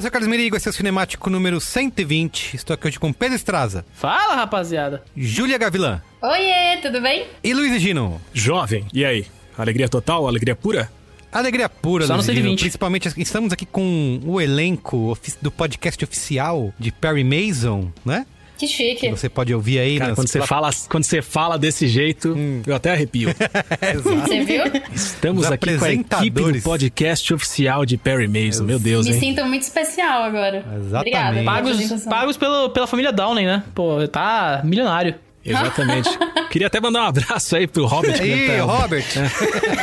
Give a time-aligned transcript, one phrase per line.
[0.00, 2.56] eu sou o Carlos Merigo, esse é o Cinemático número 120.
[2.56, 5.02] Estou aqui hoje com Pedro Estraza, Fala, rapaziada.
[5.14, 7.26] Júlia Gavilã Oiê, tudo bem?
[7.44, 8.18] e Luiz Gino.
[8.32, 9.26] Jovem, e aí?
[9.58, 10.26] Alegria total?
[10.26, 10.90] Alegria pura?
[11.30, 12.36] Alegria pura, Só no Luiz Gino.
[12.38, 12.60] 120.
[12.60, 18.24] Principalmente, estamos aqui com o elenco do podcast oficial de Perry Mason, né?
[18.60, 19.08] Que Que chique.
[19.10, 22.74] você pode ouvir aí Cara, nas quando você, fala, quando você fala desse jeito, eu
[22.74, 23.30] até arrepio.
[23.80, 24.20] Exato.
[24.28, 24.62] Você viu?
[24.92, 28.64] Estamos Os aqui com a equipe do podcast oficial de Perry Mason.
[28.64, 29.20] Meu Deus, Me hein?
[29.20, 30.58] sinto muito especial agora.
[30.58, 30.94] Exatamente.
[30.96, 31.42] Obrigada.
[31.42, 33.62] Pagos, pagos pelo, pela família Downey, né?
[33.74, 35.14] Pô, tá milionário.
[35.44, 36.10] Exatamente.
[36.50, 38.14] Queria até mandar um abraço aí pro Robert.
[38.14, 39.06] que Aí, tá- Robert.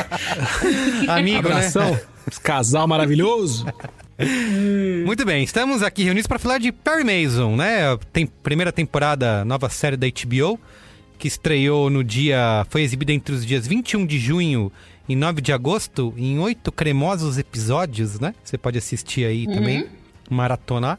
[1.10, 1.56] Amigo, né?
[1.56, 2.00] Abração.
[2.30, 3.66] Esse casal maravilhoso.
[5.06, 7.96] Muito bem, estamos aqui reunidos para falar de Perry Mason, né?
[8.12, 10.60] Tem primeira temporada, nova série da HBO,
[11.20, 12.66] que estreou no dia.
[12.70, 14.72] Foi exibida entre os dias 21 de junho
[15.08, 18.34] e 9 de agosto, em oito cremosos episódios, né?
[18.44, 19.88] Você pode assistir aí também,
[20.30, 20.98] maratonar.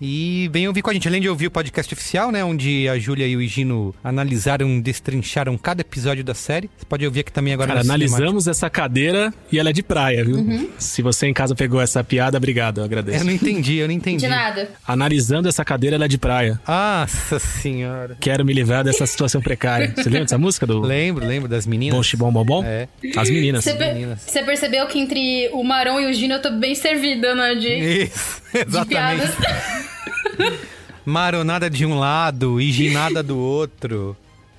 [0.00, 2.44] E vem ouvir com a gente, além de ouvir o podcast oficial, né?
[2.44, 6.70] Onde a Júlia e o Higino analisaram, destrincharam cada episódio da série.
[6.76, 10.24] Você pode ouvir aqui também agora Cara, analisamos essa cadeira e ela é de praia,
[10.24, 10.70] viu?
[10.78, 13.18] Se você em casa pegou essa piada, obrigado, eu agradeço.
[13.18, 14.24] Eu não entendi, eu não entendi.
[14.24, 14.70] De nada.
[14.86, 16.60] Analisando essa cadeira, ela é de praia.
[16.66, 18.16] Nossa senhora.
[18.20, 19.92] Quero me livrar dessa situação precária.
[19.96, 21.96] Você lembra dessa música do Lembro, lembro das meninas.
[21.96, 22.64] Bom Chibom Bom Bom?
[22.64, 22.88] É.
[23.16, 23.64] As meninas.
[23.64, 24.20] Você, per- meninas.
[24.26, 27.54] você percebeu que entre o Marão e o Gino eu tô bem servida, né?
[27.54, 27.68] De,
[28.04, 28.88] Isso, de exatamente.
[28.88, 29.86] piadas.
[31.04, 34.16] Maronada de um lado e ginada do outro,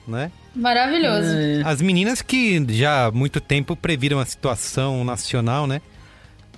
[0.07, 0.31] né?
[0.55, 1.29] Maravilhoso.
[1.65, 5.81] As meninas que já há muito tempo previram a situação nacional, né?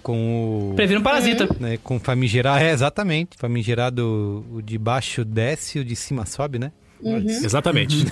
[0.01, 0.75] Com o...
[0.75, 1.49] Previram Parasita.
[1.59, 2.63] Né, com o famigerado...
[2.63, 3.37] É, exatamente.
[3.37, 6.71] Famigerado, o de baixo desce, o de cima sobe, né?
[7.03, 8.05] Exatamente.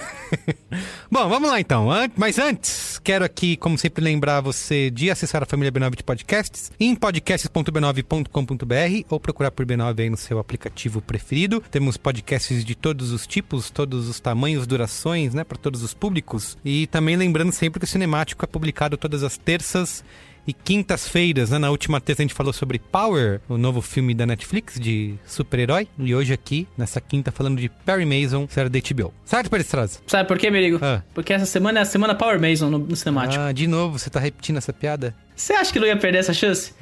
[1.11, 1.89] Bom, vamos lá então.
[2.15, 6.71] Mas antes, quero aqui, como sempre, lembrar você de acessar a família B9 de podcasts
[6.79, 11.61] em podcasts.b9.com.br ou procurar por B9 aí no seu aplicativo preferido.
[11.69, 16.57] Temos podcasts de todos os tipos, todos os tamanhos, durações, né, para todos os públicos.
[16.63, 20.03] E também lembrando sempre que o Cinemático é publicado todas as terças
[20.47, 21.57] e quintas-feiras, né?
[21.59, 25.89] Na última terça a gente falou sobre Power, o novo filme da Netflix de super-herói.
[25.99, 29.13] E hoje aqui, nessa quinta, falando de Perry Mason, série da HBO.
[29.25, 29.99] Certo, Perestrasa?
[30.07, 30.79] Sabe por quê, Merigo?
[30.81, 31.03] Ah.
[31.13, 33.43] Porque essa semana é a semana Power Mason no, no cinemático.
[33.43, 35.13] Ah, de novo, você tá repetindo essa piada?
[35.35, 36.73] Você acha que não ia perder essa chance?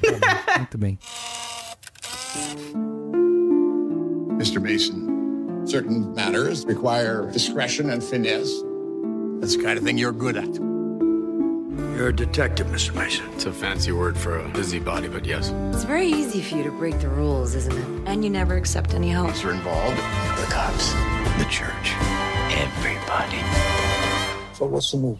[0.57, 0.99] Muito bem.
[4.37, 4.59] Mr.
[4.59, 8.63] Mason, certain matters require discretion and finesse.
[9.39, 10.74] That's the kind of thing you're good at.
[11.95, 12.93] You're a detective, Mr.
[12.93, 13.25] Mason.
[13.35, 15.53] It's a fancy word for a busybody, but yes.
[15.73, 17.85] It's very easy for you to break the rules, isn't it?
[18.05, 19.31] And you never accept any help.
[19.41, 19.95] You're involved.
[19.95, 20.91] The cops,
[21.39, 21.93] the church,
[22.51, 23.39] everybody.
[24.55, 25.19] So what's the move?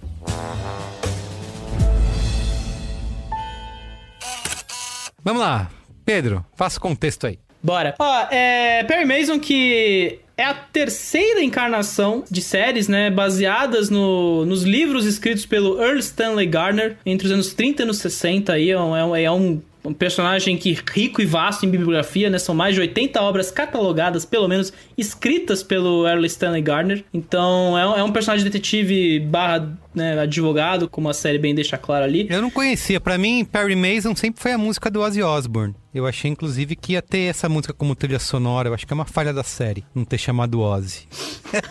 [5.24, 5.70] Vamos lá.
[6.04, 7.40] Pedro, faça o contexto aí.
[7.64, 7.96] Bora.
[7.98, 8.84] Ó, é.
[8.84, 10.20] Perry Mason que.
[10.38, 13.10] É a terceira encarnação de séries, né?
[13.10, 17.98] Baseadas no, nos livros escritos pelo Earl Stanley Garner entre os anos 30 e anos
[18.00, 18.52] 60.
[18.52, 22.38] Aí é um, é um, um personagem que rico e vasto em bibliografia, né?
[22.38, 27.06] São mais de 80 obras catalogadas, pelo menos escritas pelo Earl Stanley Garner.
[27.14, 31.78] Então é, um- é um personagem detetive barra né, advogado, como a série bem deixa
[31.78, 32.28] claro ali.
[32.30, 33.00] Eu não conhecia.
[33.00, 35.74] Pra mim, Perry Mason sempre foi a música do Ozzy Osbourne.
[35.94, 38.68] Eu achei, inclusive, que ia ter essa música como trilha sonora.
[38.68, 41.08] Eu acho que é uma falha da série, não ter chamado Ozzy.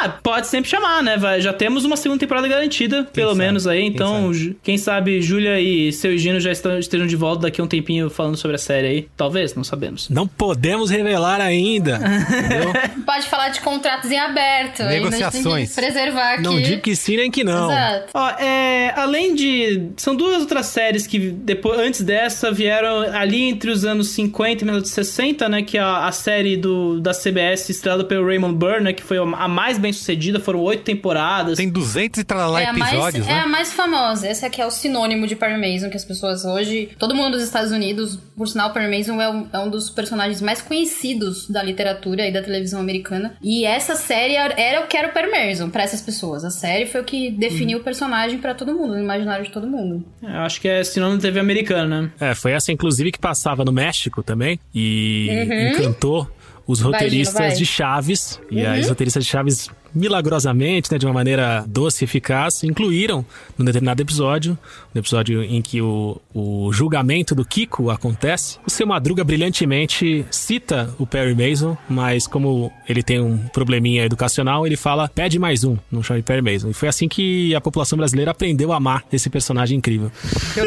[0.00, 1.16] Ah, pode sempre chamar, né?
[1.16, 3.38] Vai, já temos uma segunda temporada garantida, pelo sabe?
[3.38, 3.78] menos aí.
[3.80, 4.34] Quem Então, sabe?
[4.34, 7.66] Ju- quem sabe Júlia e seu Gino já estão, estejam de volta daqui a um
[7.66, 9.08] tempinho falando sobre a série aí.
[9.16, 10.08] Talvez, não sabemos.
[10.10, 12.00] Não podemos revelar ainda.
[13.06, 14.82] Pode falar de contratos em aberto.
[14.82, 15.74] Negociações.
[15.74, 16.42] preservar aqui.
[16.42, 17.68] Não digo que sim nem que não.
[17.70, 18.06] Exato.
[18.14, 19.90] Ó, é, além de.
[19.96, 24.64] São duas outras séries que depois, antes dessa vieram ali entre os anos 50 e
[24.64, 25.62] 1960, né?
[25.62, 28.92] Que é a, a série do, da CBS estrelada pelo Raymond Burr, né?
[28.92, 31.56] Que foi a mais bem sucedida, foram oito temporadas.
[31.56, 33.40] Tem 200 e tralalá É a, mais, episódios, é né?
[33.40, 34.28] a mais famosa.
[34.28, 36.90] Esse aqui é o sinônimo de Perry Mason, que as pessoas hoje...
[36.98, 40.40] Todo mundo dos Estados Unidos, por sinal, Perry Mason é um, é um dos personagens
[40.40, 43.36] mais conhecidos da literatura e da televisão americana.
[43.42, 46.44] E essa série era o que era o Perry Mason pra essas pessoas.
[46.44, 49.66] A série foi o que definiu o personagem pra todo mundo, no imaginário de todo
[49.66, 50.04] mundo.
[50.22, 52.10] É, Eu acho que é sinônimo de TV americana, né?
[52.20, 55.68] É, foi essa, inclusive, que passava no México também e Uhum.
[55.68, 56.30] encantou
[56.66, 57.56] os Vai, roteiristas Gino, vai.
[57.58, 58.40] de Chaves.
[58.50, 58.70] E Uhum.
[58.70, 63.24] aí, os roteiristas de Chaves, milagrosamente, né, de uma maneira doce e eficaz, incluíram
[63.56, 64.58] num determinado episódio,
[64.94, 70.94] no episódio em que o, o julgamento do Kiko acontece, o seu Madruga brilhantemente cita
[70.98, 75.76] o Perry Mason, mas como ele tem um probleminha educacional, ele fala, pede mais um,
[75.90, 76.70] não chama de Perry Mason.
[76.70, 80.10] E foi assim que a população brasileira aprendeu a amar esse personagem incrível,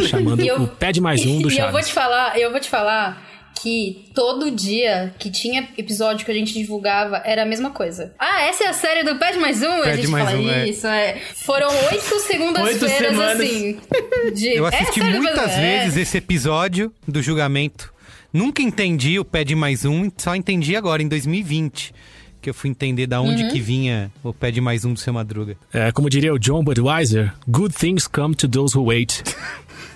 [0.09, 1.87] chamando E eu- o pede mais um do E eu vou Chaves.
[1.87, 3.21] te falar, eu vou te falar
[3.61, 8.13] que todo dia que tinha episódio que a gente divulgava era a mesma coisa.
[8.19, 9.65] Ah, essa é a série do Pede Mais Um?
[9.65, 10.69] e a Pede gente Mais fala Um, é.
[10.69, 11.21] isso, é.
[11.45, 13.41] Foram oito Oito segundas-feiras semanas.
[13.41, 13.79] assim.
[14.35, 15.79] De, Eu "É assisti do muitas Pede- é.
[15.83, 17.93] vezes esse episódio do julgamento.
[18.33, 21.93] Nunca entendi o Pede Mais Um, só entendi agora, em 2020.
[22.39, 23.49] Que eu fui entender da onde Uhum.
[23.49, 25.57] que vinha o Pede Mais Um do Seu Madruga.
[25.73, 29.23] É, como diria o John Budweiser, good things come to those who wait.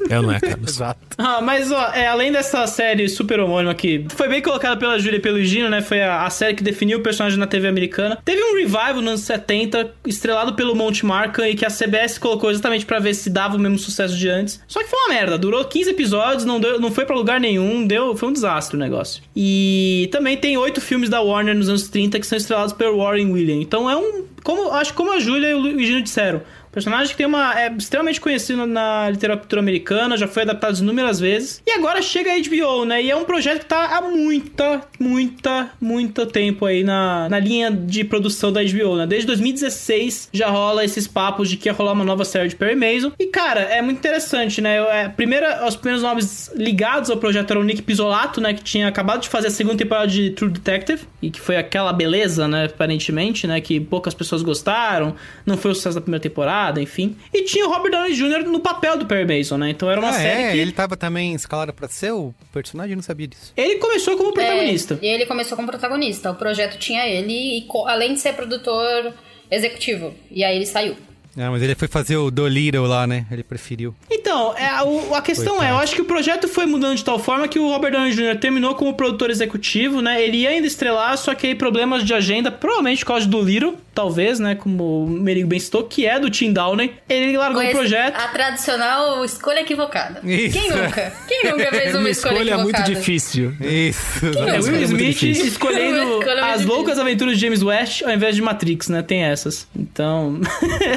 [0.10, 0.70] É ou não é, Carlos?
[0.72, 1.00] Exato.
[1.18, 5.18] Ah, mas ó, é, além dessa série super homônima que foi bem colocada pela Júlia
[5.18, 5.82] e pelo Gino, né?
[5.82, 8.18] Foi a, a série que definiu o personagem na TV americana.
[8.24, 12.52] Teve um revival nos anos 70, estrelado pelo Monte Markham e que a CBS colocou
[12.52, 14.62] exatamente pra ver se dava o mesmo sucesso de antes.
[14.68, 17.86] Só que foi uma merda, durou 15 episódios, não, deu, não foi pra lugar nenhum,
[17.86, 19.22] deu, foi um desastre o negócio.
[19.36, 23.32] E também tem oito filmes da Warner nos anos 30 que são estrelados pelo Warren
[23.32, 23.64] Williams.
[23.64, 27.18] Então é um, como acho que como a Júlia e o Gino disseram, Personagem que
[27.18, 27.60] tem uma.
[27.60, 31.62] é extremamente conhecido na literatura americana, já foi adaptado inúmeras vezes.
[31.68, 33.04] E agora chega a HBO, né?
[33.04, 37.70] E é um projeto que tá há muita, muita, muito tempo aí na, na linha
[37.70, 39.06] de produção da HBO, né?
[39.06, 42.76] Desde 2016 já rola esses papos de que ia rolar uma nova série de Perry
[42.76, 43.12] Mason.
[43.20, 44.78] E, cara, é muito interessante, né?
[44.78, 48.54] É, primeira, os primeiros nomes ligados ao projeto eram o Nick Pisolato, né?
[48.54, 51.02] Que tinha acabado de fazer a segunda temporada de True Detective.
[51.22, 52.66] E que foi aquela beleza, né?
[52.66, 53.60] Aparentemente, né?
[53.60, 55.16] Que poucas pessoas gostaram.
[55.46, 57.16] Não foi o sucesso da primeira temporada, enfim.
[57.34, 58.44] E tinha o Robert Downey Jr.
[58.46, 59.70] no papel do Perry Mason, né?
[59.70, 60.52] Então era uma ah, série é?
[60.52, 60.58] que...
[60.60, 62.92] Ele tava também escalado pra ser o personagem?
[62.92, 63.54] Eu não sabia disso.
[63.58, 65.00] Ele começou como protagonista.
[65.02, 66.32] É, e ele começou como protagonista.
[66.32, 69.14] O projeto tinha ele, e co- além de ser produtor
[69.50, 70.14] executivo.
[70.30, 70.96] E aí ele saiu.
[71.38, 73.26] Ah, mas ele foi fazer o Dolittle lá, né?
[73.32, 73.96] Ele preferiu.
[74.10, 75.66] Então, é, a, o- a questão Coitado.
[75.66, 78.12] é, eu acho que o projeto foi mudando de tal forma que o Robert Downey
[78.12, 78.38] Jr.
[78.38, 80.22] terminou como produtor executivo, né?
[80.22, 83.78] Ele ia ainda estrelar, só que aí problemas de agenda, provavelmente por causa do Little,
[83.94, 84.56] talvez, né?
[84.56, 86.94] Como o Merigo bem citou, que é do Tim Downey.
[87.10, 88.16] Ele largou o Conhece projeto.
[88.16, 90.20] A tradicional escolha equivocada.
[90.24, 90.60] Isso.
[90.60, 91.14] Quem nunca?
[91.28, 92.94] Quem nunca fez uma, uma escolha, escolha muito equivocada?
[93.00, 93.54] difícil.
[93.62, 94.26] Isso.
[94.26, 95.46] É, Will é muito Smith difícil.
[95.48, 99.02] escolhendo Escolha muito as loucas aventuras de James West ao invés de Matrix, né?
[99.02, 99.68] Tem essas.
[99.76, 100.40] Então,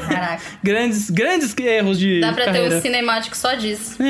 [0.08, 0.42] Caraca.
[0.62, 2.68] grandes, grandes erros de Dá pra carreira.
[2.70, 3.96] ter um cinemático só disso.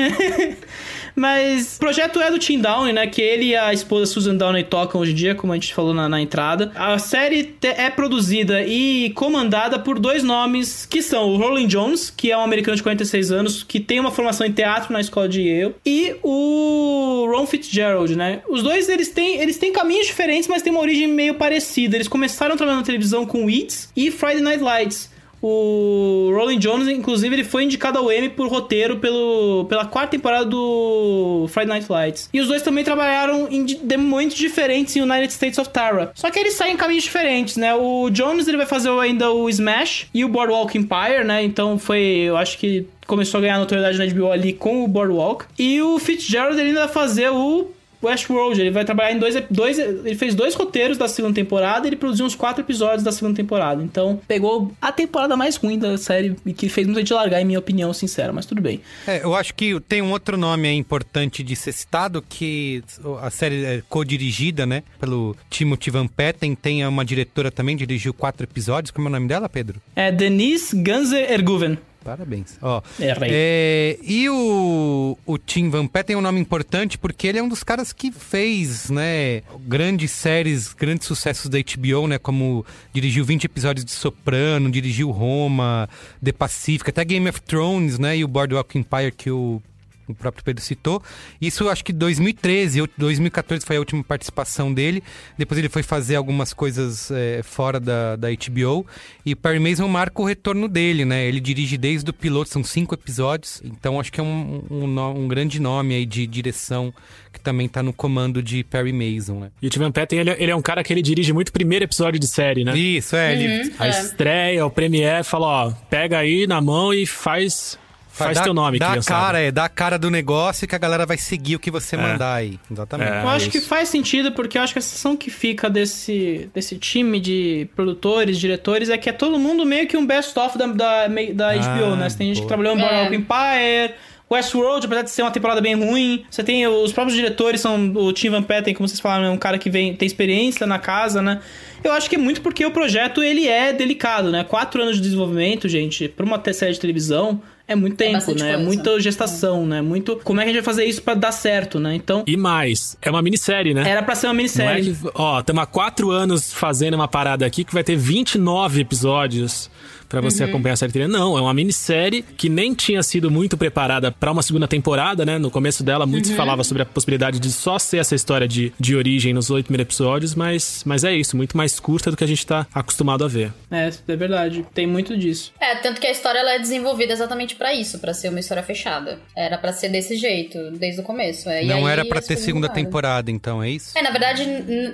[1.15, 3.07] Mas o projeto é do Tim Downey, né?
[3.07, 5.93] Que ele e a esposa Susan Downey tocam hoje em dia, como a gente falou
[5.93, 6.71] na, na entrada.
[6.75, 12.31] A série é produzida e comandada por dois nomes que são o Rolling Jones, que
[12.31, 15.41] é um americano de 46 anos, que tem uma formação em teatro na escola de
[15.41, 18.41] Yale, e o Ron Fitzgerald, né?
[18.49, 21.95] Os dois, eles têm, eles têm caminhos diferentes, mas têm uma origem meio parecida.
[21.95, 25.14] Eles começaram trabalhando na televisão com Weeds e Friday Night Lights.
[25.47, 30.43] O Rolling Jones, inclusive, ele foi indicado ao Emmy por roteiro pelo, pela quarta temporada
[30.43, 32.29] do Friday Night Lights.
[32.33, 33.63] E os dois também trabalharam em
[33.95, 36.11] momentos diferentes em United States of Tara.
[36.15, 37.75] Só que eles saem em caminhos diferentes, né?
[37.75, 41.43] O Jones, ele vai fazer ainda o Smash e o Boardwalk Empire, né?
[41.43, 45.45] Então foi, eu acho que começou a ganhar notoriedade na HBO ali com o Boardwalk.
[45.59, 47.67] E o Fitzgerald, ele ainda vai fazer o
[48.05, 49.77] Westworld, ele vai trabalhar em dois, dois.
[49.79, 53.35] Ele fez dois roteiros da segunda temporada e ele produziu uns quatro episódios da segunda
[53.35, 53.83] temporada.
[53.83, 57.45] Então, pegou a temporada mais ruim da série e que fez muita gente largar, em
[57.45, 58.81] minha opinião sincera, mas tudo bem.
[59.07, 62.83] É, eu acho que tem um outro nome aí importante de ser citado, que
[63.21, 68.43] a série é co-dirigida, né, pelo Timothy Van Patten, tem uma diretora também, dirigiu quatro
[68.43, 68.91] episódios.
[68.91, 69.81] Como é o nome dela, Pedro?
[69.95, 71.77] É Denise Ganze Erguven.
[72.05, 72.59] Parabéns.
[72.61, 73.31] Ó, Errei.
[73.33, 77.47] é, e o, o Tim Van Patten é um nome importante porque ele é um
[77.49, 83.45] dos caras que fez, né, grandes séries, grandes sucessos da HBO, né, como dirigiu 20
[83.45, 85.89] episódios de Soprano, dirigiu Roma,
[86.23, 89.59] The Pacific, até Game of Thrones, né, e o Boardwalk Empire que o
[90.07, 91.01] o próprio Pedro citou.
[91.41, 95.03] Isso acho que 2013, ou 2014 foi a última participação dele.
[95.37, 98.85] Depois ele foi fazer algumas coisas é, fora da, da HBO.
[99.25, 101.25] E Perry Mason marca o retorno dele, né?
[101.25, 103.61] Ele dirige desde o piloto, são cinco episódios.
[103.63, 106.93] Então acho que é um, um, um grande nome aí de direção
[107.35, 109.51] que também tá no comando de Perry Mason, né?
[109.61, 111.51] E o Tim Van Patten, ele, ele é um cara que ele dirige muito o
[111.51, 112.77] primeiro episódio de série, né?
[112.77, 113.33] Isso, é.
[113.33, 117.77] Ele, A estreia, o premiere, fala, ó, pega aí na mão e faz...
[118.17, 119.19] Faz dá- teu nome, Dá criançada.
[119.25, 119.51] cara, é.
[119.51, 121.99] Dá a cara do negócio que a galera vai seguir o que você É.
[121.99, 122.59] mandar aí.
[122.71, 123.11] Exatamente.
[123.11, 123.21] É.
[123.23, 126.77] Eu acho que faz sentido, porque eu acho que a sensação que fica desse, desse
[126.77, 131.07] time de produtores, diretores, é que é todo mundo meio que um best-of da, da,
[131.07, 132.09] da Ah, HBO, né?
[132.09, 133.15] Você tem gente que trabalhou em Boardwalk É.
[133.17, 133.93] Empire,
[134.31, 136.25] Westworld, apesar de ser uma temporada bem ruim.
[136.31, 139.37] Você tem os próprios diretores, são o Tim Van Patten, como vocês falaram, é um
[139.37, 141.39] cara que vem, tem experiência na casa, né?
[141.83, 144.43] Eu acho que é muito porque o projeto, ele é delicado, né?
[144.43, 147.41] Quatro anos de desenvolvimento, gente, pra uma série de televisão...
[147.67, 148.49] É muito tempo, bastante né?
[148.49, 148.65] É coisa.
[148.67, 149.81] muita gestação, né?
[149.81, 150.17] Muito.
[150.23, 151.95] Como é que a gente vai fazer isso pra dar certo, né?
[151.95, 152.23] Então.
[152.27, 153.89] E mais, é uma minissérie, né?
[153.89, 154.93] Era pra ser uma Não é minissérie.
[154.93, 159.69] que, ó, estamos há quatro anos fazendo uma parada aqui que vai ter 29 episódios
[160.09, 160.49] pra você Uhum.
[160.49, 161.07] acompanhar a série inteira.
[161.07, 165.37] Não, é uma minissérie que nem tinha sido muito preparada pra uma segunda temporada, né?
[165.37, 166.37] No começo dela, muito se Uhum.
[166.37, 169.85] falava sobre a possibilidade de só ser essa história de, de origem nos oito primeiros
[169.93, 173.27] episódios, mas, mas é isso, muito mais curta do que a gente tá acostumado a
[173.27, 173.51] ver.
[173.71, 174.65] É, é verdade.
[174.73, 175.51] Tem muito disso.
[175.59, 178.63] É, tanto que a história ela é desenvolvida exatamente pra isso, pra ser uma história
[178.63, 179.19] fechada.
[179.35, 181.49] Era pra ser desse jeito, desde o começo.
[181.49, 182.83] É, e Não aí era pra as ter segunda mudaram.
[182.85, 183.97] temporada, então, é isso?
[183.97, 184.45] É, na verdade,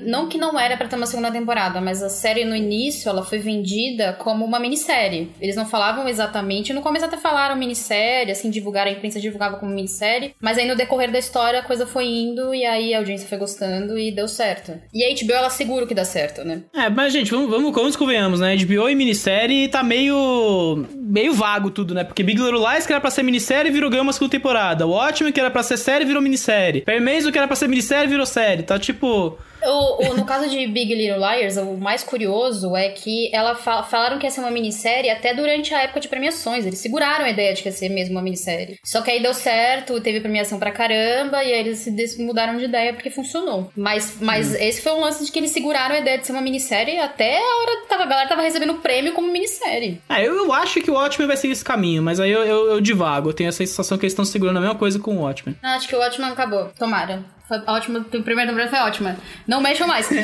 [0.05, 3.23] não que não era pra ter uma segunda temporada, mas a série no início, ela
[3.23, 5.00] foi vendida como uma minissérie.
[5.39, 9.73] Eles não falavam exatamente, no começo até falaram minissérie, assim, divulgaram, a imprensa divulgava como
[9.73, 13.27] minissérie, mas aí no decorrer da história a coisa foi indo e aí a audiência
[13.27, 14.73] foi gostando e deu certo.
[14.93, 16.63] E a HBO, ela segura que dá certo, né?
[16.73, 18.55] É, mas, gente, vamos, vamos, vamos convenhamos, né?
[18.57, 20.85] HBO e minissérie tá meio.
[20.95, 22.03] meio vago tudo, né?
[22.03, 24.87] Porque Big Little Lies, que era pra ser minissérie, virou ganhou uma segunda temporada.
[24.87, 26.81] Watchmen, que era pra ser série, virou minissérie.
[26.81, 28.63] Perry Mason, que era pra ser minissérie, virou série.
[28.63, 29.37] Tá tipo.
[29.63, 33.83] O, o- no caso de Big Little Liars, o mais curioso é que ela fa-
[33.83, 36.65] falaram que ia ser uma minissérie até durante a época de premiações.
[36.65, 38.77] Eles seguraram a ideia de que ia ser mesmo uma minissérie.
[38.83, 42.93] Só que aí deu certo, teve premiação pra caramba, e aí eles mudaram de ideia
[42.93, 43.71] porque funcionou.
[43.75, 46.41] Mas, mas esse foi um lance de que eles seguraram a ideia de ser uma
[46.41, 50.01] minissérie até a hora que a galera tava recebendo prêmio como minissérie.
[50.09, 52.71] Ah, eu, eu acho que o Watchmen vai seguir esse caminho, mas aí eu, eu,
[52.71, 53.29] eu divago.
[53.29, 55.55] Eu tenho essa sensação que eles estão segurando a mesma coisa com o Watchmen.
[55.61, 56.69] Não, acho que o Watchmen acabou.
[56.77, 57.23] Tomara.
[57.51, 59.17] Foi ótimo, o primeiro temporada foi ótima.
[59.45, 60.07] Não mexam mais.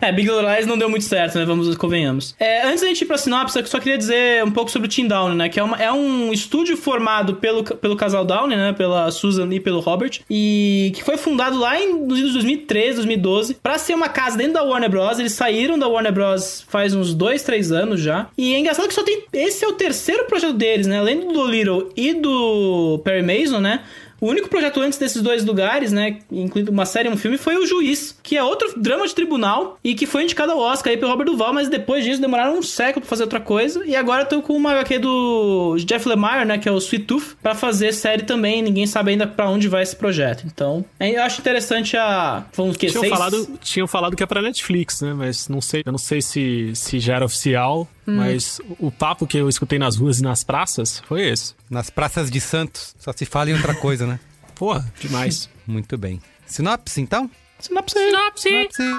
[0.00, 1.44] É, Big Little Lies não deu muito certo, né?
[1.44, 2.34] Vamos, convenhamos.
[2.38, 4.90] É, antes da gente ir pra sinopse, eu só queria dizer um pouco sobre o
[4.90, 5.48] Team Downey, né?
[5.48, 8.72] Que é, uma- é um estúdio formado pelo, pelo casal Downey, né?
[8.72, 10.20] Pela Susan e pelo Robert.
[10.30, 14.54] E que foi fundado lá em, nos anos 2013, 2012, pra ser uma casa dentro
[14.54, 15.18] da Warner Bros.
[15.18, 16.64] Eles saíram da Warner Bros.
[16.68, 18.28] faz uns dois, três anos já.
[18.38, 19.24] E é engraçado que só tem...
[19.32, 20.98] Esse é o terceiro projeto deles, né?
[21.00, 23.80] Além do Dolittle e do Perry Mason, né?
[24.20, 27.56] O único projeto antes desses dois lugares, né, incluindo uma série e um filme, foi
[27.56, 30.96] O Juiz, que é outro drama de tribunal e que foi indicado ao Oscar aí
[30.96, 33.84] pelo Robert Duval, mas depois disso demoraram um século pra fazer outra coisa.
[33.86, 37.36] E agora tô com uma HQ do Jeff Lemire, né, que é o Sweet Tooth,
[37.42, 38.62] pra fazer série também.
[38.62, 40.44] Ninguém sabe ainda pra onde vai esse projeto.
[40.46, 42.44] Então, eu acho interessante a.
[42.54, 43.12] Vamos que tinham seis...
[43.12, 45.14] falado Tinham falado que é pra Netflix, né?
[45.14, 47.88] Mas não sei, eu não sei se, se já era oficial.
[48.08, 48.16] Hum.
[48.16, 51.54] Mas o papo que eu escutei nas ruas e nas praças foi esse.
[51.68, 54.18] Nas praças de Santos, só se fala em outra coisa, né?
[54.56, 55.50] Porra, demais.
[55.66, 56.18] Muito bem.
[56.46, 57.30] Sinopse, então?
[57.58, 57.98] Sinopse.
[57.98, 58.48] Sinopse.
[58.48, 58.98] Sinopse.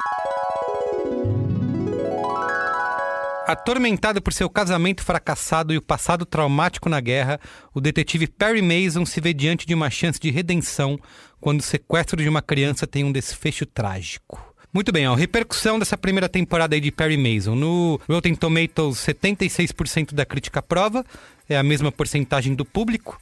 [3.47, 7.39] Atormentado por seu casamento fracassado e o passado traumático na guerra,
[7.73, 10.99] o detetive Perry Mason se vê diante de uma chance de redenção
[11.41, 14.48] quando o sequestro de uma criança tem um desfecho trágico.
[14.71, 17.55] Muito bem, ó, repercussão dessa primeira temporada aí de Perry Mason.
[17.55, 21.03] No Rotten Tomatoes, 76% da crítica aprova,
[21.49, 23.19] é a mesma porcentagem do público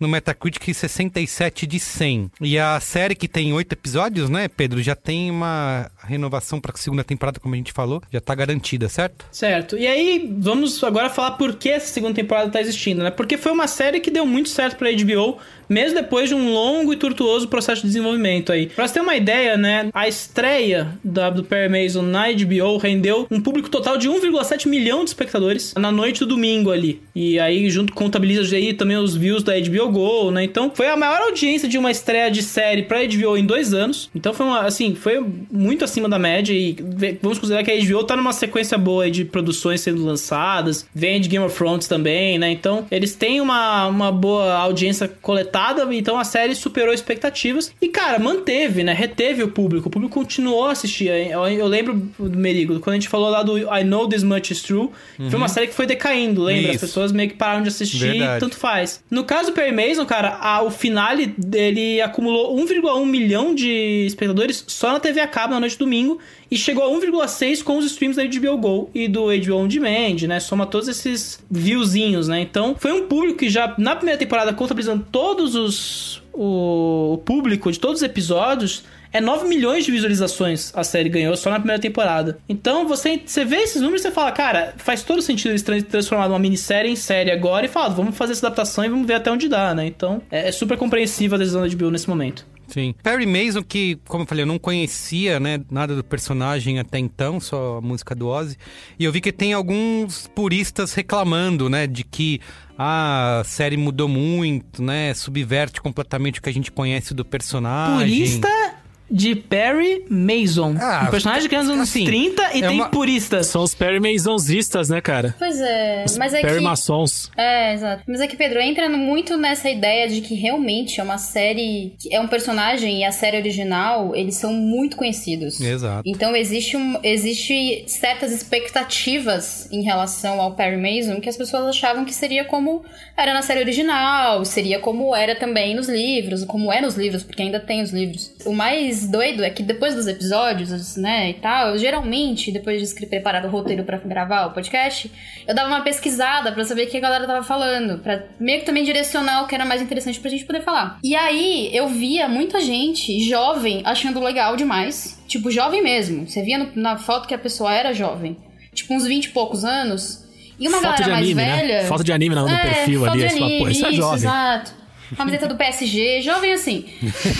[0.00, 2.30] no Metacritic 67 de 100.
[2.40, 6.78] E a série que tem oito episódios, né, Pedro, já tem uma renovação para a
[6.78, 9.26] segunda temporada, como a gente falou, já tá garantida, certo?
[9.30, 9.76] Certo.
[9.76, 13.10] E aí, vamos agora falar por que essa segunda temporada tá existindo, né?
[13.10, 15.38] Porque foi uma série que deu muito certo para HBO,
[15.70, 18.66] mesmo depois de um longo e tortuoso processo de desenvolvimento aí.
[18.66, 23.28] Pra você ter uma ideia, né, a estreia da, do Perry Mason na HBO rendeu
[23.30, 27.00] um público total de 1,7 milhão de espectadores na noite do domingo ali.
[27.14, 30.42] E aí, junto contabiliza aí também os views da HBO Go, né?
[30.42, 34.10] Então, foi a maior audiência de uma estreia de série pra HBO em dois anos.
[34.14, 36.76] Então, foi uma, assim, foi muito acima da média e
[37.22, 41.28] vamos considerar que a HBO tá numa sequência boa de produções sendo lançadas, vem de
[41.28, 42.50] Game of Thrones também, né?
[42.50, 45.59] Então, eles têm uma, uma boa audiência coletada
[45.92, 48.92] então a série superou expectativas e, cara, manteve, né?
[48.92, 49.88] Reteve o público.
[49.88, 51.08] O público continuou a assistir.
[51.08, 54.50] Eu, eu lembro do Merigo, quando a gente falou lá do I Know This Much
[54.50, 55.30] Is True, uhum.
[55.30, 56.72] foi uma série que foi decaindo, lembra?
[56.72, 56.84] Isso.
[56.84, 59.02] As pessoas meio que pararam de assistir e tanto faz.
[59.10, 64.64] No caso do Perry Mason, cara, a, o finale dele acumulou 1,1 milhão de espectadores
[64.66, 66.20] só na TV a cabo na noite de domingo
[66.50, 70.26] e chegou a 1,6 com os streams da HBO Go e do HBO On Demand,
[70.26, 70.40] né?
[70.40, 72.40] Soma todos esses viewzinhos, né?
[72.40, 77.78] Então, foi um público que já na primeira temporada, contabilizando todos os o público de
[77.78, 82.38] todos os episódios, é 9 milhões de visualizações a série ganhou só na primeira temporada.
[82.48, 86.28] Então você, você vê esses números e você fala, cara, faz todo sentido eles transformar
[86.28, 89.30] uma minissérie em série agora e fala, vamos fazer essa adaptação e vamos ver até
[89.30, 89.86] onde dá, né?
[89.86, 92.46] Então é, é super compreensível a decisão da HBO nesse momento.
[92.70, 92.94] Sim.
[93.02, 97.40] Perry Mason, que, como eu falei, eu não conhecia, né, nada do personagem até então,
[97.40, 98.56] só a música do Ozzy.
[98.98, 102.40] E eu vi que tem alguns puristas reclamando, né, de que
[102.78, 108.18] ah, a série mudou muito, né, subverte completamente o que a gente conhece do personagem.
[108.18, 108.79] Purista
[109.10, 110.76] de Perry Mason.
[110.80, 112.88] Ah, um personagem que anda nos assim, 30 e é tem uma...
[112.88, 113.48] puristas.
[113.48, 115.34] São os Perry Masonzistas, né, cara?
[115.38, 116.04] Pois é.
[116.06, 116.64] Os mas é Perry que...
[116.64, 117.30] Maçons.
[117.36, 118.02] É, exato.
[118.06, 121.94] Mas é que, Pedro, entra muito nessa ideia de que realmente é uma série...
[122.10, 125.60] É um personagem e a série original, eles são muito conhecidos.
[125.60, 126.02] Exato.
[126.06, 132.04] Então existe, um, existe certas expectativas em relação ao Perry Mason que as pessoas achavam
[132.04, 132.84] que seria como
[133.16, 137.42] era na série original, seria como era também nos livros, como é nos livros, porque
[137.42, 138.32] ainda tem os livros.
[138.44, 143.06] O mais doido é que depois dos episódios, né, e tal, eu geralmente, depois de
[143.06, 145.10] preparar o roteiro para gravar o podcast,
[145.46, 148.66] eu dava uma pesquisada para saber o que a galera tava falando, para meio que
[148.66, 150.98] também direcionar o que era mais interessante pra gente poder falar.
[151.02, 156.28] E aí eu via muita gente jovem achando legal demais, tipo jovem mesmo.
[156.28, 158.36] Você via no, na foto que a pessoa era jovem,
[158.74, 160.28] tipo uns 20 e poucos anos.
[160.58, 161.56] E uma foto galera anime, mais né?
[161.56, 161.84] velha.
[161.86, 163.24] Foto de anime no, é, perfil ali.
[163.24, 164.16] Anime, fala, Pô, isso, é jovem.
[164.16, 164.79] Exato
[165.16, 166.84] camiseta do PSG, jovem assim.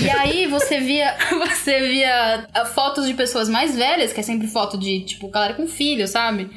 [0.02, 4.48] E aí você via, você via ah, fotos de pessoas mais velhas, que é sempre
[4.48, 6.48] foto de, tipo, galera com filho, sabe?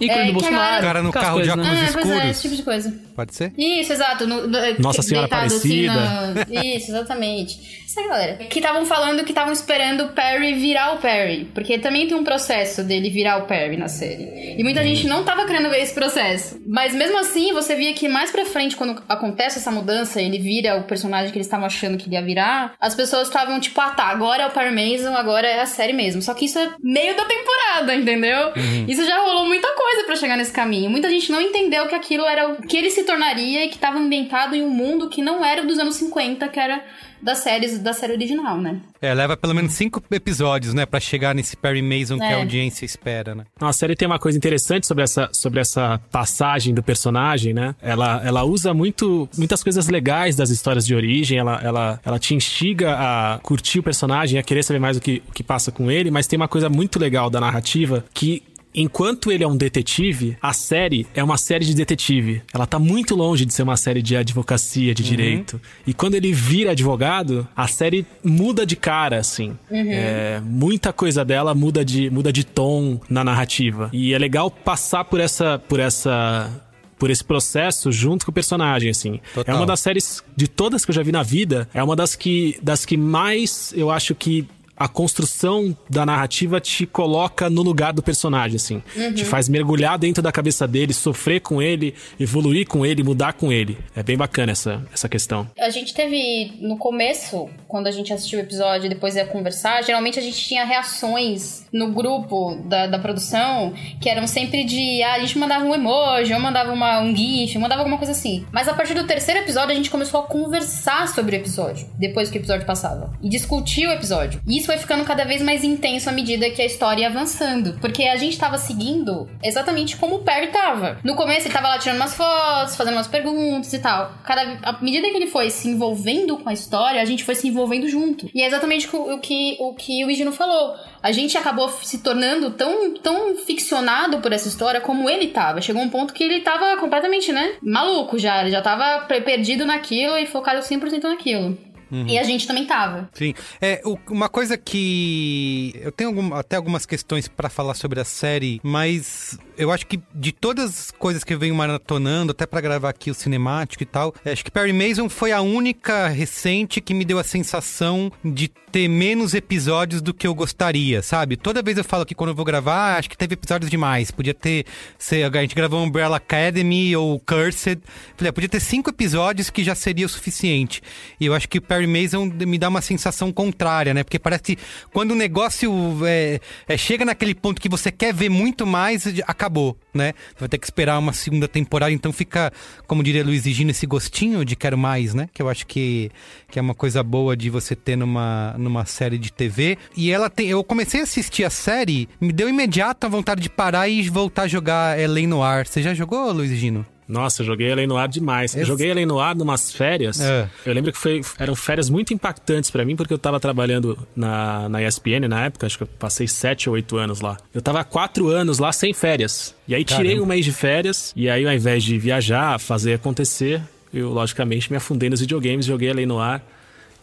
[0.00, 0.58] E é, do Bolsonaro.
[0.58, 0.86] Galera...
[0.86, 1.86] cara no carro coisas, de óculos né?
[1.86, 2.10] escuros.
[2.10, 2.94] É, esse tipo de coisa.
[3.16, 3.52] Pode ser?
[3.56, 4.26] Isso, exato.
[4.26, 5.92] No, no, Nossa Senhora Aparecida.
[5.92, 6.62] Assim na...
[6.64, 7.78] Isso, exatamente.
[7.84, 8.36] Essa galera.
[8.36, 11.46] Que estavam falando que estavam esperando o Perry virar o Perry.
[11.54, 14.54] Porque também tem um processo dele virar o Perry na série.
[14.58, 16.60] E muita gente não tava querendo ver esse processo.
[16.66, 20.76] Mas mesmo assim, você via que mais pra frente, quando acontece essa mudança, ele vira
[20.76, 23.90] o personagem que eles estavam achando que ele ia virar, as pessoas estavam tipo, ah
[23.90, 26.20] tá, agora é o Perry Mason, agora é a série mesmo.
[26.22, 28.48] Só que isso é meio da temporada, entendeu?
[28.48, 28.84] Uhum.
[28.86, 30.90] Isso já rolou muita coisa para chegar nesse caminho.
[30.90, 33.98] Muita gente não entendeu que aquilo era o que ele se tornaria e que estava
[33.98, 36.82] ambientado em um mundo que não era dos anos 50, que era
[37.20, 38.80] das séries da série original, né?
[39.02, 42.18] É, leva pelo menos cinco episódios, né, para chegar nesse Perry Mason é.
[42.18, 42.34] que a é.
[42.34, 43.44] audiência espera, né?
[43.60, 47.74] A série tem uma coisa interessante sobre essa, sobre essa passagem do personagem, né?
[47.82, 52.34] Ela, ela usa muito, muitas coisas legais das histórias de origem, ela, ela, ela te
[52.34, 55.90] instiga a curtir o personagem, a querer saber mais o que, o que passa com
[55.90, 58.42] ele, mas tem uma coisa muito legal da narrativa que
[58.74, 62.42] enquanto ele é um detetive, a série é uma série de detetive.
[62.52, 65.08] Ela tá muito longe de ser uma série de advocacia, de Uhum.
[65.08, 65.60] direito.
[65.86, 69.56] E quando ele vira advogado, a série muda de cara, assim.
[69.70, 69.90] Uhum.
[69.90, 73.90] É, muita coisa dela muda de, muda de tom na narrativa.
[73.92, 75.58] E é legal passar por essa.
[75.58, 76.50] Por essa
[76.98, 79.20] por esse processo junto com o personagem, assim.
[79.32, 79.54] Total.
[79.54, 82.16] É uma das séries de todas que eu já vi na vida, é uma das
[82.16, 87.92] que das que mais eu acho que a construção da narrativa te coloca no lugar
[87.92, 88.82] do personagem, assim.
[88.96, 89.12] Uhum.
[89.12, 93.52] Te faz mergulhar dentro da cabeça dele, sofrer com ele, evoluir com ele, mudar com
[93.52, 93.78] ele.
[93.96, 95.50] É bem bacana essa, essa questão.
[95.58, 99.82] A gente teve, no começo, quando a gente assistiu o episódio e depois ia conversar,
[99.82, 105.14] geralmente a gente tinha reações no grupo da, da produção que eram sempre de, ah,
[105.14, 108.46] a gente mandava um emoji, eu mandava uma, um gif, mandava alguma coisa assim.
[108.52, 112.30] Mas a partir do terceiro episódio a gente começou a conversar sobre o episódio, depois
[112.30, 113.12] que o episódio passava.
[113.22, 114.40] E discutir o episódio.
[114.46, 117.78] E isso foi ficando cada vez mais intenso à medida que a história ia avançando.
[117.80, 120.98] Porque a gente tava seguindo exatamente como o Perry tava.
[121.02, 124.12] No começo ele tava lá tirando umas fotos, fazendo umas perguntas e tal.
[124.24, 127.48] Cada, à medida que ele foi se envolvendo com a história, a gente foi se
[127.48, 128.28] envolvendo junto.
[128.34, 130.74] E é exatamente o que o, que o Igino falou.
[131.02, 135.62] A gente acabou se tornando tão, tão ficcionado por essa história como ele tava.
[135.62, 137.54] Chegou um ponto que ele tava completamente, né?
[137.62, 138.42] Maluco já.
[138.42, 141.56] Ele já tava perdido naquilo e focado 100% naquilo.
[141.90, 142.06] Uhum.
[142.06, 143.08] E a gente também tava.
[143.14, 143.34] Sim.
[143.60, 145.72] É, uma coisa que.
[145.80, 150.00] Eu tenho algum- até algumas questões pra falar sobre a série, mas eu acho que
[150.14, 153.86] de todas as coisas que eu venho maratonando, até pra gravar aqui o cinemático e
[153.86, 158.48] tal, acho que Perry Mason foi a única recente que me deu a sensação de
[158.68, 161.36] ter menos episódios do que eu gostaria, sabe?
[161.36, 164.10] Toda vez eu falo que quando eu vou gravar, acho que teve episódios demais.
[164.10, 164.66] Podia ter.
[164.98, 167.80] Ser, a gente gravou Umbrella Academy ou Cursed.
[168.16, 170.82] Falei, ah, podia ter cinco episódios que já seria o suficiente.
[171.18, 174.04] E eu acho que Perry Mason me dá uma sensação contrária, né?
[174.04, 174.58] Porque parece que
[174.92, 175.72] quando o negócio
[176.06, 179.04] é, é, chega naquele ponto que você quer ver muito mais,
[179.48, 180.12] acabou, né?
[180.38, 182.52] Vai ter que esperar uma segunda temporada, então fica,
[182.86, 185.28] como diria Luiz e Gino, esse gostinho de quero mais, né?
[185.32, 186.10] Que eu acho que,
[186.50, 189.78] que é uma coisa boa de você ter numa, numa série de TV.
[189.96, 190.48] E ela tem.
[190.48, 194.48] Eu comecei a assistir a série, me deu imediata vontade de parar e voltar a
[194.48, 195.66] jogar Elen Noir.
[195.66, 196.97] Você já jogou, Luiz e Gino?
[197.08, 198.54] Nossa, eu joguei Além no Ar demais.
[198.54, 200.20] Eu Esse- joguei Além no Ar numas férias.
[200.20, 200.48] É.
[200.66, 204.68] Eu lembro que foi, eram férias muito impactantes pra mim, porque eu tava trabalhando na,
[204.68, 207.38] na ESPN na época, acho que eu passei sete ou oito anos lá.
[207.54, 209.54] Eu tava há quatro anos lá sem férias.
[209.66, 210.22] E aí tirei Caramba.
[210.22, 214.76] um mês de férias, e aí ao invés de viajar, fazer acontecer, eu logicamente me
[214.76, 216.44] afundei nos videogames, joguei Além no Ar.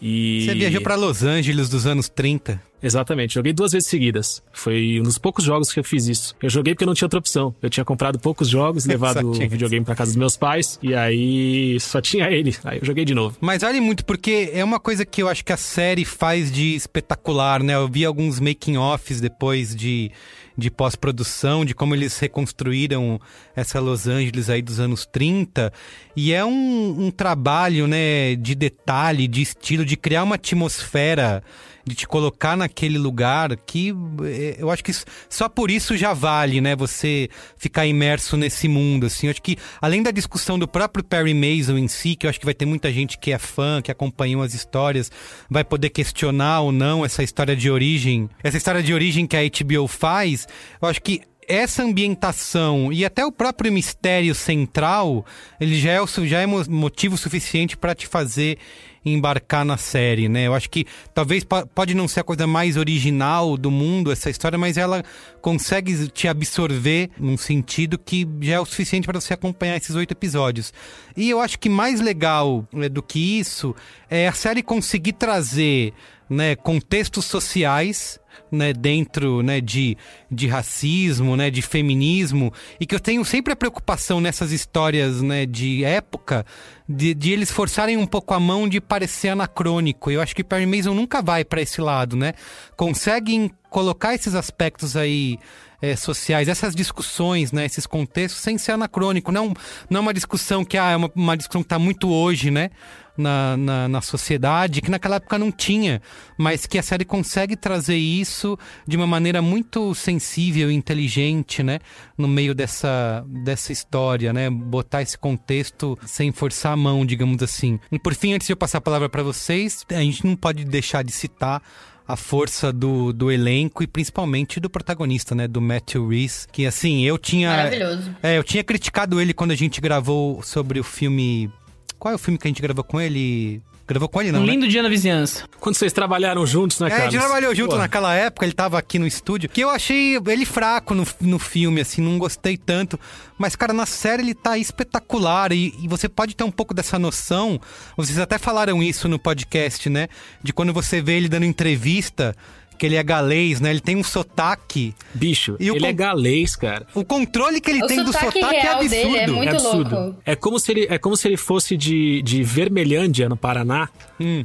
[0.02, 0.44] E...
[0.46, 2.62] Você viajou pra Los Angeles dos anos 30.
[2.86, 4.44] Exatamente, joguei duas vezes seguidas.
[4.54, 6.36] Foi um dos poucos jogos que eu fiz isso.
[6.40, 7.56] Eu joguei porque não tinha outra opção.
[7.60, 11.80] Eu tinha comprado poucos jogos, levado o videogame pra casa dos meus pais, e aí
[11.80, 12.56] só tinha ele.
[12.64, 13.38] Aí eu joguei de novo.
[13.42, 16.76] Mas vale muito, porque é uma coisa que eu acho que a série faz de
[16.76, 17.74] espetacular, né?
[17.74, 20.12] Eu vi alguns making-offs depois de,
[20.56, 23.20] de pós-produção, de como eles reconstruíram
[23.56, 25.74] essa Los Angeles aí dos anos 30.
[26.16, 31.42] E é um, um trabalho, né, de detalhe, de estilo, de criar uma atmosfera
[31.86, 33.94] de te colocar naquele lugar que
[34.24, 34.92] eh, eu acho que
[35.30, 36.76] só por isso já vale, né?
[36.76, 39.28] Você ficar imerso nesse mundo, assim.
[39.28, 42.40] Eu acho que além da discussão do próprio Perry Mason em si, que eu acho
[42.40, 45.12] que vai ter muita gente que é fã, que acompanhou as histórias,
[45.50, 49.42] vai poder questionar ou não essa história de origem, essa história de origem que a
[49.44, 50.48] HBO faz.
[50.82, 55.24] Eu acho que essa ambientação e até o próprio mistério central,
[55.62, 58.58] ele já é, já é mo- motivo suficiente para te fazer
[59.06, 60.48] embarcar na série, né?
[60.48, 64.30] Eu acho que talvez po- pode não ser a coisa mais original do mundo essa
[64.30, 65.04] história, mas ela
[65.42, 70.12] consegue te absorver num sentido que já é o suficiente para você acompanhar esses oito
[70.12, 70.74] episódios.
[71.16, 73.76] E eu acho que mais legal né, do que isso
[74.10, 75.94] é a série conseguir trazer
[76.30, 78.20] né, contextos sociais
[78.52, 79.98] né, dentro né, de,
[80.30, 85.46] de racismo, né, de feminismo, e que eu tenho sempre a preocupação nessas histórias né,
[85.46, 86.46] de época
[86.88, 90.12] de, de eles forçarem um pouco a mão de parecer anacrônico.
[90.12, 92.34] Eu acho que Perry Mason nunca vai para esse lado, né?
[92.78, 95.40] Conseguem colocar esses aspectos aí
[95.82, 99.32] é, sociais, essas discussões, né, esses contextos, sem ser anacrônico.
[99.32, 99.54] Não,
[99.90, 102.70] não é uma discussão que ah, é uma, uma discussão que está muito hoje, né?
[103.18, 106.02] Na, na, na sociedade, que naquela época não tinha,
[106.38, 111.80] mas que a série consegue trazer isso de uma maneira muito sensível e inteligente, né?
[112.18, 114.50] No meio dessa, dessa história, né?
[114.50, 117.80] Botar esse contexto sem forçar a mão, digamos assim.
[117.90, 120.66] E por fim, antes de eu passar a palavra para vocês, a gente não pode
[120.66, 121.62] deixar de citar
[122.08, 125.48] a força do, do elenco e principalmente do protagonista, né?
[125.48, 126.48] Do Matthew Reese.
[126.52, 127.50] Que assim, eu tinha.
[127.50, 128.16] Maravilhoso.
[128.22, 131.52] É, eu tinha criticado ele quando a gente gravou sobre o filme.
[132.00, 133.62] Qual é o filme que a gente gravou com ele?
[133.88, 134.42] Gravou com ele, não?
[134.42, 134.54] Um né?
[134.54, 135.48] lindo dia na vizinhança.
[135.60, 138.80] Quando vocês trabalharam juntos, né, É, a gente trabalhou junto Pô, naquela época, ele tava
[138.80, 139.48] aqui no estúdio.
[139.48, 143.00] Que eu achei ele fraco no, no filme, assim, não gostei tanto.
[143.38, 145.52] Mas, cara, na série ele tá espetacular.
[145.52, 147.62] E, e você pode ter um pouco dessa noção.
[147.96, 150.08] Vocês até falaram isso no podcast, né?
[150.42, 152.36] De quando você vê ele dando entrevista,
[152.78, 153.70] que ele é galês, né?
[153.72, 154.94] Ele tem um sotaque.
[155.14, 156.86] Bicho, E o ele con- é galês, cara.
[156.94, 158.90] O controle que ele O tem do sotaque sotaque é real absurdo.
[159.04, 159.96] dele é muito é absurdo.
[159.96, 160.20] louco.
[160.26, 163.90] É como se ele, é como se ele fosse de, de Vermelhândia, no Paraná.
[164.20, 164.44] Hum.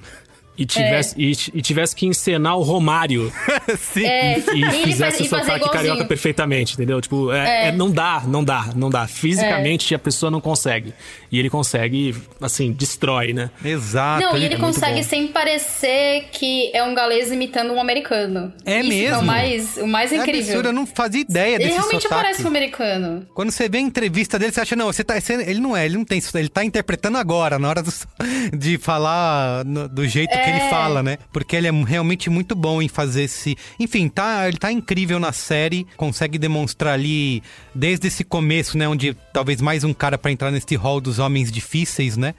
[0.61, 3.33] E tivesse, e, e tivesse que encenar o Romário
[3.81, 4.05] Sim.
[4.05, 7.01] É, e e ele fizesse faz, o sotaque carioca perfeitamente, entendeu?
[7.01, 7.69] Tipo, é, É.
[7.69, 9.07] é- não dá, não dá, não dá.
[9.07, 10.93] Fisicamente a pessoa não consegue.
[11.33, 13.51] E ele consegue, assim, destrói, né?
[13.65, 14.23] Exato.
[14.23, 18.53] Não, e ele é consegue sem parecer que é um galês imitando um americano.
[18.67, 19.15] É Isso mesmo?
[19.15, 20.41] é o mais, o mais É incrível.
[20.43, 22.23] absurdo, eu não fazia ideia ele desse realmente sotaque.
[22.23, 23.27] parece um americano.
[23.35, 25.19] Quando você vê a entrevista dele, você acha, não, você tá.
[25.21, 27.91] você- ele não é, ele não tem isso, ele tá interpretando agora, na hora do-
[28.59, 30.71] de falar no- do jeito que ele É.
[30.71, 31.19] fala, né?
[31.33, 33.57] Porque ele é realmente muito bom em fazer esse.
[33.79, 37.43] Enfim, tá, ele tá incrível na série, consegue demonstrar ali,
[37.75, 38.89] desde esse começo, né?
[38.89, 42.35] Onde talvez mais um cara pra entrar nesse hall dos homens difíceis, né?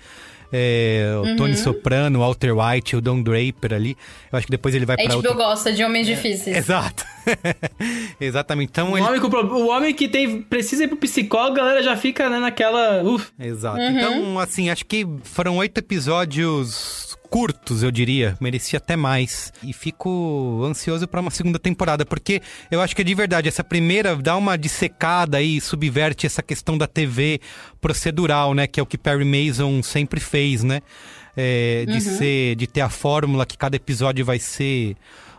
[0.54, 1.36] É, o Uhum.
[1.38, 3.95] Tony Soprano, o Walter White, o Don Draper ali.
[4.30, 5.34] Eu acho que depois ele vai A pra HBO outro...
[5.36, 6.58] gosta de homens difíceis.
[6.58, 7.06] Exato.
[8.19, 8.69] Exatamente.
[8.69, 9.06] Então O ele...
[9.08, 12.30] homem, com pro- o homem que tem, precisa ir pro psicólogo, a galera já fica
[12.30, 13.02] né, naquela.
[13.04, 13.30] Uf.
[13.39, 13.80] Exato.
[13.80, 13.97] Uhum.
[13.97, 18.36] Então, assim, acho que foram oito episódios curtos, eu diria.
[18.41, 19.54] Merecia até mais.
[19.63, 24.13] E fico ansioso pra uma segunda temporada, porque eu acho que de verdade, essa primeira
[24.17, 27.39] dá uma dissecada aí, subverte essa questão da TV
[27.80, 28.67] procedural, né?
[28.67, 30.82] Que é o que Perry Mason sempre fez, né?
[31.36, 32.00] É, de Uhum.
[32.17, 34.98] ser, de ter a fórmula que cada episódio vai ser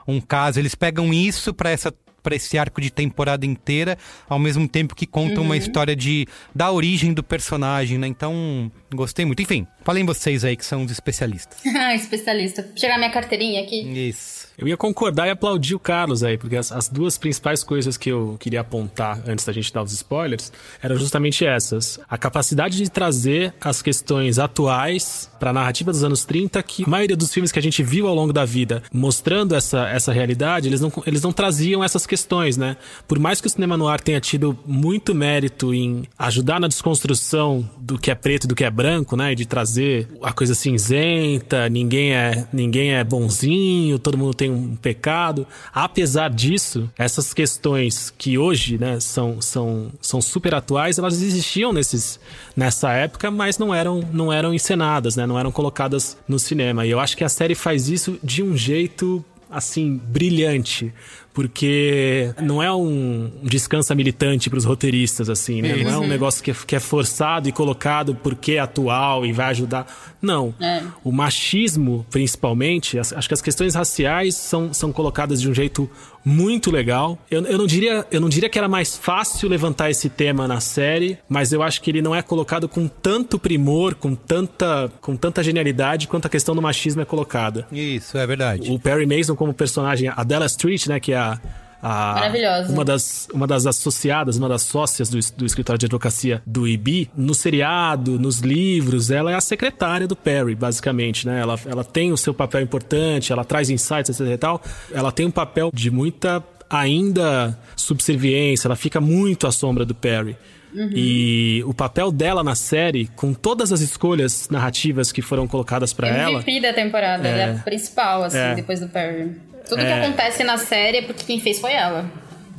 [0.08, 0.58] um caso.
[0.58, 5.06] Eles pegam isso pra essa para esse arco de temporada inteira, ao mesmo tempo que
[5.06, 5.60] contam uma Uhum.
[5.60, 8.06] história de da origem do personagem, né?
[8.06, 9.42] Então, gostei muito.
[9.42, 11.58] Enfim, falem vocês aí que são os especialistas.
[11.82, 12.70] Ah, especialista.
[12.76, 13.80] Chegar minha carteirinha aqui.
[14.08, 14.41] Isso.
[14.56, 18.10] Eu ia concordar e aplaudir o Carlos aí, porque as, as duas principais coisas que
[18.10, 21.98] eu queria apontar antes da gente dar os spoilers eram justamente essas.
[22.08, 26.88] A capacidade de trazer as questões atuais para a narrativa dos anos 30, que a
[26.88, 30.68] maioria dos filmes que a gente viu ao longo da vida mostrando essa, essa realidade,
[30.68, 32.76] eles não, eles não traziam essas questões, né?
[33.08, 37.98] Por mais que o cinema noir tenha tido muito mérito em ajudar na desconstrução do
[37.98, 39.32] que é preto e do que é branco, né?
[39.32, 44.76] E de trazer a coisa cinzenta, ninguém é, ninguém é bonzinho, todo mundo tem um
[44.76, 45.46] pecado.
[45.72, 52.18] Apesar disso, essas questões que hoje, né, são, são, são super atuais, elas existiam nesses,
[52.56, 55.26] nessa época, mas não eram, não eram encenadas, né?
[55.26, 56.86] Não eram colocadas no cinema.
[56.86, 60.92] E eu acho que a série faz isso de um jeito assim, brilhante.
[61.34, 65.76] Porque não é um descansa militante para os roteiristas, assim, né?
[65.76, 66.06] Não é um Uhum.
[66.08, 69.86] negócio que é, que é forçado e colocado porque é atual e vai ajudar.
[70.20, 70.54] Não.
[70.60, 70.82] É.
[71.02, 75.88] O machismo, principalmente, acho que as questões raciais são, são colocadas de um jeito
[76.24, 77.18] muito legal.
[77.30, 80.60] Eu, eu, não diria, eu não diria que era mais fácil levantar esse tema na
[80.60, 85.16] série, mas eu acho que ele não é colocado com tanto primor, com tanta, com
[85.16, 87.66] tanta genialidade quanto a questão do machismo é colocada.
[87.72, 88.70] Isso, é verdade.
[88.70, 91.40] O Perry Mason como personagem, a Della Street, né, que é a,
[91.82, 92.72] a- Maravilhosa.
[92.72, 97.10] uma das uma das associadas, uma das sócias do, do escritório de advocacia do IB,
[97.16, 101.40] no seriado, nos livros, ela é a secretária do Perry, basicamente, né?
[101.40, 104.62] Ela, ela tem o seu papel importante, ela traz insights, etc e tal.
[104.92, 110.36] Ela tem um papel de muita ainda subserviência, ela fica muito à sombra do Perry.
[110.74, 110.88] Uhum.
[110.94, 116.08] E o papel dela na série, com todas as escolhas narrativas que foram colocadas pra
[116.08, 118.54] ela, MVP da temporada, ela é a principal, assim, É.
[118.54, 119.32] depois do Perry.
[119.68, 119.84] Tudo É.
[119.86, 122.04] que acontece na série é porque quem fez foi ela.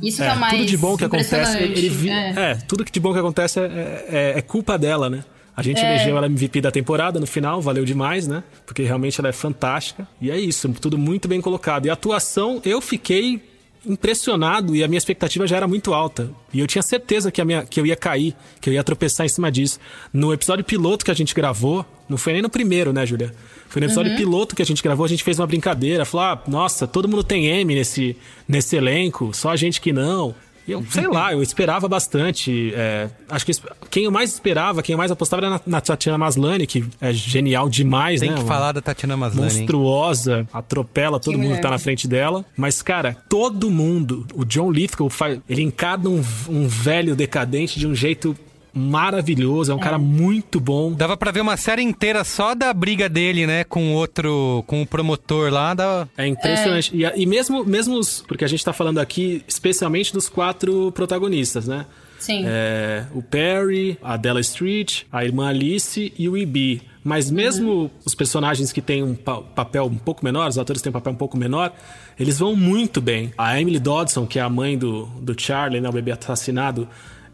[0.02, 2.34] Isso que é É, o mais tudo de bom que acontece, ele, É.
[2.36, 5.24] é, tudo que de bom que acontece é, é- é culpa dela, né?
[5.56, 5.94] A gente É.
[5.94, 8.42] elegeu ela MVP da temporada no final, valeu demais, né?
[8.66, 10.06] Porque realmente ela é fantástica.
[10.20, 11.86] E é isso, tudo muito bem colocado.
[11.86, 13.40] E a atuação, eu fiquei
[13.86, 16.30] impressionado e a minha expectativa já era muito alta.
[16.52, 19.26] E eu tinha certeza que, a minha, que eu ia cair, que eu ia tropeçar
[19.26, 19.78] em cima disso.
[20.12, 23.34] No episódio piloto que a gente gravou, não foi nem no primeiro, né, Julia?
[23.68, 24.18] Foi no episódio Uhum.
[24.18, 27.24] piloto que a gente gravou, a gente fez uma brincadeira, falou: ah, nossa, todo mundo
[27.24, 28.16] tem M nesse,
[28.46, 30.34] nesse elenco, só a gente que não.
[30.66, 32.72] E eu, sei lá, eu esperava bastante.
[32.74, 33.52] é, acho que
[33.90, 37.12] quem eu mais esperava, quem eu mais apostava era na, na Tatiana Maslany, que é
[37.12, 38.36] genial demais, Tem né?
[38.36, 39.50] que Uma falar da Tatiana Maslany.
[39.52, 39.58] hein?
[39.58, 41.56] monstruosa, atropela todo Que mundo mulher.
[41.56, 42.44] que tá na frente dela.
[42.56, 45.10] Mas, cara, todo mundo, o John Lithgow,
[45.48, 48.34] ele encarna um, um velho decadente de um jeito
[48.74, 50.92] maravilhoso, é um cara muito bom.
[50.92, 53.64] Dava pra ver uma série inteira só da briga dele, né?
[53.64, 55.74] Com o outro, com o promotor lá.
[55.74, 56.08] Da...
[56.16, 56.90] É impressionante.
[56.94, 60.90] E, a- e mesmo, mesmo os, porque a gente tá falando aqui especialmente dos quatro
[60.92, 61.86] protagonistas, né?
[62.18, 62.42] Sim.
[62.46, 66.82] É, o Perry, a Della Street, a irmã Alice e o Ibi.
[67.04, 67.90] Mas mesmo uhum.
[68.02, 71.12] os personagens que têm um pa papel um pouco menor, os atores têm um papel
[71.12, 71.70] um pouco menor,
[72.18, 73.30] eles vão muito bem.
[73.36, 76.88] A Emily Dodson, que é a mãe do, do Charlie, né, o bebê assassinado,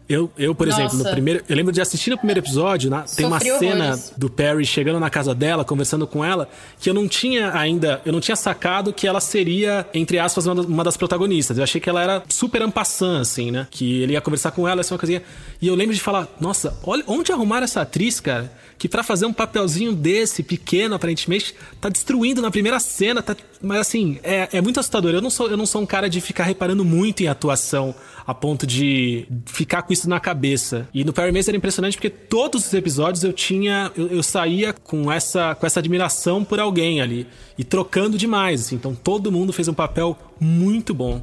[0.07, 0.81] eu, eu por Nossa.
[0.81, 1.43] exemplo, no primeiro.
[1.47, 4.13] Eu lembro de assistir no primeiro episódio, né, tem uma cena horrores.
[4.17, 8.01] do Perry chegando na casa dela, conversando com ela, que eu não tinha ainda.
[8.05, 11.57] Eu não tinha sacado que ela seria, entre aspas, uma das protagonistas.
[11.57, 13.67] Eu achei que ela era super ampassã, assim, né?
[13.71, 15.23] Que ele ia conversar com ela, essa uma coisinha.
[15.61, 18.51] E eu lembro de falar, nossa, olha onde arrumaram essa atriz, cara?
[18.81, 23.37] Que para fazer um papelzinho desse, pequeno, aparentemente, tá destruindo na primeira cena, tá.
[23.61, 25.11] Mas assim, é, é muito assustador.
[25.11, 27.93] Eu não, sou, eu não sou um cara de ficar reparando muito em atuação
[28.25, 30.89] a ponto de ficar com isso na cabeça.
[30.91, 33.91] E no Perry Mason era impressionante porque todos os episódios eu tinha.
[33.95, 37.27] Eu, eu, saía com essa, com essa admiração por alguém ali.
[37.59, 38.77] E trocando demais, assim.
[38.77, 41.21] Então todo mundo fez um papel muito bom.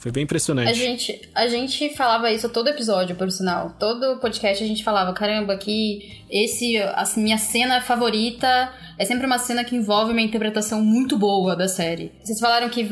[0.00, 0.70] Foi bem impressionante.
[0.70, 3.76] A gente, a gente falava isso todo episódio, por sinal.
[3.78, 9.36] Todo podcast a gente falava, caramba, que esse, assim, minha cena favorita é sempre uma
[9.36, 12.12] cena que envolve uma interpretação muito boa da série.
[12.24, 12.82] Vocês falaram que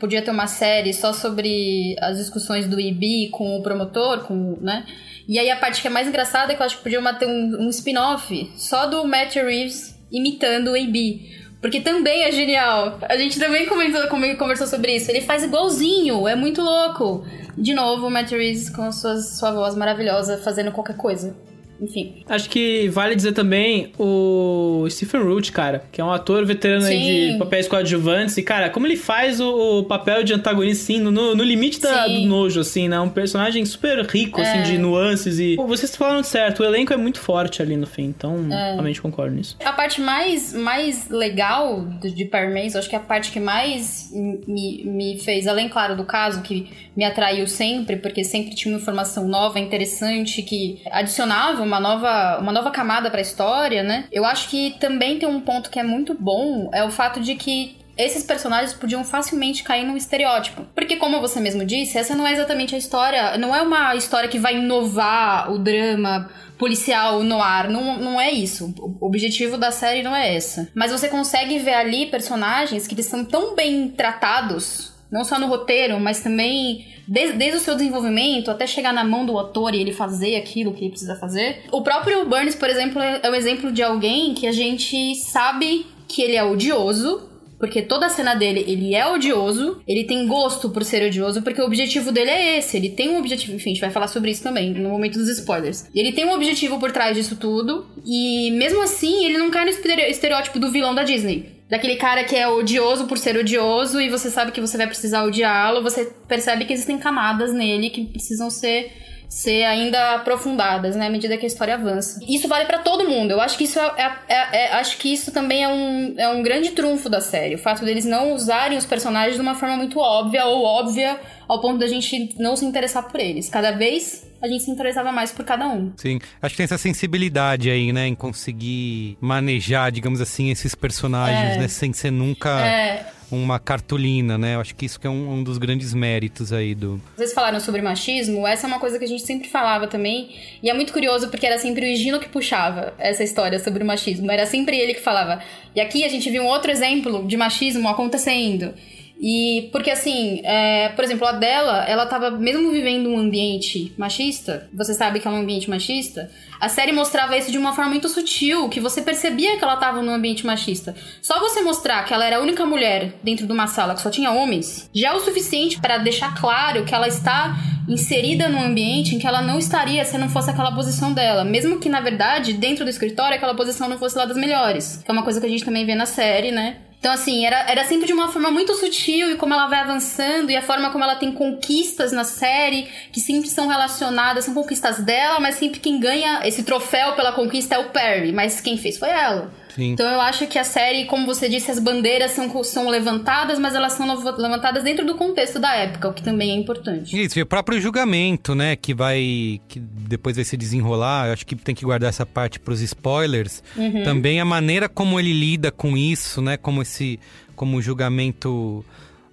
[0.00, 4.84] podia ter uma série só sobre as discussões do IB com o promotor, com, né?
[5.28, 7.26] E aí a parte que é mais engraçada é que eu acho que podia ter
[7.26, 11.45] um, um spin-off só do Matt Reeves imitando o IB.
[11.60, 12.98] Porque também é genial.
[13.02, 15.10] A gente também comentou, conversou sobre isso.
[15.10, 17.24] Ele faz igualzinho, é muito louco.
[17.56, 21.34] De novo, o Matt Reeves com suas, sua voz maravilhosa fazendo qualquer coisa
[21.80, 22.24] enfim.
[22.28, 27.32] Acho que vale dizer também o Stephen Root, cara, que é um ator veterano aí
[27.32, 28.36] de papéis coadjuvantes.
[28.36, 32.06] E, cara, como ele faz o, o papel de antagonista, assim, no, no limite da,
[32.06, 32.98] do nojo, assim, né?
[33.00, 34.62] Um personagem super rico, assim, é.
[34.62, 35.38] assim, de nuances.
[35.38, 38.04] E pô, vocês falaram certo, o elenco é muito forte ali no fim.
[38.04, 38.72] Então, é.
[38.72, 39.56] realmente concordo nisso.
[39.64, 44.10] A parte mais, mais legal de, de Parmês, acho que é a parte que mais
[44.12, 48.80] me, me fez, além, claro, do caso, que me atraiu sempre, porque sempre tinha uma
[48.80, 54.04] informação nova, interessante, que adicionava uma nova, uma nova camada para a história, né?
[54.10, 57.34] Eu acho que também tem um ponto que é muito bom, é o fato de
[57.34, 60.66] que esses personagens podiam facilmente cair num estereótipo.
[60.74, 63.38] Porque, como você mesmo disse, essa não é exatamente a história.
[63.38, 67.68] Não é uma história que vai inovar o drama policial no ar.
[67.70, 68.74] Não, não é isso.
[68.78, 70.68] O objetivo da série não é essa.
[70.74, 75.46] Mas você consegue ver ali personagens que eles são tão bem tratados, não só no
[75.46, 79.80] roteiro, mas também desde, desde o seu desenvolvimento até chegar na mão do autor e
[79.80, 81.62] ele fazer aquilo que ele precisa fazer.
[81.70, 85.86] O próprio Burns, por exemplo, é, é um exemplo de alguém que a gente sabe
[86.08, 90.68] que ele é odioso, porque toda a cena dele, ele é odioso, ele tem gosto
[90.68, 92.76] por ser odioso, porque o objetivo dele é esse.
[92.76, 95.28] Ele tem um objetivo, enfim, a gente vai falar sobre isso também, no momento dos
[95.28, 95.88] spoilers.
[95.94, 99.70] Ele tem um objetivo por trás disso tudo, e mesmo assim, ele não cai no
[99.70, 104.30] estereótipo do vilão da Disney daquele cara que é odioso por ser odioso e você
[104.30, 108.92] sabe que você vai precisar odiá-lo, você percebe que existem camadas nele que precisam ser
[109.28, 112.20] ser ainda aprofundadas, né, à medida que a história avança.
[112.28, 113.32] Isso vale para todo mundo.
[113.32, 116.28] Eu acho que isso é, é, é, é, acho que isso também é um, é
[116.28, 119.76] um grande trunfo da série, o fato deles não usarem os personagens de uma forma
[119.76, 123.48] muito óbvia ou óbvia ao ponto da gente não se interessar por eles.
[123.48, 125.92] Cada vez a gente se interessava mais por cada um.
[125.96, 131.56] Sim, acho que tem essa sensibilidade aí, né, em conseguir manejar, digamos assim, esses personagens,
[131.56, 131.58] é.
[131.58, 133.06] né, sem ser nunca é.
[133.30, 134.54] uma cartolina, né?
[134.54, 137.00] Eu acho que isso que é um, um, dos grandes méritos aí do.
[137.16, 140.70] Vocês falaram sobre machismo, essa é uma coisa que a gente sempre falava também, e
[140.70, 144.30] é muito curioso porque era sempre o Higino que puxava essa história sobre o machismo,
[144.30, 145.42] era sempre ele que falava.
[145.74, 148.74] E aqui a gente viu um outro exemplo de machismo acontecendo.
[149.18, 154.68] E porque assim, é, por exemplo, a dela, ela tava mesmo vivendo um ambiente machista,
[154.72, 158.08] você sabe que é um ambiente machista, a série mostrava isso de uma forma muito
[158.08, 160.94] sutil, que você percebia que ela tava num ambiente machista.
[161.22, 164.10] Só você mostrar que ela era a única mulher dentro de uma sala que só
[164.10, 167.56] tinha homens, já é o suficiente para deixar claro que ela está
[167.88, 171.78] inserida num ambiente em que ela não estaria se não fosse aquela posição dela, mesmo
[171.78, 175.02] que na verdade, dentro do escritório, aquela posição não fosse lá das melhores.
[175.04, 176.78] Que é uma coisa que a gente também vê na série, né?
[176.98, 180.50] Então, assim, era, era sempre de uma forma muito sutil e como ela vai avançando
[180.50, 184.98] e a forma como ela tem conquistas na série, que sempre são relacionadas, são conquistas
[184.98, 188.98] dela, mas sempre quem ganha esse troféu pela conquista é o Perry, mas quem fez
[188.98, 189.52] foi ela.
[189.76, 189.92] Sim.
[189.92, 193.74] Então eu acho que a série, como você disse, as bandeiras são, são levantadas, mas
[193.74, 194.06] elas são
[194.38, 197.22] levantadas dentro do contexto da época, o que também é importante.
[197.22, 199.60] Isso, e o próprio julgamento, né, que vai.
[199.68, 202.80] que depois vai se desenrolar, eu acho que tem que guardar essa parte para os
[202.80, 203.62] spoilers.
[203.76, 204.02] Uhum.
[204.02, 207.20] Também a maneira como ele lida com isso, né, como esse.
[207.54, 208.82] como o julgamento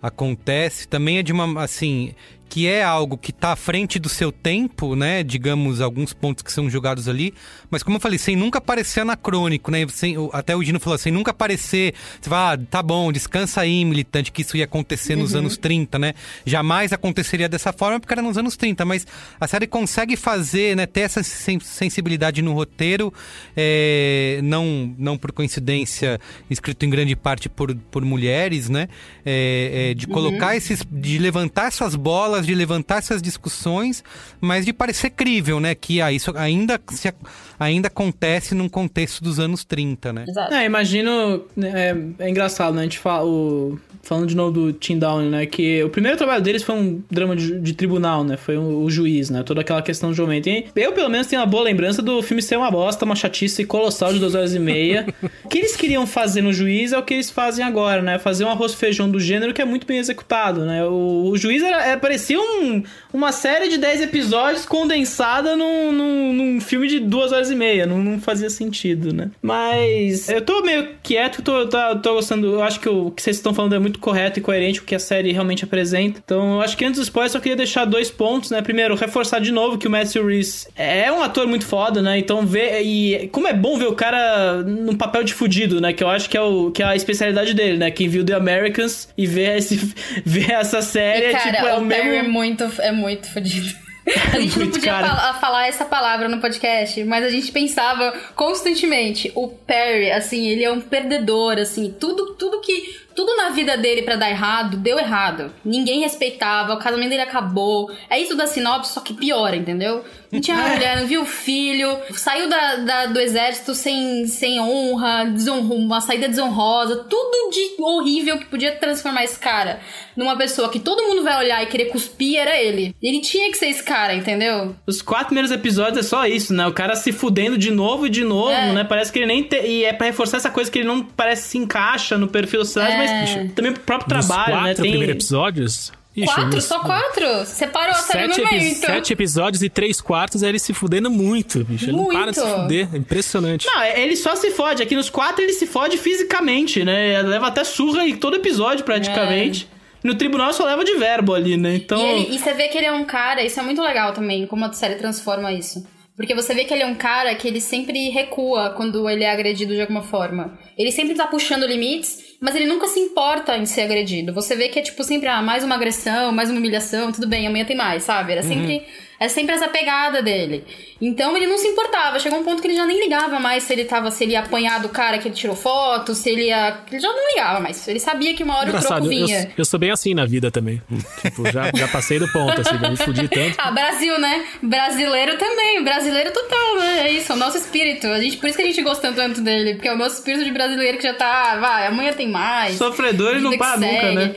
[0.01, 1.63] acontece, também é de uma.
[1.63, 2.13] assim
[2.53, 5.23] que é algo que tá à frente do seu tempo, né?
[5.23, 7.33] Digamos, alguns pontos que são jogados ali.
[7.71, 9.87] Mas como eu falei, sem nunca parecer anacrônico, né?
[9.89, 11.95] Sem, até o Dino falou, sem nunca parecer.
[12.21, 15.39] Você fala, ah, tá bom, descansa aí, militante, que isso ia acontecer nos Uhum.
[15.39, 16.13] anos 30, né?
[16.45, 18.85] Jamais aconteceria dessa forma porque era nos anos 30.
[18.85, 19.07] Mas
[19.39, 20.85] a série consegue fazer, né?
[20.85, 23.11] Ter essa sen- sensibilidade no roteiro,
[23.57, 26.19] é, não, não por coincidência,
[26.51, 28.87] escrito em grande parte por, por mulheres, né?
[29.25, 30.13] É, é, de Uhum.
[30.13, 30.83] colocar esses.
[30.91, 34.03] de levantar essas bolas, de levantar essas discussões,
[34.39, 35.75] mas de parecer crível, né?
[35.75, 37.13] Que ah, isso ainda, se,
[37.59, 40.25] ainda acontece num contexto dos anos 30, né?
[40.51, 41.45] É, imagino.
[41.61, 42.81] É, é engraçado, né?
[42.81, 43.25] A gente fala.
[43.25, 45.45] O, falando de novo do Tim Downey, né?
[45.45, 48.35] Que o primeiro trabalho deles foi um drama de, de tribunal, né?
[48.35, 49.41] Foi o, o juiz, né?
[49.43, 50.49] Toda aquela questão do julgamento.
[50.49, 53.65] E eu, pelo menos, tenho uma boa lembrança do filme ser uma bosta, uma chatice
[53.65, 55.07] colossal de duas horas e meia.
[55.43, 58.19] o que eles queriam fazer no juiz é o que eles fazem agora, né?
[58.19, 60.83] Fazer um arroz e feijão do gênero que é muito bem executado, né?
[60.83, 66.33] O, o juiz era, é, parecia um, uma série de 10 episódios condensada num, num,
[66.33, 67.85] num filme de duas horas e meia.
[67.85, 69.29] Não, não fazia sentido, né?
[69.41, 72.47] Mas eu tô meio quieto, tô, tô, tô gostando.
[72.47, 74.87] Eu acho que o que vocês estão falando é muito correto e coerente com o
[74.87, 76.21] que a série realmente apresenta.
[76.23, 78.61] Então, eu acho que antes dos spoilers, eu só queria deixar dois pontos, né?
[78.61, 82.17] Primeiro, reforçar de novo que o Matthew Reese é um ator muito foda, né?
[82.17, 82.81] Então, ver.
[82.83, 85.93] E como é bom ver o cara num papel de fudido, né?
[85.93, 87.91] Que eu acho que é, o, que é a especialidade dele, né?
[87.91, 89.75] Quem viu The Americans e vê, esse,
[90.25, 92.22] vê essa série, E, é cara, tipo, é o, o mesmo.
[92.23, 93.83] É muito, é muito fodido.
[94.33, 95.07] A gente não Muito, podia cara.
[95.15, 99.31] fala- falar essa palavra no podcast, mas a gente pensava constantemente.
[99.33, 102.99] O Perry, assim, ele é um perdedor, assim, tudo, tudo que.
[103.15, 105.51] Tudo na vida dele pra dar errado, deu errado.
[105.63, 107.91] Ninguém respeitava, o casamento dele acabou.
[108.09, 110.03] É isso da sinopse, só que piora, entendeu?
[110.31, 115.25] Não tinha mulher, não viu o filho, saiu da, da- do exército sem, sem honra,
[115.25, 119.79] desonro, uma saída desonrosa, tudo de horrível que podia transformar esse cara
[120.15, 122.95] numa pessoa que todo mundo vai olhar e querer cuspir era ele.
[123.01, 124.75] Ele tinha que ser esse cara, entendeu?
[124.87, 126.65] Os quatro primeiros episódios é só isso, né?
[126.67, 128.71] O cara se fudendo de novo e de novo, É.
[128.73, 128.83] né?
[128.83, 129.43] Parece que ele nem.
[129.43, 129.59] Te...
[129.59, 132.65] E é pra reforçar essa coisa que ele não parece se encaixa no perfil da
[132.65, 132.97] sociedade, É.
[133.11, 134.73] mas também pro próprio trabalho, quatro né?
[134.75, 134.91] Tem.
[134.91, 135.91] primeiros episódios...
[136.15, 136.61] Ixi, quatro?
[136.61, 137.43] Só quatro?
[137.43, 138.87] Separou a série Sete, no epi- meio, então.
[138.93, 141.85] sete episódios e três quartos é ele se fudendo muito, bicho.
[141.85, 142.61] Ele não para de se Muito.
[142.61, 142.87] fuder.
[142.93, 143.65] É impressionante.
[143.65, 144.83] Não, ele só se fode.
[144.83, 147.19] Aqui nos quatro ele se fode fisicamente, né?
[147.23, 149.67] Leva até surra em todo episódio, praticamente.
[150.03, 151.77] No tribunal só leva de verbo ali, né?
[151.77, 151.97] Então.
[151.97, 154.45] E, ele- e você vê que ele é um cara, isso é muito legal também,
[154.45, 155.83] como a série transforma isso.
[156.15, 159.31] Porque você vê que ele é um cara que ele sempre recua quando ele é
[159.31, 160.59] agredido de alguma forma.
[160.77, 164.31] Ele sempre tá puxando limites, mas ele nunca se importa em ser agredido.
[164.33, 167.47] Você vê que é tipo sempre, ah, mais uma agressão, mais uma humilhação, tudo bem,
[167.47, 168.31] amanhã tem mais, sabe?
[168.33, 168.83] Era sempre,
[169.23, 170.65] é sempre essa pegada dele.
[171.01, 172.19] Então ele não se importava.
[172.19, 174.41] Chegou um ponto que ele já nem ligava mais se ele tava, se ele ia
[174.41, 176.79] apanhar do cara que ele tirou foto, se ele ia.
[176.91, 177.87] Ele já não ligava mais.
[177.87, 179.51] Ele sabia que uma hora o Engraçado, troco eu, vinha.
[179.57, 180.81] eu sou bem assim na vida também.
[181.21, 183.53] tipo, já, já passei do ponto, assim, me fudi tanto.
[183.63, 184.45] Ah, Brasil, né?
[184.61, 187.07] Brasileiro também, brasileiro total, né?
[187.07, 188.07] É isso, é o nosso espírito.
[188.07, 190.43] A gente, por isso que a gente gosta tanto dele, porque é o nosso espírito
[190.43, 192.75] de brasileiro que já tá, vai, amanhã tem mais.
[192.75, 194.35] Sofredor e não para nunca, né?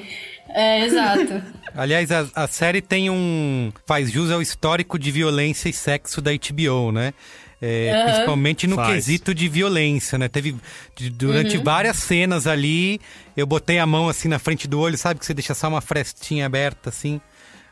[0.49, 1.56] É, exato.
[1.77, 3.71] Aliás, a, a série tem um.
[3.87, 7.13] faz jus ao histórico de violência e sexo da HBO, né?
[7.61, 8.05] É, Aham.
[8.13, 8.95] Principalmente no Faz.
[8.95, 10.29] quesito de violência, né?
[10.29, 10.57] Teve.
[10.95, 11.65] de- durante Uhum.
[11.65, 13.01] várias cenas ali,
[13.37, 15.19] eu botei a mão assim na frente do olho, sabe?
[15.21, 17.21] Que você deixa só uma frestinha aberta assim.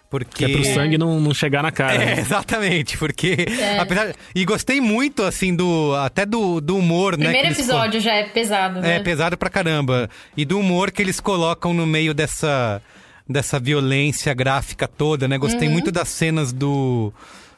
[0.09, 0.47] Porque...
[0.47, 1.95] Que é pro sangue não, não chegar na cara.
[2.03, 2.21] É, né?
[2.21, 3.37] exatamente, porque.
[3.61, 3.79] É.
[3.79, 5.93] Apesar, e gostei muito, assim, do.
[5.97, 7.25] Até do, do humor, né?
[7.25, 8.97] Primeiro que eles episódio já é pesado, né?
[8.97, 10.09] é, pesado pra caramba.
[10.37, 12.81] E do humor que eles colocam no meio dessa,
[13.29, 15.39] dessa violência gráfica toda, né?
[15.39, 15.73] Gostei Uhum.
[15.75, 17.13] muito das cenas do.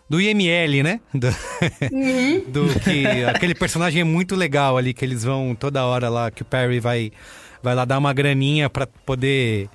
[0.08, 1.00] Do IML, né?
[1.12, 1.26] Do,
[1.92, 2.44] Uhum.
[2.48, 3.06] do que.
[3.24, 6.78] Aquele personagem é muito legal ali, que eles vão toda hora lá, que o Perry
[6.78, 7.10] vai,
[7.60, 9.68] vai lá dar uma graninha pra poder.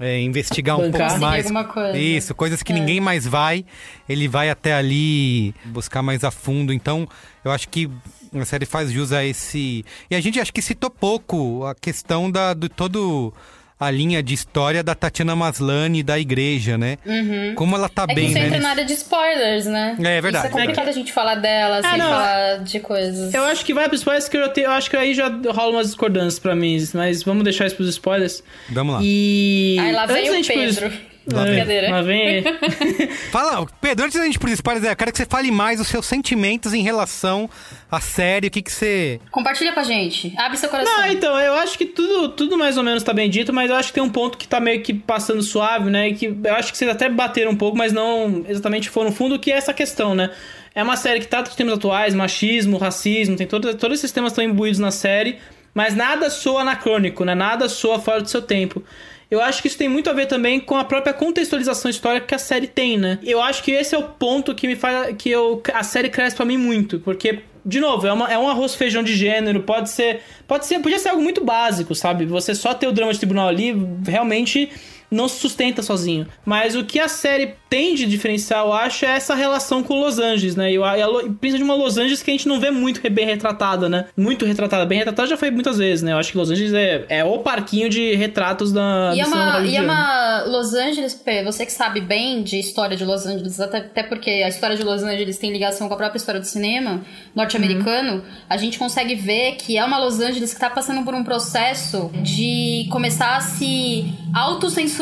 [0.00, 1.08] é, investigar um Bancar.
[1.10, 1.66] pouco Conseguir mais.
[1.72, 1.98] coisa.
[1.98, 2.74] Isso, coisas que É.
[2.76, 3.64] ninguém mais vai,
[4.08, 6.72] ele vai até ali buscar mais a fundo.
[6.72, 7.08] Então,
[7.44, 7.90] eu acho que
[8.32, 9.84] a série faz jus a esse.
[10.08, 13.34] E a gente acho que citou pouco a questão da do todo
[13.80, 16.98] a linha de história da Tatiana Maslany da igreja, né?
[17.06, 17.54] Uhum.
[17.54, 18.46] Como ela tá é bem, que isso né?
[18.46, 19.96] entra na área de spoilers, né?
[20.00, 23.32] É verdade, Isso é complicado a gente falar dela sem não, falar de coisas.
[23.32, 25.72] Eu acho que vai pros spoilers que eu, te- eu acho que aí já rola
[25.72, 28.42] umas discordâncias pra mim, mas vamos deixar isso pros spoilers.
[28.68, 29.00] Vamos lá.
[29.02, 29.76] E.
[29.80, 30.80] Aí lá vem o ir pros-
[31.28, 31.36] Pedro.
[31.36, 31.52] Lá vem.
[31.54, 31.90] Brincadeira.
[31.90, 33.06] Lá vem ele.
[33.30, 36.06] Fala, Pedro, antes da gente pros spoilers, eu quero que você fale mais os seus
[36.06, 37.48] sentimentos em relação
[37.90, 39.20] à série, o que que você...
[39.30, 40.34] Compartilha com a gente.
[40.38, 40.92] Abre seu coração.
[40.96, 43.76] Não, então, eu acho que tudo, tudo mais ou menos tá bem dito, mas eu
[43.76, 46.08] acho que tem um ponto que tá meio que passando suave, né?
[46.08, 49.16] E que eu acho que vocês até bateram um pouco, mas não exatamente foram no
[49.16, 50.30] fundo, que é essa questão, né?
[50.74, 54.32] É uma série que trata de temas atuais, machismo, racismo, tem todo, todos esses temas
[54.32, 55.38] estão imbuídos na série,
[55.74, 57.34] mas nada soa anacrônico, né?
[57.34, 58.82] Nada soa fora do seu tempo.
[59.30, 62.34] Eu acho que isso tem muito a ver também com a própria contextualização histórica que
[62.34, 63.18] a série tem, né?
[63.22, 66.34] Eu acho que esse é o ponto que me faz que eu, a série cresce
[66.34, 69.90] para mim muito, porque de novo, é, uma, é um arroz feijão de gênero, pode
[69.90, 72.24] ser, pode ser, podia ser algo muito básico, sabe?
[72.24, 73.76] Você só ter o drama de tribunal ali
[74.06, 74.70] realmente
[75.10, 76.26] não se sustenta sozinho.
[76.44, 80.18] Mas o que a série tem de diferencial, eu acho, é essa relação com Los
[80.18, 80.72] Angeles, né?
[80.72, 81.08] E a, a,
[81.40, 84.06] principalmente uma Los Angeles que a gente não vê muito bem retratada, né?
[84.16, 84.86] Muito retratada.
[84.86, 86.12] Bem retratada já foi muitas vezes, né?
[86.12, 89.12] Eu acho que Los Angeles é, é o parquinho de retratos da.
[89.14, 93.04] E, é uma, e é uma Los Angeles, você que sabe bem de história de
[93.04, 96.18] Los Angeles, até, até porque a história de Los Angeles tem ligação com a própria
[96.18, 97.02] história do cinema
[97.34, 98.22] norte-americano, uhum.
[98.48, 102.10] a gente consegue ver que é uma Los Angeles que tá passando por um processo
[102.22, 104.97] de começar a se autocensurar,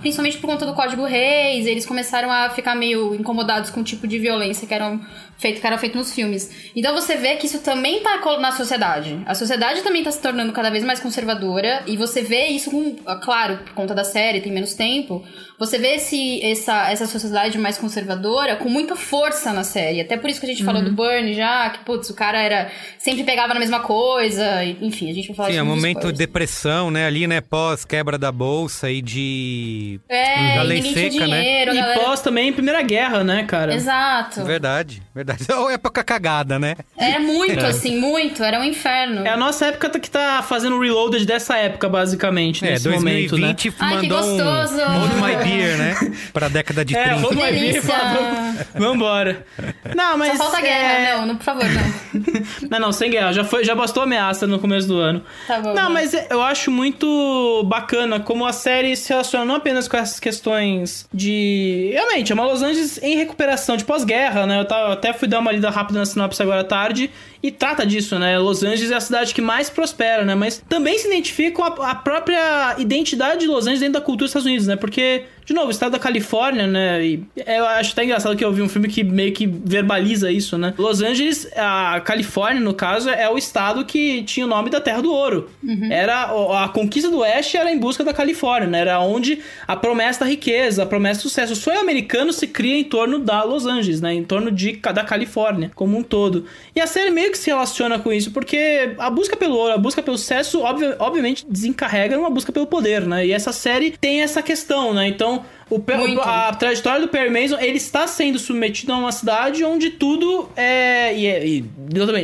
[0.00, 4.06] principalmente por conta do Código Reis, eles começaram a ficar meio incomodados com o tipo
[4.06, 5.00] de violência que eram
[5.36, 6.72] feito, que era feito nos filmes.
[6.74, 9.20] Então você vê que isso também tá na sociedade.
[9.26, 12.96] A sociedade também tá se tornando cada vez mais conservadora e você vê isso com,
[13.22, 15.24] claro, por conta da série, tem menos tempo,
[15.58, 20.00] você vê esse, essa, essa sociedade mais conservadora com muita força na série.
[20.00, 20.66] Até por isso que a gente uhum.
[20.66, 22.70] falou do Burn já, que, putz, o cara era.
[22.98, 24.64] sempre pegava na mesma coisa.
[24.64, 27.06] Enfim, a gente vai falar Sim, é um momento de depressão, né?
[27.06, 27.40] Ali, né?
[27.40, 30.00] Pós quebra da bolsa e de.
[30.08, 31.40] É, da lei seca, né?
[31.40, 31.80] dinheiro, né?
[31.80, 32.00] Galera...
[32.00, 33.74] E pós também Primeira Guerra, né, cara?
[33.74, 34.44] Exato.
[34.44, 35.44] Verdade, verdade.
[35.52, 36.76] Ou época cagada, né?
[36.96, 37.66] É muito, é.
[37.66, 38.44] assim, muito.
[38.44, 39.26] Era um inferno.
[39.26, 43.30] É a nossa época que tá fazendo o reloaded dessa época, basicamente, é, nesse 2020
[43.30, 43.76] momento, né?
[43.80, 44.82] Ai, mandou que gostoso.
[44.82, 45.18] um
[45.48, 46.12] Beer, né?
[46.32, 47.10] Pra década de 30.
[47.10, 47.82] É, Hold My Beer.
[47.82, 49.46] Vamos, vambora.
[49.94, 50.36] Não, mas...
[50.36, 51.16] Só falta guerra, é...
[51.16, 52.68] não, não, por favor, não.
[52.70, 53.32] não, não, sem guerra.
[53.32, 55.22] Já, foi, já bastou ameaça no começo do ano.
[55.46, 55.74] Tá bom.
[55.74, 60.20] Não, mas eu acho muito bacana como a série se relaciona não apenas com essas
[60.20, 61.90] questões de...
[61.92, 64.60] Realmente, é uma Los Angeles em recuperação de pós-guerra, né?
[64.60, 67.10] Eu, tava, eu até fui dar uma lida rápida na sinopse agora à tarde
[67.42, 68.38] e trata disso, né?
[68.38, 70.34] Los Angeles é a cidade que mais prospera, né?
[70.34, 74.24] Mas também se identifica com a, a própria identidade de Los Angeles dentro da cultura
[74.24, 74.76] dos Estados Unidos, né?
[74.76, 77.02] Porque de novo, o estado da Califórnia, né?
[77.02, 80.58] E eu acho até engraçado que eu vi um filme que meio que verbaliza isso,
[80.58, 80.74] né?
[80.76, 85.00] Los Angeles, a Califórnia, no caso, é o estado que tinha o nome da Terra
[85.00, 85.48] do Ouro.
[85.64, 85.90] Uhum.
[85.90, 86.24] Era
[86.62, 88.80] a conquista do Oeste era em busca da Califórnia, né?
[88.80, 91.54] Era onde a promessa da riqueza, a promessa do sucesso.
[91.54, 94.12] O sonho americano se cria em torno da Los Angeles, né?
[94.12, 96.44] Em torno de da Califórnia como um todo.
[96.76, 99.78] E a série meio que se relaciona com isso, porque a busca pelo ouro, a
[99.78, 103.26] busca pelo sucesso, obvi obviamente desencarrega uma busca pelo poder, né?
[103.26, 105.08] E essa série tem essa questão, né?
[105.08, 105.82] Então então, o,
[106.20, 111.14] a trajetória do Perry Mason, ele está sendo submetido a uma cidade onde tudo é,
[111.16, 111.64] e é, e,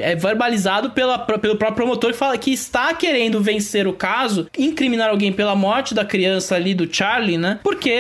[0.03, 5.11] é verbalizado pela, pelo próprio promotor que fala que está querendo vencer o caso, incriminar
[5.11, 7.61] alguém pela morte da criança ali do Charlie, né?
[7.63, 7.91] Porque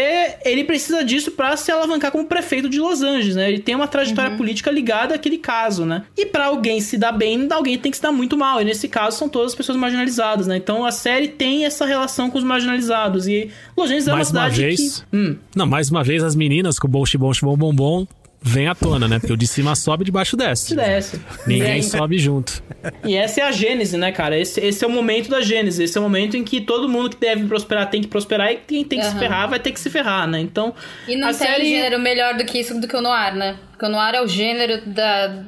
[0.44, 3.48] ele precisa disso para se alavancar como prefeito de Los Angeles, né?
[3.48, 4.36] Ele tem uma trajetória uhum.
[4.36, 6.04] política ligada àquele caso, né?
[6.16, 8.60] E para alguém se dar bem, alguém tem que se dar muito mal.
[8.60, 10.56] E nesse caso são todas as pessoas marginalizadas, né?
[10.56, 13.26] Então a série tem essa relação com os marginalizados.
[13.26, 15.16] E Los Angeles é Mais uma cidade uma vez, que.
[15.16, 15.33] Hum.
[15.54, 18.06] Não, mais uma vez as meninas com o bom bom bom bom bom
[18.46, 19.18] vem à tona, né?
[19.18, 20.76] Porque o de cima sobe, de baixo desce.
[20.76, 21.18] Desce.
[21.46, 22.62] Ninguém sobe junto.
[23.02, 24.38] E essa é a gênese, né, cara?
[24.38, 25.84] Esse, esse é o momento da gênese.
[25.84, 28.56] Esse é o momento em que todo mundo que deve prosperar tem que prosperar e
[28.56, 29.12] quem tem que uhum.
[29.12, 30.40] se ferrar vai ter que se ferrar, né?
[30.40, 30.74] Então.
[31.08, 31.64] E não tem série...
[31.64, 33.56] gênero melhor do que isso do que o noir, né?
[33.70, 35.42] Porque o noir é o gênero da.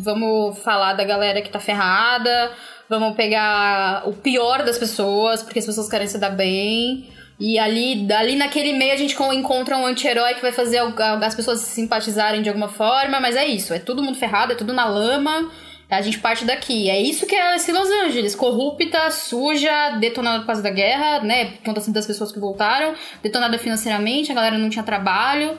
[0.00, 2.50] Vamos falar da galera que tá ferrada.
[2.88, 7.10] Vamos pegar o pior das pessoas, porque as pessoas querem se dar bem.
[7.40, 10.80] E ali, ali naquele meio a gente encontra um anti-herói que vai fazer
[11.22, 14.56] as pessoas se simpatizarem de alguma forma, mas é isso, é todo mundo ferrado, é
[14.56, 15.48] tudo na lama.
[15.90, 16.90] A gente parte daqui.
[16.90, 18.34] É isso que é esse Los Angeles.
[18.34, 21.46] Corrupta, suja, detonada por causa da guerra, né?
[21.46, 22.92] Por conta das pessoas que voltaram.
[23.22, 25.56] Detonada financeiramente, a galera não tinha trabalho.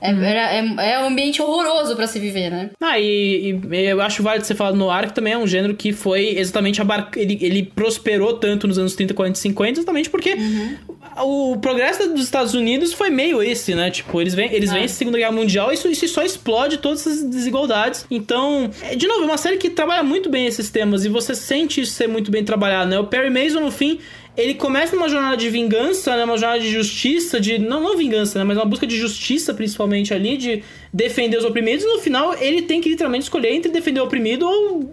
[0.00, 0.78] É, uhum.
[0.78, 2.70] é, é, um ambiente horroroso para se viver, né?
[2.82, 5.74] Ah, e, e, eu acho válido você falar no ar que também é um gênero
[5.74, 6.80] que foi exatamente
[7.16, 10.76] ele, ele prosperou tanto nos anos 30, 40 e 50, exatamente porque uhum.
[11.22, 13.90] O progresso dos Estados Unidos foi meio esse, né?
[13.90, 14.74] Tipo, eles vêm, eles é.
[14.74, 18.06] vêm a Segunda Guerra Mundial e isso, isso só explode todas essas desigualdades.
[18.10, 21.34] Então, é, de novo, é uma série que trabalha muito bem esses temas e você
[21.34, 22.98] sente isso ser muito bem trabalhado, né?
[22.98, 23.98] O Perry Mason, no fim,
[24.36, 26.24] ele começa numa jornada de vingança, né?
[26.24, 27.58] Uma jornada de justiça, de.
[27.58, 28.44] Não, não vingança, né?
[28.44, 30.62] Mas uma busca de justiça, principalmente ali, de
[30.92, 31.84] defender os oprimidos.
[31.84, 34.90] E no final, ele tem que literalmente escolher entre defender o oprimido ou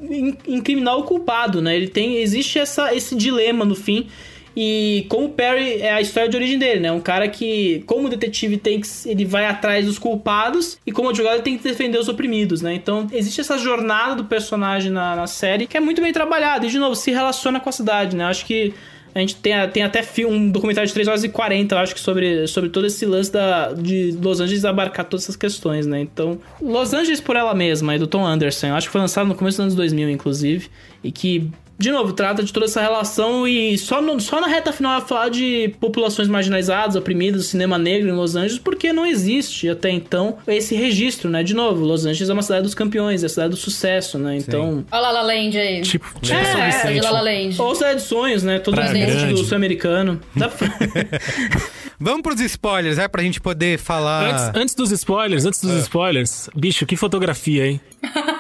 [0.47, 1.76] incriminar o culpado, né?
[1.76, 2.21] Ele tem.
[2.21, 4.07] Existe essa, esse dilema no fim.
[4.56, 6.91] E como o Perry é a história de origem dele, né?
[6.91, 11.36] Um cara que, como detetive, tem que, ele vai atrás dos culpados e como advogado
[11.36, 12.74] ele tem que defender os oprimidos, né?
[12.74, 16.70] Então existe essa jornada do personagem na, na série que é muito bem trabalhada e,
[16.70, 18.26] de novo, se relaciona com a cidade, né?
[18.26, 18.74] Acho que
[19.16, 21.99] a gente tem, tem até um documentário de 3 horas e 40, eu acho que
[21.99, 26.01] sobre, sobre todo esse lance da, de Los Angeles abarcar todas essas questões, né?
[26.01, 28.68] Então, Los Angeles por ela mesma, é do Tom Anderson.
[28.68, 30.68] Eu acho que foi lançado no começo dos anos 2000, inclusive.
[31.04, 31.51] E que
[31.84, 35.07] de novo, trata de toda essa relação e só, no, só na reta final vai
[35.07, 40.38] falar de populações marginalizadas, oprimidas, cinema negro em Los Angeles, porque não existe até então
[40.47, 41.43] esse registro, né?
[41.43, 44.38] De novo, Los Angeles é uma cidade dos campeões, é a cidade do sucesso, né?
[44.38, 44.86] Então.
[44.89, 45.81] Olha La La Land aí.
[45.81, 46.93] Tipo, tipo É, São é, Vicente.
[46.93, 47.61] de La La Land.
[47.61, 48.59] Ou cidade de sonhos, né?
[48.59, 50.21] Todo mundo do sul-americano.
[50.36, 50.67] Dá pra-
[51.99, 53.07] Vamos pros spoilers, é?
[53.07, 54.29] Pra gente poder falar.
[54.31, 55.79] Antes, antes dos spoilers, antes dos Ah.
[55.79, 57.81] spoilers, bicho, que fotografia, hein?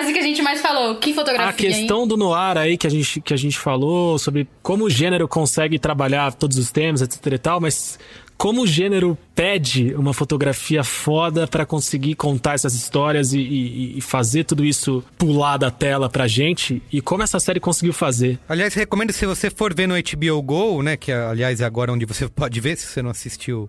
[0.00, 0.94] A frase que a gente mais falou.
[0.96, 2.08] Que fotografia, A questão hein?
[2.08, 5.78] do noir aí que a, gente, que a gente falou sobre como o gênero consegue
[5.78, 7.98] trabalhar todos os temas, etc e tal, mas
[8.38, 14.00] como o gênero pede uma fotografia foda pra conseguir contar essas histórias e, e- e
[14.00, 18.38] fazer tudo isso pular da tela pra gente e como essa série conseguiu fazer.
[18.48, 20.96] Aliás, recomendo se você for ver no HBO Go, né?
[20.96, 23.68] Que aliás é agora onde você pode ver, se você não assistiu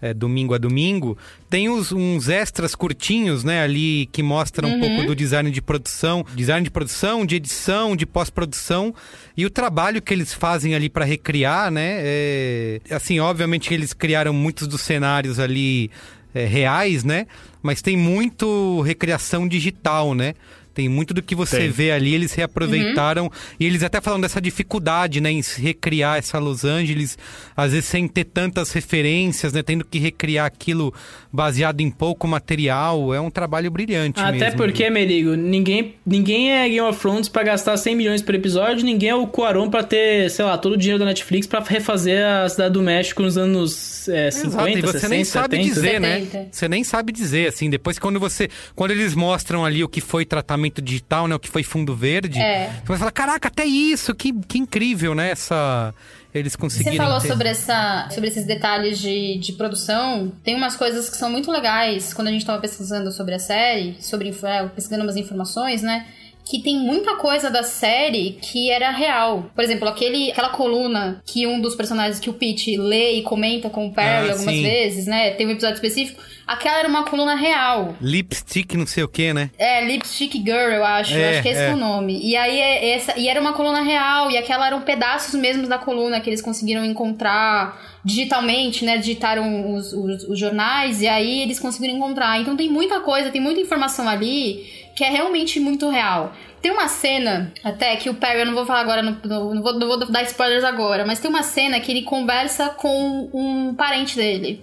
[0.00, 1.16] é, domingo a domingo,
[1.48, 6.24] tem uns, uns extras curtinhos, né, ali que mostram um pouco do design de produção,
[6.34, 8.94] design de produção, de edição, de pós-produção
[9.36, 12.00] e o trabalho que eles fazem ali para recriar, né?
[12.00, 15.90] é, assim, obviamente eles criaram muitos dos cenários ali
[16.34, 17.26] é, reais, né?
[17.62, 20.34] Mas tem muito recriação digital, né?
[20.74, 21.70] Tem muito do que você Tem.
[21.70, 23.30] vê ali, eles reaproveitaram.
[23.58, 27.18] E eles até falam dessa dificuldade, né, em recriar essa Los Angeles,
[27.56, 29.62] às vezes sem ter tantas referências, né?
[29.62, 30.92] Tendo que recriar aquilo
[31.32, 33.12] baseado em pouco material.
[33.14, 34.56] É um trabalho brilhante Até mesmo.
[34.56, 39.10] porque, Merigo, ninguém, ninguém é Game of Thrones pra gastar 100 milhões por episódio, ninguém
[39.10, 42.48] é o Cuarón pra ter, sei lá, todo o dinheiro da Netflix pra refazer a
[42.48, 45.74] Cidade do México nos anos é, 50, Exato, e você 60, nem sabe 70.
[45.74, 46.20] dizer, né?
[46.20, 46.48] 70.
[46.52, 48.48] Você nem sabe dizer, assim, depois quando você.
[48.74, 51.34] Quando eles mostram ali o que foi tratamento digital, né?
[51.34, 52.70] O que foi fundo verde, É.
[52.82, 55.30] você vai falar, caraca, até isso, que, que incrível, né?
[55.30, 55.94] Essa.
[56.32, 56.92] Eles conseguiram.
[56.92, 60.32] Você falou ter- sobre, essa, sobre esses detalhes de, de produção.
[60.44, 63.96] Tem umas coisas que são muito legais quando a gente tava pesquisando sobre a série,
[64.00, 66.06] sobre é, pesquisando umas informações, né?
[66.44, 69.50] Que tem muita coisa da série que era real.
[69.54, 73.68] Por exemplo, aquele, aquela coluna que um dos personagens que o Pete lê e comenta
[73.68, 74.62] com o Perry Ah, algumas sim.
[74.62, 75.32] vezes, né?
[75.32, 76.20] Tem um episódio específico.
[76.50, 77.94] Aquela era uma coluna real.
[78.00, 79.52] Lipstick, não sei o que, né?
[79.56, 81.14] É, Lipstick Girl, eu acho.
[81.14, 81.68] É, eu acho que esse é.
[81.68, 81.72] é.
[81.72, 82.20] o nome.
[82.20, 85.78] E aí, é essa, e era uma coluna real, e aquela eram pedaços mesmo da
[85.78, 88.98] coluna que eles conseguiram encontrar digitalmente, né?
[88.98, 92.40] Digitaram os, os, os jornais, e aí eles conseguiram encontrar.
[92.40, 96.32] Então tem muita coisa, tem muita informação ali que é realmente muito real.
[96.60, 99.86] Tem uma cena, até que o Perry, eu não vou falar agora, não, vou, não
[99.86, 104.60] vou dar spoilers agora, mas tem uma cena que ele conversa com um parente dele.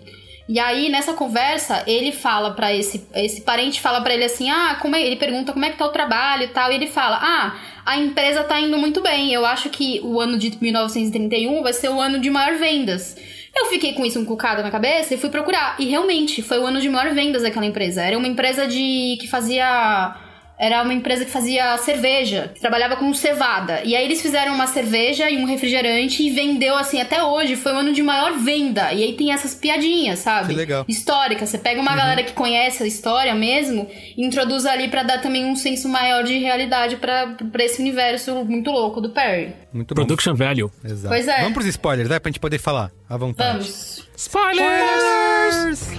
[0.48, 4.78] E aí, nessa conversa, ele fala pra esse, esse parente fala pra ele assim: "Ah,
[4.82, 7.20] como é?" Ele pergunta como é que tá o trabalho e tal, e ele fala:
[7.22, 9.34] "Ah, a empresa tá indo muito bem.
[9.34, 13.16] Eu acho que o ano de 1931 vai ser o ano de maior vendas."
[13.56, 15.76] Eu fiquei com isso encucado na cabeça e fui procurar.
[15.80, 18.04] E realmente, foi o ano de maior vendas daquela empresa.
[18.04, 20.16] Era uma empresa de que fazia
[20.58, 23.82] era uma empresa que fazia cerveja, que trabalhava com cevada.
[23.84, 27.56] E aí eles fizeram uma cerveja e um refrigerante e vendeu assim até hoje.
[27.56, 28.92] Foi o ano de maior venda.
[28.94, 30.50] E aí tem essas piadinhas, sabe?
[30.50, 30.86] Que legal.
[30.88, 31.50] Históricas.
[31.50, 33.88] Você pega uma galera que conhece a história mesmo
[34.18, 38.46] e introduz ali pra dar também um senso maior de realidade pra pra esse universo
[38.46, 39.54] muito louco do Perry.
[39.72, 40.06] Muito bom.
[40.06, 40.72] Production value.
[40.84, 41.10] Exato.
[41.10, 41.38] Pois é.
[41.40, 42.20] Vamos pros spoilers, né?
[42.20, 43.58] Pra gente poder falar à vontade.
[43.58, 44.08] Vamos.
[44.16, 45.90] Spoilers!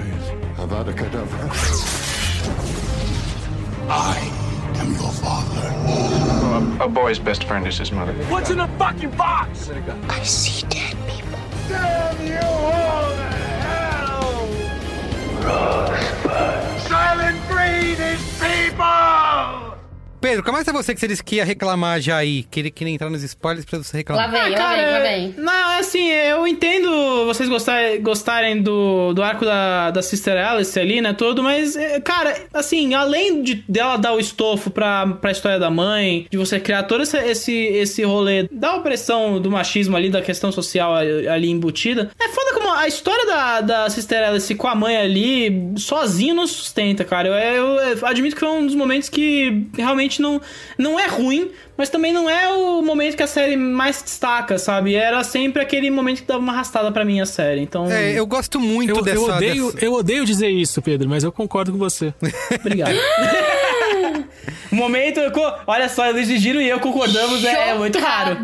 [0.97, 1.49] Kedavra.
[3.91, 4.38] I
[4.89, 6.81] am your father.
[6.81, 8.13] A, a boy's best friend is his mother.
[8.25, 9.71] What's in the fucking box?
[9.71, 11.39] I see dead people.
[11.69, 13.31] Damn you all to
[13.65, 14.47] hell!
[15.45, 16.81] Rosebud.
[16.83, 19.68] Silent breed is people!
[20.21, 22.43] Pedro, começa você que você disse que ia reclamar já aí.
[22.45, 24.31] Queria, queria entrar nos spoilers pra você Lá reclamar.
[24.31, 25.35] vem, lá vem, lá vem.
[25.37, 30.79] Não, é assim, eu entendo vocês gostarem, gostarem do, do arco da, da Sister Alice
[30.79, 35.31] ali, né, todo, mas, é, cara, assim, além de dela dar o estofo pra, pra
[35.31, 39.97] história da mãe, de você criar todo esse, esse, esse rolê da opressão do machismo
[39.97, 44.27] ali, da questão social ali ali embutida, é foda como a história da, da Sister
[44.29, 47.29] Alice com a mãe ali, sozinho não sustenta, cara.
[47.29, 50.41] Eu, eu, eu admito que foi um dos momentos que realmente não,
[50.79, 54.95] não é ruim, mas também não é o momento que a série mais destaca, sabe?
[54.95, 57.61] Era sempre aquele momento que dava uma arrastada pra mim a série.
[57.61, 59.17] Então, É, eu gosto muito Eu, dessa.
[59.19, 62.15] eu odeio, dessa- eu odeio dizer isso, Pedro, mas eu concordo com você.
[62.59, 62.95] obrigado.
[64.73, 65.21] o momento,
[65.67, 68.37] olha só, Luiz de Giro e eu concordamos, é, é muito raro.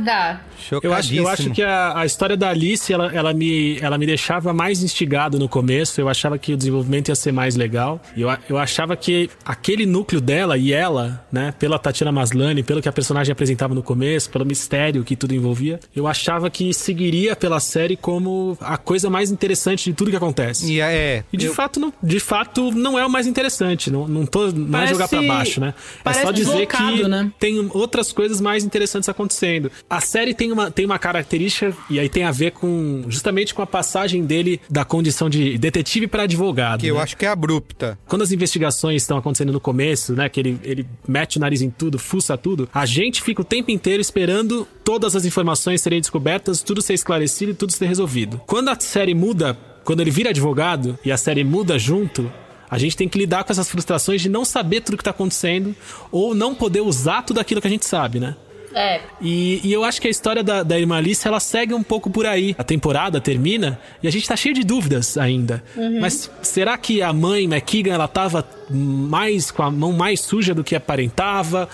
[0.83, 4.07] Eu acho, eu acho que a, a história da Alice, ela, ela, me, ela me
[4.07, 6.01] deixava mais instigado no começo.
[6.01, 8.01] Eu achava que o desenvolvimento ia ser mais legal.
[8.17, 12.89] Eu, eu achava que aquele núcleo dela e ela, né, pela Tatiana Maslany, pelo que
[12.89, 17.61] a personagem apresentava no começo, pelo mistério que tudo envolvia, eu achava que seguiria pela
[17.61, 20.73] série como a coisa mais interessante de tudo que acontece.
[20.73, 21.25] E é.
[21.33, 23.91] E de, eu- fato, não, de fato, não é o mais interessante.
[23.91, 25.75] Não, não, tô, não é Parece- jogar pra baixo, né?
[26.05, 27.31] É só dizer que né?
[27.39, 29.71] tem outras coisas mais interessantes acontecendo.
[29.89, 33.63] A série tem uma, tem uma característica, e aí tem a ver com justamente com
[33.63, 36.81] a passagem dele da condição de detetive para advogado.
[36.81, 37.03] Que eu né?
[37.03, 37.99] acho que é abrupta.
[38.07, 40.29] Quando as investigações estão acontecendo no começo, né?
[40.29, 43.71] Que ele, ele mete o nariz em tudo, fuça tudo, a gente fica o tempo
[43.71, 48.41] inteiro esperando todas as informações serem descobertas, tudo ser esclarecido e tudo ser resolvido.
[48.47, 52.31] Quando a série muda, quando ele vira advogado e a série muda junto,
[52.71, 55.75] a gente tem que lidar com essas frustrações de não saber tudo que tá acontecendo
[56.11, 58.37] ou não poder usar tudo aquilo que a gente sabe, né?
[58.75, 59.01] É.
[59.21, 62.11] E, e eu acho que a história da, da irmã Alice, ela segue um pouco
[62.11, 62.55] por aí.
[62.59, 65.63] A temporada termina e a gente tá cheio de dúvidas ainda.
[65.77, 66.01] Uhum.
[66.01, 70.65] Mas será que a mãe McKeegan, ela tava mais com a mão mais suja do
[70.65, 71.69] que aparentava?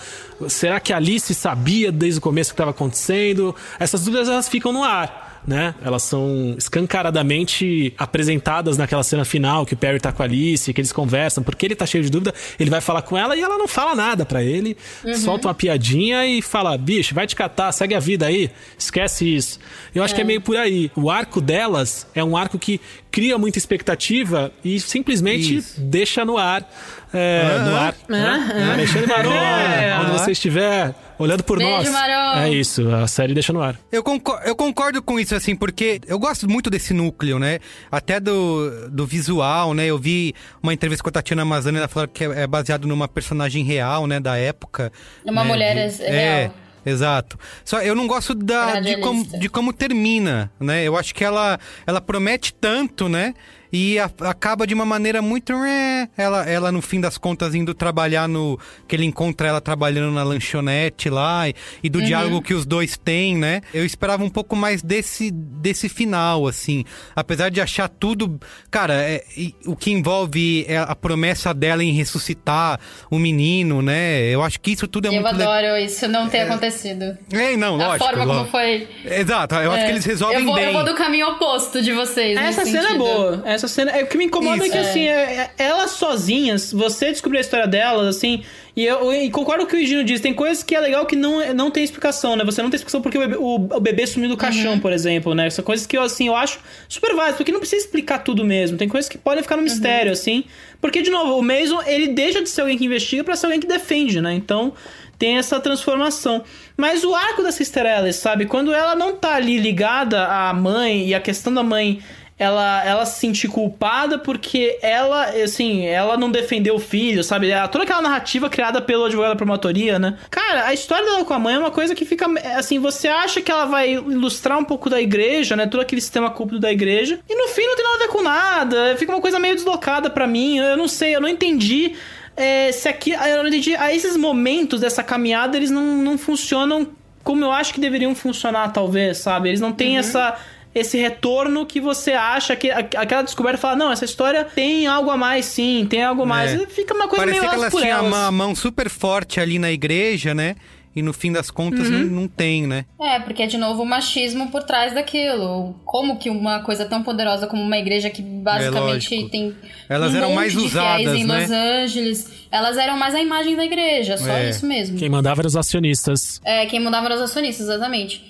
[0.47, 3.55] Será que a Alice sabia desde o começo o que estava acontecendo?
[3.79, 5.20] Essas dúvidas, elas ficam no ar.
[5.47, 5.73] Né?
[5.83, 10.79] Elas são escancaradamente apresentadas naquela cena final que o Perry tá com a Alice, que
[10.79, 13.57] eles conversam, porque ele tá cheio de dúvida, ele vai falar com ela e ela
[13.57, 15.15] não fala nada para ele, Uhum.
[15.15, 19.59] solta uma piadinha e fala: bicho, vai te catar, segue a vida aí, esquece isso.
[19.95, 20.91] Eu acho que é meio por aí.
[20.95, 22.79] O arco delas é um arco que
[23.11, 26.67] cria muita expectativa e simplesmente deixa no ar.
[27.13, 27.93] É, no ar.
[28.07, 28.71] né?
[28.73, 29.99] Alexandre Maron, É.
[29.99, 31.89] onde você estiver olhando por Beijo, nós.
[31.91, 32.39] Maron.
[32.39, 33.77] É isso, a série deixa no ar.
[33.91, 37.59] Eu concordo, eu concordo com isso, assim, porque eu gosto muito desse núcleo, né?
[37.91, 39.85] Até do, do visual, né?
[39.87, 40.33] Eu vi
[40.63, 44.07] uma entrevista com a Tatiana Mazzani, ela falou que é é baseado numa personagem real,
[44.07, 44.19] né?
[44.19, 44.89] Da época.
[45.25, 46.13] É uma né, mulher de- real.
[46.13, 46.51] É,
[46.85, 47.39] exato.
[47.63, 50.83] Só eu não gosto da, de, como, de como termina, né?
[50.83, 53.33] Eu acho que ela, ela promete tanto, né?
[53.71, 55.53] E a- acaba de uma maneira muito.
[55.53, 58.59] eh, Ela, ela, no fim das contas, indo trabalhar no.
[58.87, 61.47] Que ele encontra ela trabalhando na lanchonete lá.
[61.47, 62.05] E, e do Uhum.
[62.05, 63.61] diálogo que os dois têm, né?
[63.73, 66.83] Eu esperava um pouco mais desse, desse final, assim.
[67.15, 68.39] Apesar de achar tudo.
[68.69, 74.21] Cara, é- e o que envolve é a promessa dela em ressuscitar o menino, né?
[74.25, 75.35] Eu acho que isso tudo é Eu muito.
[75.35, 77.17] le- adoro isso não ter acontecido.
[77.31, 78.05] É, não, A lógico.
[78.05, 78.51] forma como lógico.
[78.51, 78.87] foi.
[79.05, 79.85] Exato, eu acho É.
[79.85, 80.65] que eles resolvem eu vou, bem.
[80.65, 82.37] Eu vou do caminho oposto de vocês.
[82.37, 82.97] Essa cena é sentido.
[82.97, 83.41] boa.
[83.45, 83.91] Essa cena.
[83.91, 84.71] É, o que me incomoda é Isso.
[84.71, 88.43] que, assim, é- é- elas sozinhas, você descobrir a história delas, assim.
[88.75, 90.23] E eu e concordo com o que o Gino disse.
[90.23, 92.45] Tem coisas que é legal que não, não tem explicação, né?
[92.45, 95.35] Você não tem explicação porque o bebê, o, o bebê sumiu do caixão, por exemplo,
[95.35, 95.49] né?
[95.49, 98.77] São coisas que eu, assim, eu acho super válidas, porque não precisa explicar tudo mesmo.
[98.77, 100.45] Tem coisas que podem ficar no mistério, assim.
[100.79, 103.59] Porque, de novo, o Mason, ele deixa de ser alguém que investiga pra ser alguém
[103.59, 104.33] que defende, né?
[104.33, 104.73] Então
[105.19, 106.43] tem essa transformação.
[106.75, 108.47] Mas o arco da Sister Alice, sabe?
[108.47, 111.99] Quando ela não tá ali ligada à mãe e a questão da mãe
[112.43, 117.51] ela, ela se sentir culpada porque ela, assim, ela não defendeu o filho, sabe?
[117.51, 120.17] Ela- Toda aquela narrativa criada pelo advogado da promotoria, né?
[120.31, 122.25] Cara, a história dela com a mãe é uma coisa que fica,
[122.57, 125.67] assim, você acha que ela vai ilustrar um pouco da igreja, né?
[125.67, 127.19] Todo aquele sistema culto da igreja.
[127.29, 128.95] E no fim não tem nada a ver com nada.
[128.97, 130.57] Fica uma coisa meio deslocada pra mim.
[130.57, 131.95] Eu não sei, eu não entendi
[132.35, 133.11] é, se aqui.
[133.11, 133.75] Eu não entendi.
[133.75, 136.87] A esses momentos dessa caminhada, eles não, não funcionam
[137.23, 139.49] como eu acho que deveriam funcionar, talvez, sabe?
[139.49, 140.35] Eles não têm essa.
[140.73, 145.11] Esse retorno que você acha que a- aquela descoberta fala, não, essa história tem algo
[145.11, 146.53] a mais, sim, tem algo a mais.
[146.53, 146.63] É.
[146.63, 149.59] E Fica uma coisa Parecia meio que elas por tinham uma mão super forte ali
[149.59, 150.55] na igreja, né?
[150.93, 151.99] E no fim das contas Uhum.
[151.99, 152.83] não, não tem, né?
[152.99, 155.73] É, porque é de novo o machismo por trás daquilo.
[155.85, 159.55] Como que uma coisa tão poderosa como uma igreja que basicamente É tem
[159.87, 161.41] Elas um eram monte mais usadas, em né?
[161.41, 164.49] Los Angeles, elas eram mais a imagem da igreja, só É.
[164.49, 164.97] isso mesmo.
[164.97, 166.41] Quem mandava eram os acionistas.
[166.43, 168.21] É, quem mandava eram os acionistas, exatamente.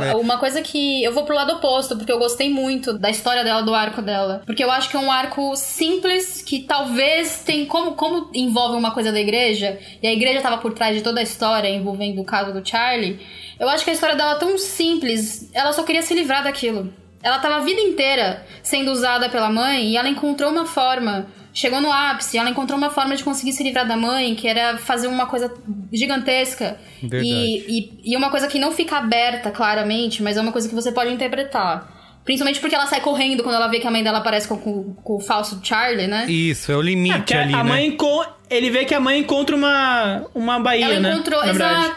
[0.00, 0.14] É.
[0.14, 3.62] Uma coisa que eu vou pro lado oposto, porque eu gostei muito da história dela,
[3.62, 4.42] do arco dela.
[4.46, 7.66] Porque eu acho que é um arco simples, que talvez tem.
[7.66, 11.20] Como, como envolve uma coisa da igreja, e a igreja tava por trás de toda
[11.20, 13.20] a história envolvendo o caso do Charlie.
[13.58, 16.92] Eu acho que a história dela é tão simples, ela só queria se livrar daquilo.
[17.22, 21.26] Ela tava a vida inteira sendo usada pela mãe e ela encontrou uma forma.
[21.54, 24.78] Chegou no ápice, ela encontrou uma forma de conseguir se livrar da mãe, que era
[24.78, 25.52] fazer uma coisa
[25.92, 26.78] gigantesca.
[27.02, 27.28] Verdade.
[27.28, 30.74] E, e, e uma coisa que não fica aberta claramente, mas é uma coisa que
[30.74, 32.00] você pode interpretar.
[32.24, 34.94] Principalmente porque ela sai correndo quando ela vê que a mãe dela aparece com, com-
[34.94, 36.24] com o falso Charlie, né?
[36.30, 37.68] Isso, é o limite Que ali, a né?
[37.68, 37.96] mãe
[38.48, 41.12] Ele vê que a mãe encontra uma, uma baía, ela né?
[41.12, 41.92] encontrou, Na verdade.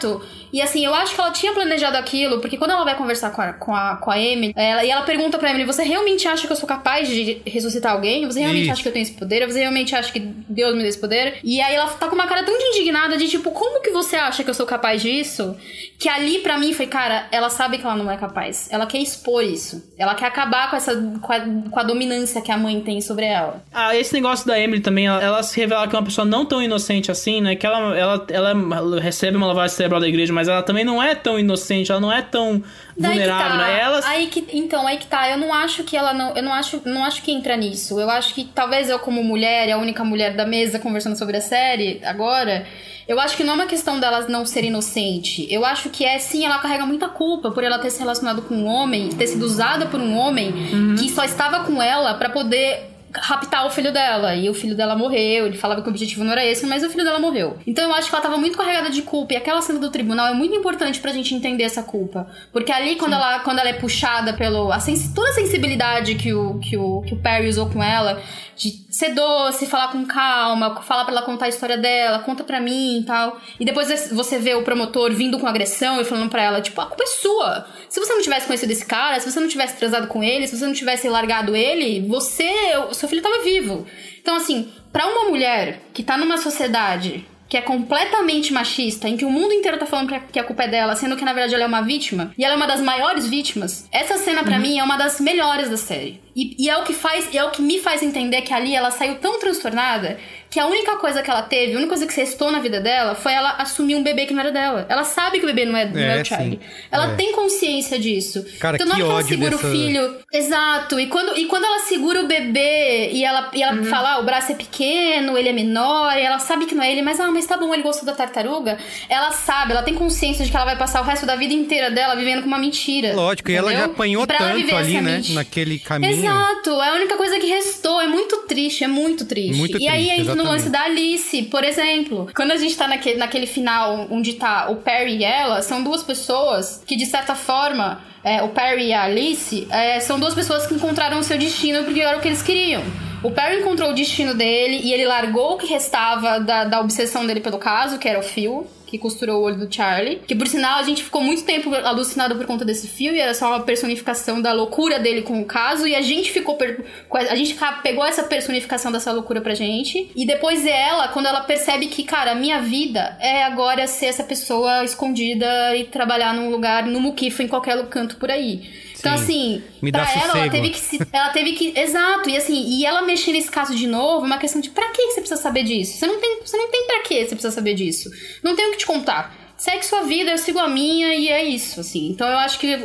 [0.56, 3.42] E assim, eu acho que ela tinha planejado aquilo, porque quando ela vai conversar com
[3.42, 6.46] a, com a, com a Emily, ela, e ela pergunta pra Emily: Você realmente acha
[6.46, 8.24] que eu sou capaz de ressuscitar alguém?
[8.24, 8.72] Você realmente Isso.
[8.72, 9.46] acha que eu tenho esse poder?
[9.46, 11.40] Você realmente acha que Deus me deu esse poder?
[11.44, 14.16] E aí ela tá com uma cara tão de indignada de tipo: Como que você
[14.16, 15.54] acha que eu sou capaz disso?
[15.98, 18.68] Que ali pra mim foi, cara, ela sabe que ela não é capaz.
[18.70, 19.92] Ela quer expor isso.
[19.98, 21.40] Ela quer acabar com essa com a,
[21.70, 23.62] com a dominância que a mãe tem sobre ela.
[23.74, 26.46] Ah, esse negócio da Emily também, ela, ela se revela que é uma pessoa não
[26.46, 27.56] tão inocente assim, né?
[27.56, 31.02] Que ela, ela, ela recebe uma lavagem cerebral da igreja, mas mas ela também não
[31.02, 32.62] é tão inocente, ela não é tão
[32.96, 33.66] Daí que vulnerável, tá.
[33.66, 33.80] né?
[33.80, 35.28] Ela Aí que, então, aí que tá.
[35.28, 36.34] Eu não acho que ela não.
[36.34, 37.98] Eu não acho, não acho que entra nisso.
[38.00, 41.40] Eu acho que talvez eu, como mulher, a única mulher da mesa conversando sobre a
[41.40, 42.66] série agora.
[43.08, 45.46] Eu acho que não é uma questão dela não ser inocente.
[45.48, 48.54] Eu acho que é sim, ela carrega muita culpa por ela ter se relacionado com
[48.54, 50.52] um homem, ter sido usada por um homem
[50.98, 54.34] que só estava com ela pra poder raptar o filho dela.
[54.34, 55.46] E o filho dela morreu.
[55.46, 57.56] Ele falava que o objetivo não era esse, mas o filho dela morreu.
[57.66, 59.34] Então eu acho que ela tava muito carregada de culpa.
[59.34, 62.26] E aquela cena do tribunal é muito importante pra gente entender essa culpa.
[62.52, 64.72] Porque ali, quando, ela, quando ela é puxada pelo.
[64.72, 68.20] A sens- toda a sensibilidade que o, que, o, que o Perry usou com ela,
[68.56, 72.62] de ser doce, falar com calma, falar pra ela contar a história dela, conta pra
[72.62, 73.38] mim e tal.
[73.60, 76.86] E depois você vê o promotor vindo com agressão e falando pra ela, tipo, a
[76.86, 77.66] culpa é sua.
[77.90, 80.56] Se você não tivesse conhecido esse cara, se você não tivesse transado com ele, se
[80.56, 82.50] você não tivesse largado ele, você,
[82.88, 83.86] o seu filho tava vivo.
[84.18, 89.24] Então, assim, pra uma mulher que tá numa sociedade que é completamente machista, em que
[89.24, 91.64] o mundo inteiro tá falando que a culpa é dela, sendo que na verdade ela
[91.64, 94.82] é uma vítima, e ela é uma das maiores vítimas, essa cena pra mim é
[94.82, 96.20] uma das melhores da série.
[96.34, 98.90] E, e é o que faz, é o que me faz entender que ali ela
[98.90, 100.18] saiu tão transtornada
[100.56, 103.14] que a única coisa que ela teve, a única coisa que restou na vida dela
[103.14, 104.86] foi ela assumir um bebê que não era dela.
[104.88, 106.52] Ela sabe que o bebê não é, não é, É, o Charlie.
[106.62, 106.68] sim.
[106.90, 107.14] Ela É.
[107.14, 108.42] tem consciência disso.
[108.58, 110.16] Cara, então não que é que ela segura dessa- o filho.
[110.32, 110.98] Exato.
[110.98, 114.24] E quando, e quando ela segura o bebê e ela, e ela fala, ah, o
[114.24, 117.30] braço é pequeno, ele é menor, e ela sabe que não é ele, mas ah,
[117.30, 118.78] mas tá bom, ele gostou da tartaruga.
[119.10, 121.90] Ela sabe, ela tem consciência de que ela vai passar o resto da vida inteira
[121.90, 123.14] dela vivendo com uma mentira.
[123.14, 123.92] Lógico, e ela já entendeu?
[123.94, 125.16] apanhou E pra ela tanto viver ali, essa né?
[125.16, 125.34] mentira.
[125.34, 126.12] Naquele caminho.
[126.12, 128.00] Exato, é a única coisa que restou.
[128.00, 129.54] É muito triste, é muito triste.
[129.58, 130.64] Muito e aí triste, entra no exatamente.
[130.64, 132.28] lance da Alice, por exemplo.
[132.34, 136.02] Quando a gente tá naquele, naquele final onde tá o Perry e ela, são duas
[136.02, 140.66] pessoas que, de certa forma, é, o Perry e a Alice, é, são duas pessoas
[140.66, 142.82] que encontraram o seu destino porque era o que eles queriam.
[143.22, 147.26] O Perry encontrou o destino dele e ele largou o que restava da, da obsessão
[147.26, 150.20] dele pelo caso, que era o fio que costurou o olho do Charlie.
[150.26, 153.34] Que por sinal a gente ficou muito tempo alucinado por conta desse fio e era
[153.34, 155.86] só uma personificação da loucura dele com o caso.
[155.86, 156.54] E a gente ficou.
[156.56, 160.10] per- a gente pegou essa personificação dessa loucura pra gente.
[160.14, 164.22] E depois ela, quando ela percebe que, cara, a minha vida é agora ser essa
[164.24, 168.85] pessoa escondida e trabalhar num lugar, no muquifo, em qualquer canto por aí.
[169.06, 169.56] Então, Sim.
[169.56, 171.78] assim, Me pra ela, ela teve que se- ela teve que.
[171.78, 174.88] Exato, e assim, e ela mexer nesse caso de novo, é uma questão de pra
[174.90, 175.98] que você precisa saber disso?
[175.98, 178.10] Você não tem, você não tem pra que você precisa saber disso.
[178.42, 179.34] Não tem o que te contar.
[179.56, 182.08] Segue sua vida, eu sigo a minha e é isso, assim.
[182.10, 182.78] Então eu acho que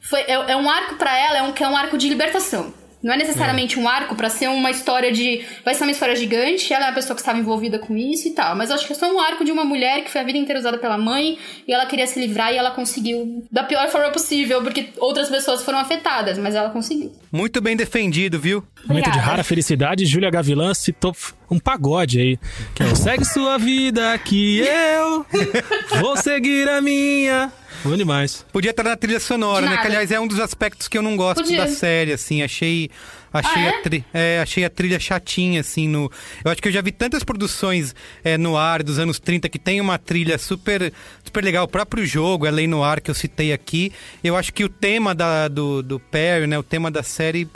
[0.00, 2.72] foi, é, é um arco pra ela, é um, que é um arco de libertação.
[3.02, 5.44] Não é necessariamente um arco pra ser uma história de.
[5.64, 8.32] Vai ser uma história gigante, ela é uma pessoa que estava envolvida com isso e
[8.32, 8.56] tal.
[8.56, 10.38] Mas eu acho que é só um arco de uma mulher que foi a vida
[10.38, 14.10] inteira usada pela mãe e ela queria se livrar e ela conseguiu da pior forma
[14.10, 17.12] possível, porque outras pessoas foram afetadas, mas ela conseguiu.
[17.30, 18.64] Muito bem defendido, viu?
[18.86, 19.30] Momento de Obrigada.
[19.30, 21.14] rara felicidade, Júlia Gavilã citou
[21.50, 22.38] um pagode aí.
[22.74, 25.26] Que é o Segue Sua Vida, que eu
[26.00, 27.52] vou seguir a minha.
[27.84, 28.44] Bom demais.
[28.52, 29.76] Podia estar na trilha sonora, né?
[29.76, 31.58] Que aliás é um dos aspectos que eu não gosto Podia.
[31.58, 32.42] da série, assim.
[32.42, 32.90] Achei.
[33.32, 33.68] Achei, Ah, é?
[33.68, 36.10] a tri- é, achei a trilha chatinha, assim, no...
[36.42, 39.58] Eu acho que eu já vi tantas produções é, no ar dos anos 30 que
[39.58, 40.90] tem uma trilha super,
[41.22, 41.64] super legal.
[41.64, 43.92] O próprio jogo, a Lei no Ar, que eu citei aqui.
[44.24, 46.58] Eu acho que o tema da, do, do Perry, né?
[46.58, 47.46] O tema da série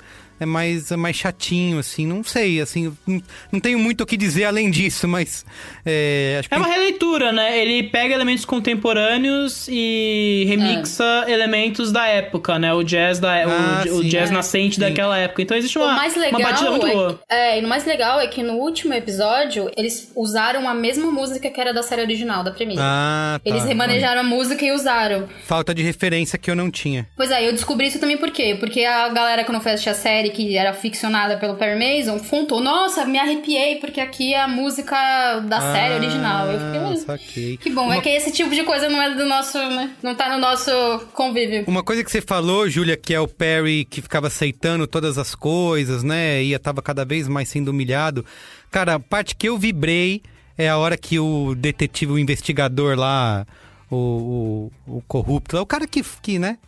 [0.41, 2.07] é mais, é mais chatinho, assim.
[2.07, 2.93] Não sei, assim...
[3.07, 3.23] Não,
[3.53, 5.45] não tenho muito o que dizer além disso, mas...
[5.87, 7.59] É, acho que É uma releitura, né?
[7.59, 12.73] Ele pega elementos contemporâneos e remixa elementos da época, né?
[12.73, 14.09] O jazz da o- Ah, o, sim.
[14.09, 14.33] jazz É.
[14.33, 14.81] nascente Sim.
[14.81, 15.43] daquela época.
[15.43, 17.21] Então existe uma, o mais legal uma batida muito é, boa.
[17.29, 21.51] é, e o mais legal é que no último episódio eles usaram a mesma música
[21.51, 22.81] que era da série original, da premissa.
[22.83, 23.49] Ah, tá.
[23.51, 25.29] Eles remanejaram a música e usaram.
[25.45, 27.07] Falta de referência que eu não tinha.
[27.17, 28.57] Pois é, eu descobri isso também por quê?
[28.59, 32.61] Porque a galera, quando foi assistir a série, que era ficcionada pelo Perry Mason, contou,
[32.61, 34.97] nossa, me arrepiei, porque aqui é a música
[35.41, 36.47] da série original.
[36.51, 37.57] Eu fiquei, mas Ah, saquei.
[37.57, 39.91] que bom, é que esse tipo de coisa não é do nosso, né?
[40.03, 40.71] Não tá no nosso
[41.13, 41.65] convívio.
[41.67, 45.35] Uma coisa que você falou, Júlia, que é o Perry que ficava aceitando todas as
[45.35, 46.43] coisas, né?
[46.43, 48.25] E tava cada vez mais sendo humilhado.
[48.71, 50.23] Cara, a parte que eu vibrei
[50.57, 53.47] é a hora que o detetive, o investigador lá,
[53.91, 56.59] o, o, o corrupto, o cara que, que né?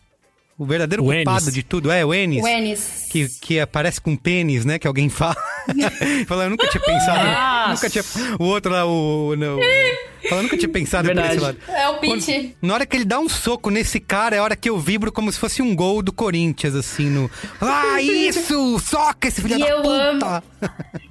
[0.57, 1.53] O verdadeiro O culpado Ennis.
[1.53, 2.43] de tudo, é o Ennis.
[2.43, 3.07] O Ennis.
[3.11, 4.77] Que, que aparece com pênis, né?
[4.77, 5.35] Que alguém fala.
[6.27, 7.23] fala, eu nunca tinha pensado.
[7.25, 7.69] Nossa.
[7.73, 8.03] nunca tinha.
[8.39, 9.35] O outro lá, o.
[9.35, 9.57] Não,
[10.29, 11.35] fala, eu nunca tinha pensado por Verdade.
[11.35, 11.57] esse lado.
[11.67, 12.55] É o Pete.
[12.61, 15.11] Na hora que ele dá um soco nesse cara, é a hora que eu vibro
[15.11, 17.29] como se fosse um gol do Corinthians, assim, no.
[17.59, 18.77] Ah, isso!
[18.79, 20.43] Soca esse filho E da eu puta!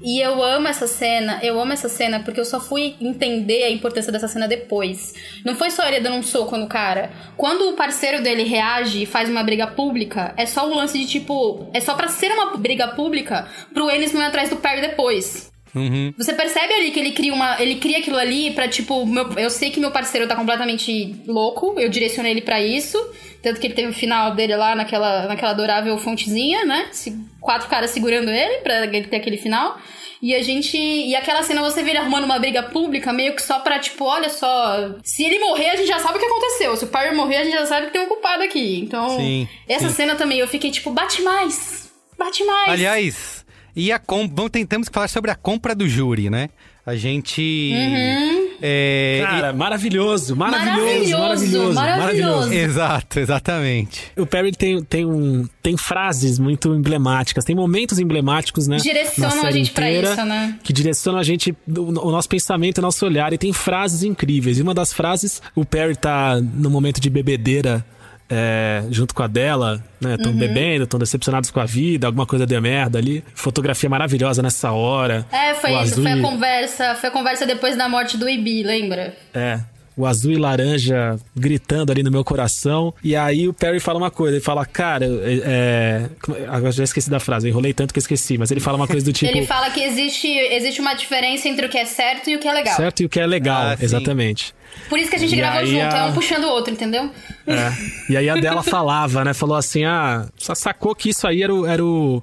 [0.00, 3.70] E eu amo essa cena, eu amo essa cena porque eu só fui entender a
[3.70, 5.14] importância dessa cena depois.
[5.44, 7.10] Não foi só ele dando um soco no cara.
[7.36, 11.06] Quando o parceiro dele reage e faz uma briga pública, é só um lance de
[11.06, 11.68] tipo.
[11.74, 15.50] É só pra ser uma briga pública pro Ennis não ir atrás do Perry depois.
[15.74, 16.12] Uhum.
[16.18, 17.60] Você percebe ali que ele cria uma.
[17.60, 21.74] Ele cria aquilo ali pra, tipo, meu, eu sei que meu parceiro tá completamente louco,
[21.80, 22.98] eu direcionei ele pra isso.
[23.42, 26.88] Tanto que ele teve o final dele lá naquela, naquela adorável fontezinha, né?
[26.92, 29.76] Se- Quatro caras segurando ele pra ele ter aquele final.
[30.22, 30.78] E a gente.
[30.78, 34.04] E aquela cena você vê ele arrumando uma briga pública, meio que só pra, tipo,
[34.04, 34.94] olha só.
[35.02, 36.76] Se ele morrer, a gente já sabe o que aconteceu.
[36.76, 38.78] Se o Parry morrer, a gente já sabe que tem um culpado aqui.
[38.78, 39.16] Então.
[39.16, 39.94] Sim, essa sim.
[39.96, 41.90] cena também eu fiquei, tipo, bate mais!
[42.16, 42.68] Bate mais!
[42.68, 43.44] Aliás,
[43.74, 44.28] e a com...
[44.28, 46.50] vamos tentamos falar sobre a compra do júri, né?
[46.84, 47.72] A gente.
[47.72, 48.48] Uhum.
[48.60, 52.52] é, Cara, maravilhoso, maravilhoso, Maravilhoso, maravilhoso, maravilhoso.
[52.52, 54.10] Exato, exatamente.
[54.18, 58.78] O Perry tem, tem, um, tem frases muito emblemáticas, tem momentos emblemáticos, né?
[58.78, 60.58] Direcionam na a gente pra inteira, isso, né?
[60.64, 63.32] Que direcionam a gente, o, o nosso pensamento, o nosso olhar.
[63.32, 64.58] E tem frases incríveis.
[64.58, 67.86] E uma das frases, o Perry tá no momento de bebedeira.
[68.34, 70.14] É, junto com a dela, né?
[70.14, 70.38] Estão Uhum.
[70.38, 73.22] bebendo, estão decepcionados com a vida, alguma coisa deu merda ali.
[73.34, 75.26] Fotografia maravilhosa nessa hora.
[75.30, 75.92] É, foi O isso.
[75.92, 76.94] azul Foi a e- conversa.
[76.94, 79.14] Foi a conversa depois da morte do Ibi, lembra?
[79.34, 79.60] É.
[79.94, 82.94] O azul e laranja gritando ali no meu coração.
[83.04, 84.36] E aí o Perry fala uma coisa.
[84.36, 85.42] Ele fala, cara, é.
[85.44, 88.38] é- como- Agora eu já esqueci da frase, eu enrolei tanto que eu esqueci.
[88.38, 89.30] Mas ele fala uma coisa do tipo.
[89.30, 92.48] Ele fala que existe, existe uma diferença entre o que é certo e o que
[92.48, 92.74] é legal.
[92.74, 93.84] Certo e o que é legal, Ah, sim.
[93.84, 94.54] exatamente.
[94.88, 96.72] Por isso que a gente E gravou aí junto, a- é um puxando o outro,
[96.72, 97.10] entendeu?
[97.46, 97.72] É.
[98.10, 99.32] E aí a dela falava, né?
[99.34, 102.22] Falou assim: ah, só sacou que isso aí era o, era o,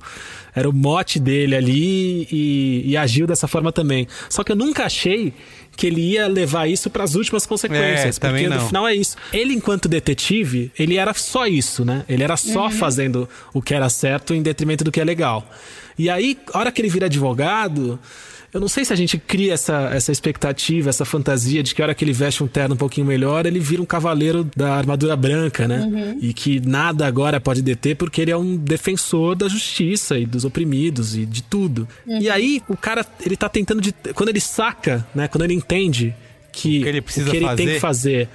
[0.56, 4.08] era o mote dele ali e, e agiu dessa forma também.
[4.30, 5.34] Só que eu nunca achei
[5.76, 8.18] que ele ia levar isso para as últimas consequências.
[8.18, 8.68] É, porque no não.
[8.68, 9.16] final é isso.
[9.32, 12.04] Ele, enquanto detetive, ele era só isso, né?
[12.10, 12.72] Ele era só Uhum.
[12.72, 15.48] fazendo o que era certo em detrimento do que é legal.
[15.98, 18.00] E aí, a hora que ele vira advogado.
[18.54, 21.86] Eu não sei se a gente cria essa, essa expectativa, essa fantasia de que a
[21.86, 25.16] hora que ele veste um terno um pouquinho melhor, ele vira um cavaleiro da armadura
[25.16, 25.80] branca, né?
[25.80, 26.18] Uhum.
[26.22, 30.46] E que nada agora pode deter porque ele é um defensor da justiça e dos
[30.46, 31.88] oprimidos e de tudo.
[32.08, 32.20] Uhum.
[32.20, 33.94] E aí o cara, ele tá tentando de.
[34.14, 35.28] Quando ele saca, né?
[35.28, 36.16] Quando ele entende
[36.52, 37.74] que O que ele precisa o que ele tem fazer.
[37.74, 38.30] que fazer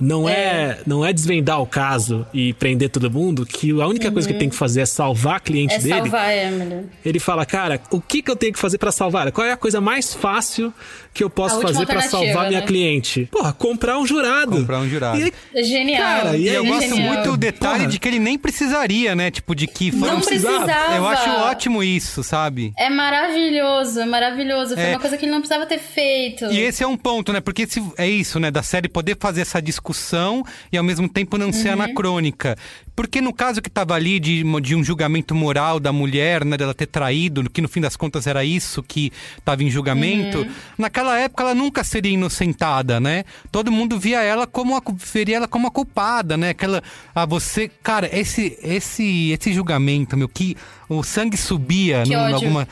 [0.00, 0.78] não é.
[0.86, 4.40] não é desvendar o caso e prender todo mundo, que a única coisa que ele
[4.40, 5.94] tem que fazer é salvar a cliente É dele.
[6.00, 6.86] salvar a Emily.
[7.04, 9.30] Ele fala, cara, o que, que eu tenho que fazer pra salvar?
[9.30, 10.72] Qual é a coisa mais fácil
[11.12, 12.66] que eu posso fazer pra alternativa, salvar minha né?
[12.66, 13.28] cliente?
[13.32, 14.58] Porra, comprar um jurado.
[14.58, 15.18] Comprar um jurado.
[15.18, 16.00] E É genial.
[16.02, 17.14] Cara, e E é eu gosto genial.
[17.14, 17.90] muito do detalhe Porra.
[17.90, 19.30] de que ele nem precisaria, né?
[19.30, 20.70] Tipo, de que foi Não um- precisava.
[20.96, 22.72] Eu acho ótimo isso, sabe?
[22.78, 24.74] É maravilhoso, é maravilhoso.
[24.74, 24.90] Foi É.
[24.90, 26.44] uma coisa que ele não precisava ter feito.
[26.46, 27.40] E esse é um ponto, né?
[27.40, 28.50] Porque se, é isso, né?
[28.50, 32.56] Da série poder fazer essa discussão e ao mesmo tempo não ser anacrônica.
[33.00, 36.54] Porque no caso que tava ali de, de um julgamento moral da mulher, né?
[36.58, 39.10] Dela ter traído, que no fim das contas era isso que
[39.42, 40.46] tava em julgamento.
[40.76, 43.24] Naquela época ela nunca seria inocentada, né?
[43.50, 44.82] Todo mundo via ela como a,
[45.14, 46.50] veria ela como a culpada, né?
[46.50, 46.82] Aquela.
[47.14, 47.70] A você.
[47.82, 50.54] Cara, esse, esse, esse julgamento, meu, que
[50.86, 52.68] o sangue subia Que num- alguma.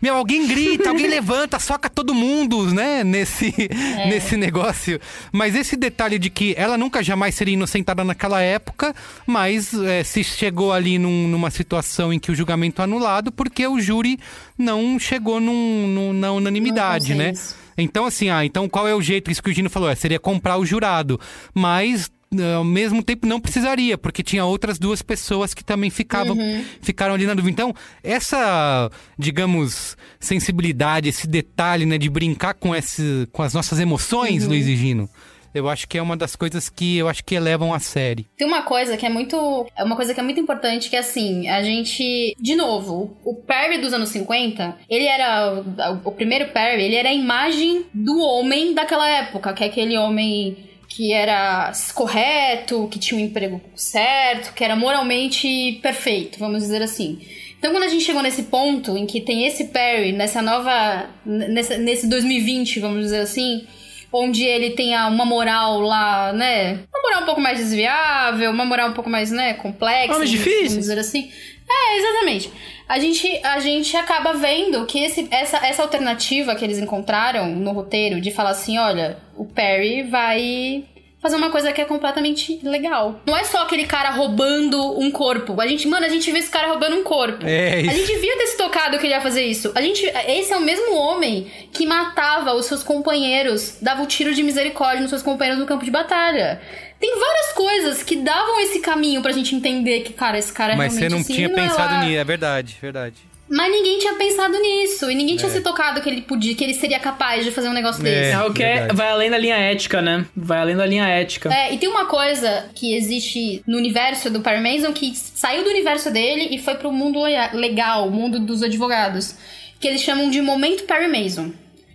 [0.00, 3.04] Meu, alguém grita, alguém levanta, soca todo mundo, né?
[3.04, 4.08] Nesse, É.
[4.08, 4.98] nesse negócio.
[5.32, 8.94] Mas esse detalhe de que ela nunca jamais seria inocentada naquela época,
[9.26, 9.49] mas
[9.86, 13.80] é, se chegou ali num- numa situação em que o julgamento é anulado, porque o
[13.80, 14.18] júri
[14.58, 17.32] não chegou num- num- na unanimidade, né?
[17.78, 19.30] Então, assim, ah, então qual é o jeito?
[19.30, 21.18] Isso que o Gino falou, é, seria comprar o jurado.
[21.54, 22.10] Mas.
[22.32, 26.64] eh, Ao mesmo tempo não precisaria, porque tinha outras duas pessoas que também ficavam, Uhum.
[26.80, 27.50] ficaram ali na dúvida.
[27.50, 27.74] Então,
[28.04, 28.88] essa,
[29.18, 34.50] digamos, sensibilidade, esse detalhe, né, de brincar com, esse, com as nossas emoções, Uhum.
[34.50, 35.08] Luiz e Gino,
[35.54, 38.26] eu acho que é uma das coisas que eu acho que elevam a série.
[38.36, 39.66] Tem uma coisa que é muito.
[39.76, 42.34] É uma coisa que é muito importante, que é assim, a gente.
[42.38, 45.62] De novo, o Perry dos anos 50, ele era.
[46.04, 50.70] O, primeiro Perry, ele era a imagem do homem daquela época, que é aquele homem
[50.88, 57.20] que era correto, que tinha um emprego certo, que era moralmente perfeito, vamos dizer assim.
[57.60, 61.10] Então, quando a gente chegou nesse ponto em que tem esse Perry, nessa nova.
[61.24, 63.66] nesse 2020, vamos dizer assim,
[64.12, 66.80] onde ele tenha uma moral lá, né?
[66.92, 70.14] Uma moral um pouco mais desviável, uma moral um pouco mais, né, complexa.
[70.14, 70.70] Homens difíceis.
[70.70, 71.30] Vamos dizer assim.
[71.68, 72.50] É, exatamente.
[72.88, 77.70] A gente, a gente acaba vendo que esse, essa, essa alternativa que eles encontraram no
[77.70, 80.84] roteiro de falar assim, olha, o Perry vai
[81.22, 83.20] fazer uma coisa que é completamente legal.
[83.26, 85.60] Não é só aquele cara roubando um corpo.
[85.60, 87.46] A gente, mano, a gente vê esse cara roubando um corpo.
[87.46, 87.94] É A isso.
[87.94, 89.70] gente devia ter se tocado que ele ia fazer isso.
[89.74, 94.34] A gente, esse é o mesmo homem que matava os seus companheiros, dava o tiro
[94.34, 96.60] de misericórdia nos seus companheiros no campo de batalha.
[96.98, 100.76] Tem várias coisas que davam esse caminho pra gente entender que, cara, esse cara é
[100.76, 103.29] Mas você realmente não assim, tinha não é pensado lá- nisso, é verdade, verdade.
[103.50, 105.10] Mas ninguém tinha pensado nisso.
[105.10, 105.52] E ninguém tinha É.
[105.52, 108.30] se tocado que ele podia, que ele seria capaz de fazer um negócio desse.
[108.30, 110.24] É o que é, vai além da linha ética, né?
[110.36, 111.52] Vai além da linha ética.
[111.52, 115.70] É, e tem uma coisa que existe no universo do Perry Mason que saiu do
[115.70, 119.34] universo dele e foi pro mundo le- legal, o mundo dos advogados.
[119.80, 121.52] que eles chamam de momento Perry Mason.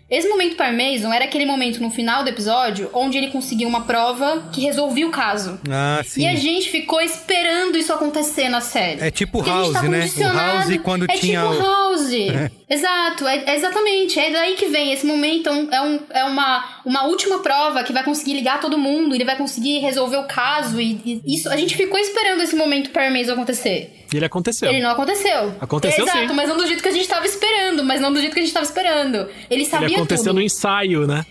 [0.09, 3.81] Esse momento Perry Mason era aquele momento no final do episódio onde ele conseguiu uma
[3.85, 5.59] prova que resolvia o caso.
[5.67, 6.21] Ah, sim.
[6.21, 9.01] E a gente ficou esperando isso acontecer na série.
[9.01, 10.05] É tipo Porque gente House, tá né?
[10.05, 10.33] O.
[10.33, 11.85] House quando é tinha tipo o- House.
[12.15, 12.51] É.
[12.69, 14.19] Exato, é, é exatamente.
[14.19, 15.49] É daí que vem esse momento.
[15.49, 19.15] É, um, é uma, uma última prova que vai conseguir ligar todo mundo.
[19.15, 20.79] Ele vai conseguir resolver o caso.
[20.79, 24.05] E, e isso a gente ficou esperando esse momento Perry Mason acontecer.
[24.13, 24.69] E ele aconteceu.
[24.69, 25.53] Ele não aconteceu.
[25.59, 26.33] Aconteceu Exato, sim.
[26.33, 27.83] mas não do jeito que a gente tava esperando.
[27.83, 29.27] Mas não do jeito que a gente tava esperando.
[29.49, 30.35] Ele sabia Ele aconteceu tudo.
[30.35, 31.25] no ensaio, né?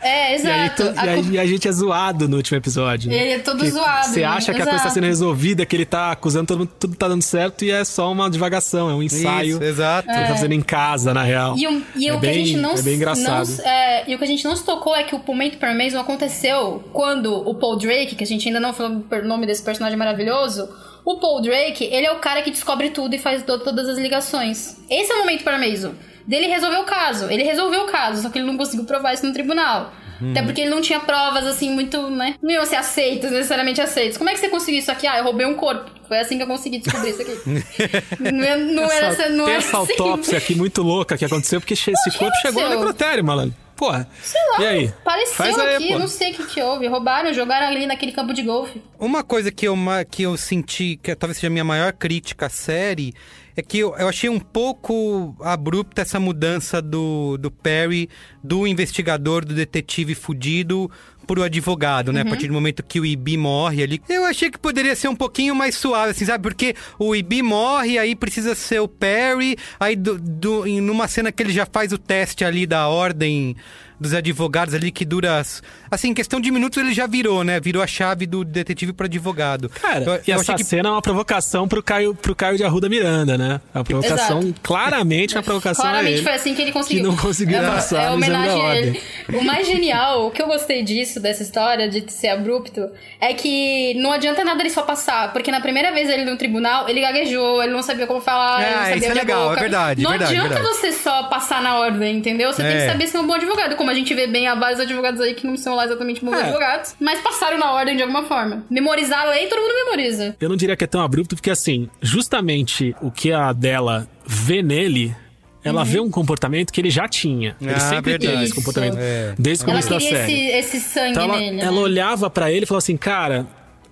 [0.00, 0.84] É, E, aí, exato.
[0.94, 3.10] to- e, aí- e a gente é zoado no último episódio.
[3.10, 3.16] né?
[3.16, 4.94] Ele é todo Que zoado, Você acha que a coisa tá exato.
[4.94, 8.12] sendo resolvida, que ele tá acusando todo mundo, tudo tá dando certo e é só
[8.12, 9.56] uma divagação, é um ensaio.
[9.56, 10.06] Isso, exato.
[10.08, 10.34] Que ele tá É.
[10.34, 11.56] fazendo em casa, na real.
[11.58, 13.48] E, o- e é o bem, que a gente não, É bem engraçado.
[13.48, 15.76] não- é, e o que a gente não se tocou é que o momento Perry
[15.76, 19.62] Mason aconteceu quando o Paul Drake, que a gente ainda não falou o nome desse
[19.62, 20.68] personagem maravilhoso,
[21.04, 23.98] o Paul Drake, ele é o cara que descobre tudo e faz to- todas as
[23.98, 24.76] ligações.
[24.88, 25.92] Esse é o momento Perry Mason.
[26.28, 27.30] Dele resolver o caso.
[27.30, 29.92] Ele resolveu o caso, só que ele não conseguiu provar isso no tribunal.
[30.20, 30.32] Hum.
[30.32, 32.34] Até porque ele não tinha provas, assim, muito, né?
[32.42, 34.16] Não iam ser aceitas, necessariamente aceitas.
[34.18, 35.06] Como é que você conseguiu isso aqui?
[35.06, 35.90] Ah, eu roubei um corpo.
[36.06, 37.32] Foi assim que eu consegui descobrir isso aqui.
[38.20, 39.92] não, é- não era, Essa- não Tem era essa assim.
[39.92, 43.54] autópsia aqui muito louca que aconteceu, porque che- esse corpo chegou no necrotério, malandro.
[43.76, 44.08] Porra.
[44.20, 44.86] Sei lá, E aí?
[44.88, 45.98] Apareceu Faz aí, aqui, pô.
[46.00, 46.88] não sei o que, que houve.
[46.88, 48.82] Roubaram, jogaram ali naquele campo de golfe.
[48.98, 49.76] Uma coisa que eu,
[50.10, 53.14] que eu senti, que talvez seja a minha maior crítica à série,
[53.60, 58.08] é que eu, eu achei um pouco abrupta essa mudança do, do Perry,
[58.42, 60.90] do investigador, do detetive fudido,
[61.26, 62.20] pro advogado, né?
[62.20, 62.30] A Uhum.
[62.30, 64.00] partir do momento que o Ibi morre ali.
[64.08, 66.42] Eu achei que poderia ser um pouquinho mais suave, assim, sabe?
[66.42, 71.42] Porque o Ibi morre, aí precisa ser o Perry, aí do, do, numa cena que
[71.42, 73.56] ele já faz o teste ali da ordem
[74.00, 75.38] dos advogados ali que dura.
[75.38, 77.58] as- Assim, em questão de minutos ele já virou, né?
[77.58, 79.68] Virou a chave do detetive para advogado.
[79.70, 82.64] Cara, Eu- e eu essa que- cena é uma provocação pro Caio, pro Caio de
[82.64, 83.60] Arruda Miranda, né?
[83.74, 84.54] A provocação, Exato.
[84.62, 87.02] claramente uma provocação a Claramente ele, foi assim que ele conseguiu.
[87.02, 88.82] Que não conseguiu É, passar é homenagem a ordem.
[89.28, 89.38] ele.
[89.38, 92.88] O mais genial, o que eu gostei disso, dessa história, de ser abrupto,
[93.20, 95.32] é que não adianta nada ele só passar.
[95.32, 98.66] Porque na primeira vez ele no tribunal, ele gaguejou, ele não sabia como falar, É,
[98.66, 99.56] ele não sabia isso é legal, boca.
[99.56, 100.76] é verdade, Não verdade, adianta verdade.
[100.76, 102.52] você só passar na ordem, entendeu?
[102.52, 102.80] Você tem É.
[102.86, 103.76] que saber ser um bom advogado.
[103.88, 106.34] Como a gente vê bem, há vários advogados aí que não são lá exatamente bons
[106.36, 106.42] É.
[106.42, 108.62] advogados, mas passaram na ordem de alguma forma.
[108.68, 110.36] Memorizar a lei, todo mundo memoriza.
[110.38, 114.62] Eu não diria que é tão abrupto, porque assim, justamente o que a dela vê
[114.62, 115.16] nele,
[115.64, 117.56] ela vê um comportamento que ele já tinha.
[117.60, 118.44] ele Ah, sempre teve verdade.
[118.44, 119.34] esse comportamento, É.
[119.38, 120.32] desde o Ela começo da série.
[120.50, 121.60] esse, esse sangue Então ela, nele.
[121.62, 121.78] ela né?
[121.80, 123.46] olhava pra ele e falou assim, cara,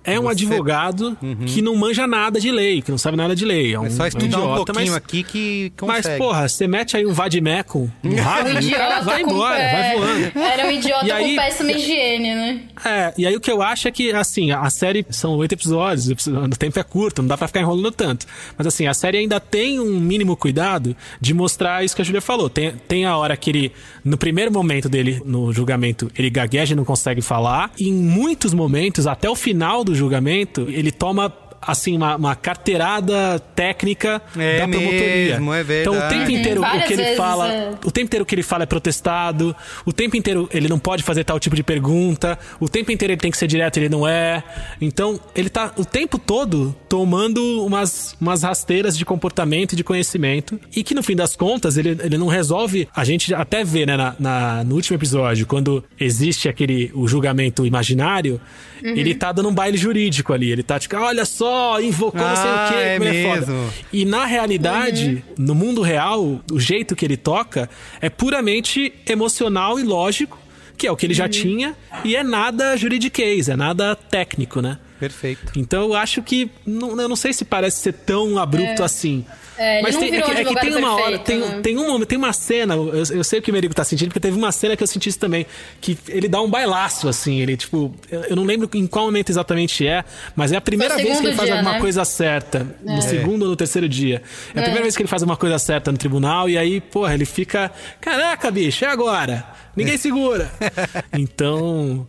[0.07, 3.73] é um advogado que não manja nada de lei, que não sabe nada de lei.
[3.75, 6.17] É um, É só é um estudar um idiota, pouquinho mas, aqui que mas, consegue.
[6.17, 10.39] porra, você mete aí um vadimecum no rabo, cara idiota vai embora, pé- vai voando.
[10.39, 12.61] Era um idiota E aí- com péssima higiene, né?
[12.85, 16.07] É, e aí o que eu acho é que, assim, a série são oito episódios,
[16.27, 18.25] o tempo é curto, não dá pra ficar enrolando tanto.
[18.57, 22.21] Mas assim, a série ainda tem um mínimo cuidado de mostrar isso que a Julia
[22.21, 22.49] falou.
[22.49, 23.71] Tem, tem a hora que ele,
[24.05, 27.71] no primeiro momento dele, no julgamento, ele gagueja e não consegue falar.
[27.77, 31.33] E em muitos momentos, até o final do julgamento, ele toma.
[31.59, 35.39] Assim, uma, uma carteirada técnica É da promotoria.
[35.39, 37.71] mesmo, é Então, o tempo inteiro o que ele vezes, fala, é.
[37.83, 41.23] o tempo inteiro que ele fala é protestado, o tempo inteiro ele não pode fazer
[41.23, 44.43] tal tipo de pergunta, o tempo inteiro ele tem que ser direto, ele não é.
[44.79, 50.59] Então, ele tá o tempo todo tomando umas, umas rasteiras de comportamento e de conhecimento,
[50.75, 52.87] e que no fim das contas ele, ele não resolve.
[52.95, 57.65] A gente até vê, né, na, na- no último episódio, quando existe aquele o julgamento
[57.65, 58.39] imaginário,
[58.83, 58.95] Uhum.
[58.95, 60.51] ele tá dando um baile jurídico ali.
[60.51, 63.23] Ele tá tipo, olha só, invocou não sei o Ah, quê, é como ele é
[63.29, 63.51] foda.
[63.51, 63.73] mesmo.
[63.93, 67.69] E na realidade, no mundo real, o jeito que ele toca
[68.01, 70.37] é puramente emocional e lógico,
[70.77, 74.77] que é o que ele já tinha, e é nada juridiquês, é nada técnico, né?
[74.99, 75.51] Perfeito.
[75.55, 76.49] Então eu acho que.
[76.65, 78.85] Não, eu não sei se parece ser tão abrupto É.
[78.85, 79.25] assim.
[79.57, 81.61] É, Mas não tem, é, que, é que tem uma hora, perfeito, tem, né?
[81.61, 84.09] tem, um, momento- tem uma cena, eu, eu sei o que o Merigo tá sentindo,
[84.09, 85.45] porque teve uma cena que eu senti isso também,
[85.81, 89.29] que ele dá um bailaço, assim, ele, tipo, eu, eu não lembro em qual momento
[89.31, 90.03] exatamente é,
[90.35, 91.79] mas é a primeira vez que ele faz dia, alguma né?
[91.79, 93.01] coisa certa, no É.
[93.01, 94.21] segundo ou no terceiro dia.
[94.53, 94.63] É a É.
[94.63, 97.71] primeira vez que ele faz uma coisa certa no tribunal, e aí, porra, ele fica,
[97.99, 99.43] caraca, bicho, é agora,
[99.75, 100.51] ninguém segura.
[101.13, 102.07] Então...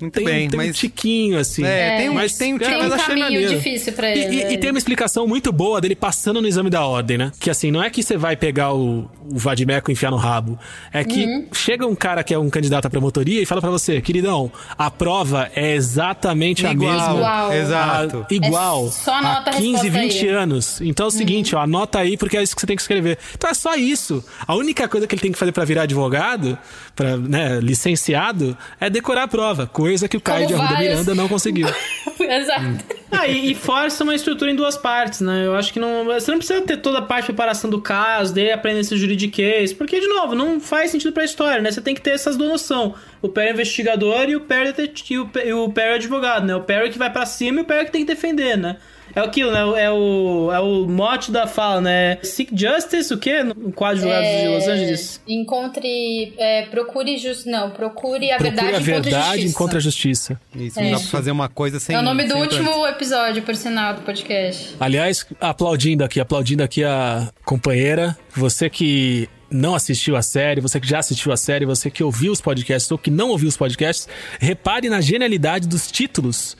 [0.00, 1.64] Muito tem, bem, tem um mas- tiquinho, assim.
[1.64, 4.44] É, tem um- mas, tem um Tem um caminho difícil pra E- ele, E, e
[4.44, 4.56] né?
[4.58, 7.32] tem uma explicação muito boa dele passando no exame da ordem, né?
[7.40, 10.58] Que assim, não é que você vai pegar o, o Vadimeco e enfiar no rabo.
[10.92, 11.46] É que Uhum.
[11.52, 14.90] chega um cara que é um candidato à promotoria e fala pra você, queridão, a
[14.90, 17.14] prova é exatamente a Igual, mesma.
[17.16, 17.52] Igual.
[17.52, 18.26] exato.
[18.30, 18.86] a- igual.
[18.86, 20.28] É só anota há a 15, resposta 20 aí.
[20.34, 20.80] anos.
[20.82, 23.18] Então é o seguinte, ó, anota aí porque é isso que você tem que escrever.
[23.34, 24.22] Então é só isso.
[24.46, 26.58] A única coisa que ele tem que fazer pra virar advogado,
[26.94, 29.66] pra, né, licenciado, é decorar a prova.
[29.86, 31.68] Coisa que o Caio de Arruda vários- Miranda não conseguiu.
[32.18, 32.84] Exato.
[33.12, 35.46] Ah, e, e força uma estrutura em duas partes, né?
[35.46, 36.04] Eu acho que não.
[36.06, 39.72] Você não precisa ter toda a parte de preparação do caso, dele aprender esse juridiquês,
[39.72, 41.70] porque, de novo, não faz sentido pra história, né?
[41.70, 42.94] Você tem que ter essas duas noções.
[43.22, 46.54] O Perry investigador e o Perry detetive, e o Perry advogado, né?
[46.56, 48.76] O Perry que vai para cima e o Perry que tem que defender, né?
[49.16, 49.60] É aquilo, né?
[49.82, 52.18] É o, é o mote da fala, né?
[52.22, 53.42] Seek Justice, o quê?
[53.42, 54.42] No quadro de é...
[54.42, 55.22] de Los Angeles?
[55.26, 56.34] Encontre.
[56.36, 57.50] É, procure justiça.
[57.50, 58.76] Não, procure a procure verdade.
[58.76, 60.38] a verdade, encontre a justiça.
[60.54, 60.82] Isso, é.
[60.82, 61.96] não dá pra fazer uma coisa sem.
[61.96, 62.96] É o nome do último antes.
[62.96, 64.76] episódio, por sinal, do podcast.
[64.78, 68.14] Aliás, aplaudindo aqui, aplaudindo aqui a companheira.
[68.34, 72.32] Você que não assistiu a série, você que já assistiu a série, você que ouviu
[72.32, 74.06] os podcasts ou que não ouviu os podcasts,
[74.38, 76.54] repare na genialidade dos títulos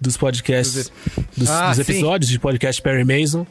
[0.00, 0.90] dos podcasts,
[1.36, 1.82] dos, Ah, dos sim.
[1.92, 3.46] episódios de podcast Perry Mason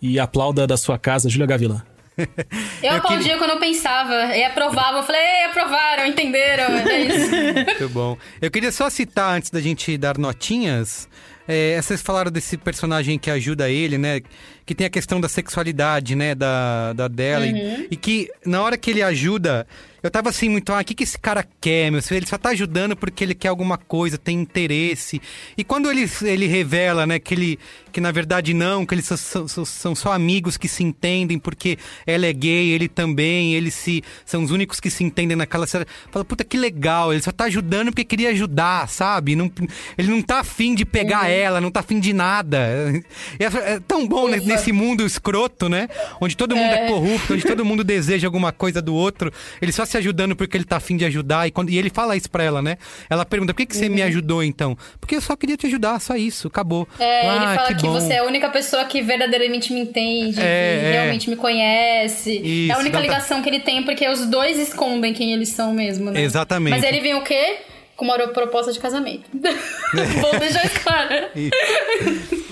[0.00, 1.84] e aplauda da sua casa, Júlia Gavila.
[2.82, 4.98] Eu, aplaudia quando eu pensava, e aprovava.
[4.98, 6.64] Eu falei, Ei, aprovaram, entenderam.
[6.78, 7.30] É isso.
[7.78, 8.16] Muito bom.
[8.40, 11.06] Eu queria só citar, antes da gente dar notinhas,
[11.46, 14.22] é, vocês falaram desse personagem que ajuda ele, né?
[14.66, 16.34] Que tem a questão da sexualidade, né?
[16.34, 17.46] Da, da dela.
[17.46, 17.86] E- Uhum.
[17.90, 19.64] E, que na hora que ele ajuda,
[20.02, 22.00] eu tava assim, muito, ah, o que, que esse cara quer, meu?
[22.10, 25.22] Ele só tá ajudando porque ele quer alguma coisa, tem interesse.
[25.56, 27.58] E quando ele, ele revela, né, que ele.
[27.92, 31.78] Que na verdade não, que eles são, são- são só amigos que se entendem porque
[32.06, 34.02] ela é gay, ele também, eles se.
[34.24, 35.86] São os únicos que se entendem naquela série.
[36.10, 39.34] Fala, puta, que legal, ele só tá ajudando porque queria ajudar, sabe?
[39.34, 39.50] Não,
[39.96, 42.58] ele não tá afim de pegar ela, não tá afim de nada.
[43.38, 45.88] É, é tão bom ne- nesse mundo escroto, né?
[46.20, 46.86] Onde todo mundo é.
[46.86, 46.88] É.
[46.88, 49.32] corrupto, onde todo mundo deseja alguma coisa do outro.
[49.62, 51.46] Ele só se ajudando porque ele tá afim de ajudar.
[51.46, 52.76] E, quando, e ele fala isso pra ela, né?
[53.08, 54.76] Ela pergunta, por que, que você me ajudou então?
[55.00, 56.86] Porque eu só queria te ajudar, só isso, acabou.
[56.98, 57.92] É, Ah, ele fala que, bom.
[57.92, 60.92] você é a única pessoa que verdadeiramente me entende, É, que é.
[60.92, 62.32] realmente me conhece.
[62.38, 65.50] Isso, é a única pra- ligação que ele tem, porque os dois escondem quem eles
[65.50, 66.20] são mesmo, né?
[66.20, 66.70] Exatamente.
[66.74, 67.56] Mas ele vem o quê?
[67.96, 69.24] Com uma proposta de casamento.
[70.20, 71.08] Vou deixar isso claro.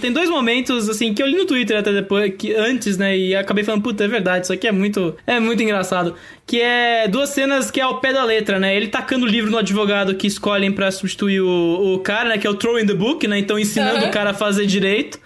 [0.00, 3.16] Tem dois momentos, assim, que eu li no Twitter até depois, que antes, né?
[3.16, 6.14] E acabei falando, puta, é verdade, isso aqui é muito, é muito engraçado.
[6.46, 8.74] Que é duas cenas que é ao pé da letra, né?
[8.74, 12.38] Ele tacando o livro no advogado que escolhem pra substituir o, o cara, né?
[12.38, 13.38] Que é o throw in the book, né?
[13.38, 14.08] Então ensinando Aham.
[14.08, 15.18] o cara a fazer direito.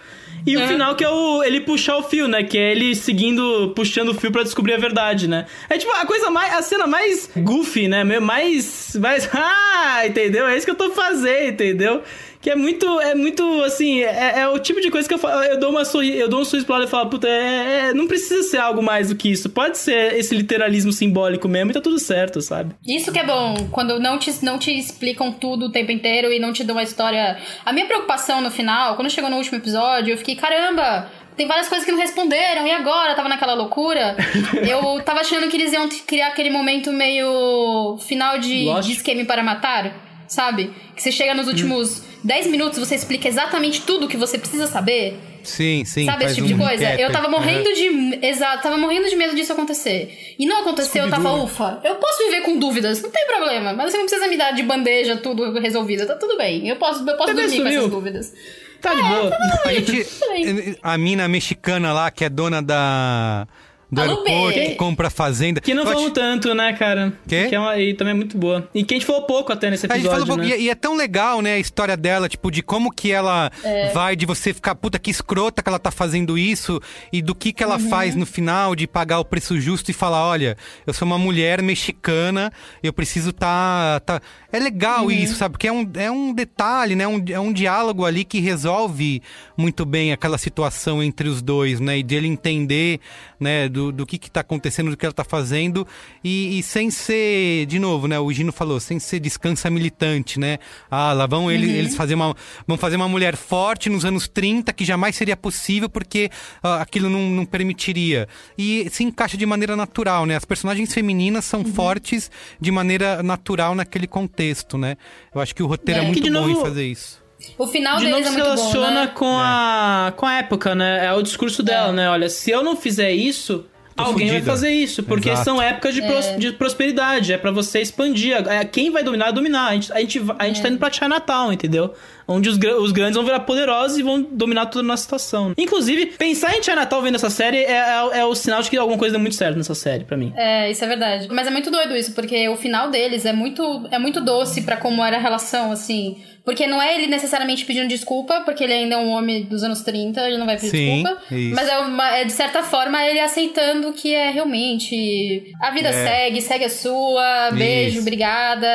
[0.45, 0.67] E o É.
[0.67, 2.43] final que é o ele puxar o fio, né?
[2.43, 5.45] Que é ele seguindo, puxando o fio pra descobrir a verdade, né?
[5.69, 8.03] É tipo a coisa mais, a cena mais goofy, né?
[8.19, 10.47] Mais, mais, ah, entendeu?
[10.47, 12.01] É isso que eu tô fazendo, entendeu?
[12.41, 15.43] Que é muito, é muito, assim, é, é o tipo de coisa que eu falo,
[15.43, 17.93] eu dou uma sorri, eu dou um sorriso pro lado e falo, puta, é, é-
[17.93, 19.49] não precisa ser algo mais do que isso.
[19.49, 22.73] Pode ser esse literalismo simbólico mesmo e tá tudo certo, sabe?
[22.87, 26.39] Isso que é bom, quando não te, não te explicam tudo o tempo inteiro e
[26.39, 27.37] não te dão a história.
[27.65, 31.67] A minha preocupação no final, quando chegou no último episódio, eu fiquei, caramba, tem várias
[31.67, 33.15] coisas que não responderam, e agora?
[33.15, 34.15] Tava naquela loucura.
[34.65, 39.43] eu tava achando que eles iam criar aquele momento meio final de, de esquema para
[39.43, 39.93] matar,
[40.25, 40.73] sabe?
[40.95, 44.67] Que você chega nos últimos 10 minutos, você explica exatamente tudo o que você precisa
[44.67, 45.17] saber.
[45.43, 46.05] Sim, sim.
[46.05, 46.83] Sabe esse tipo de um coisa?
[46.83, 47.01] recap.
[47.01, 48.19] Eu tava morrendo de.
[48.25, 50.35] Exato, tava morrendo de medo disso acontecer.
[50.37, 53.73] E não aconteceu, eu tava, ufa, eu posso viver com dúvidas, não tem problema.
[53.73, 56.67] Mas você não precisa me dar de bandeja tudo resolvido, tá tudo bem.
[56.67, 57.79] Eu posso, eu posso dormir com sumiu.
[57.79, 58.33] essas dúvidas.
[58.81, 59.37] Tá de boa.
[59.65, 60.77] A gente.
[60.81, 63.47] A mina mexicana lá, que é dona da.
[63.91, 65.59] Do Alô, aeroporto, que compra a fazenda.
[65.61, 67.11] Que não falamos acho- tanto, né, cara?
[67.27, 67.47] Quê?
[67.49, 68.69] Que é uma, e também é muito boa.
[68.73, 70.47] E que a gente falou pouco até nesse A gente episódio, falou, né?
[70.49, 73.51] pouco- e, e é tão legal, né, a história dela, tipo, de como que ela
[73.63, 73.89] É.
[73.91, 76.79] vai, de você ficar, puta, que escrota que ela tá fazendo isso,
[77.11, 77.89] e do que que ela Uhum.
[77.89, 80.55] faz no final, de pagar o preço justo e falar, olha,
[80.85, 82.51] eu sou uma mulher mexicana,
[82.83, 83.99] eu preciso tá...
[84.05, 84.21] tá...
[84.51, 85.11] É legal Uhum.
[85.11, 85.53] isso, sabe?
[85.53, 89.21] Porque é um, é um detalhe, né, um, é um diálogo ali que resolve
[89.57, 92.99] muito bem aquela situação entre os dois, né, e dele entender,
[93.39, 95.87] né, do, do que que tá acontecendo, do que ela tá fazendo,
[96.23, 100.57] e, e sem ser, de novo, né, o Gino falou, sem ser descansa militante, né?
[100.91, 102.35] Ah, lá vão eles, eles fazer uma,
[102.67, 106.29] vão fazer uma mulher forte nos anos 30, que jamais seria possível porque
[106.61, 108.27] ah, aquilo não, não permitiria.
[108.57, 110.35] E se encaixa de maneira natural, né?
[110.35, 112.29] As personagens femininas são fortes
[112.59, 114.97] de maneira natural naquele contexto, né?
[115.33, 117.21] Eu acho que o roteiro é, É, muito de bom novo- em fazer isso.
[117.57, 119.11] O final de deles novo é se muito bom, relaciona né?
[119.13, 121.05] com, a, com a época, né?
[121.05, 121.93] É o discurso dela, É.
[121.93, 122.09] né?
[122.09, 125.03] Olha, se eu não fizer isso, Tô alguém vai fazer isso.
[125.03, 125.43] Porque Exato.
[125.45, 127.33] são épocas de, pros- de prosperidade.
[127.33, 128.33] É pra você expandir.
[128.47, 129.67] É, quem vai dominar, é dominar.
[129.67, 131.93] A gente, a gente, a gente tá indo pra Chinatown, entendeu?
[132.27, 135.53] Onde os, os grandes vão virar poderosos e vão dominar tudo na situação.
[135.57, 138.97] Inclusive, pensar em Chinatown vendo essa série é, é, é o sinal de que alguma
[138.99, 140.31] coisa deu muito certo nessa série, pra mim.
[140.37, 141.27] É, isso é verdade.
[141.31, 144.77] Mas é muito doido isso, porque o final deles é muito, é muito doce pra
[144.77, 146.21] como era a relação, assim.
[146.49, 149.81] Porque não é ele necessariamente pedindo desculpa, porque ele ainda é um homem dos anos
[149.83, 151.35] 30, ele não vai pedir Sim, desculpa.
[151.35, 151.55] isso.
[151.55, 155.53] Mas é, uma- é, de certa forma ele aceitando que é realmente.
[155.61, 155.93] A vida É.
[156.07, 157.51] segue, segue a sua.
[157.51, 158.01] Beijo, Isso.
[158.01, 158.67] obrigada.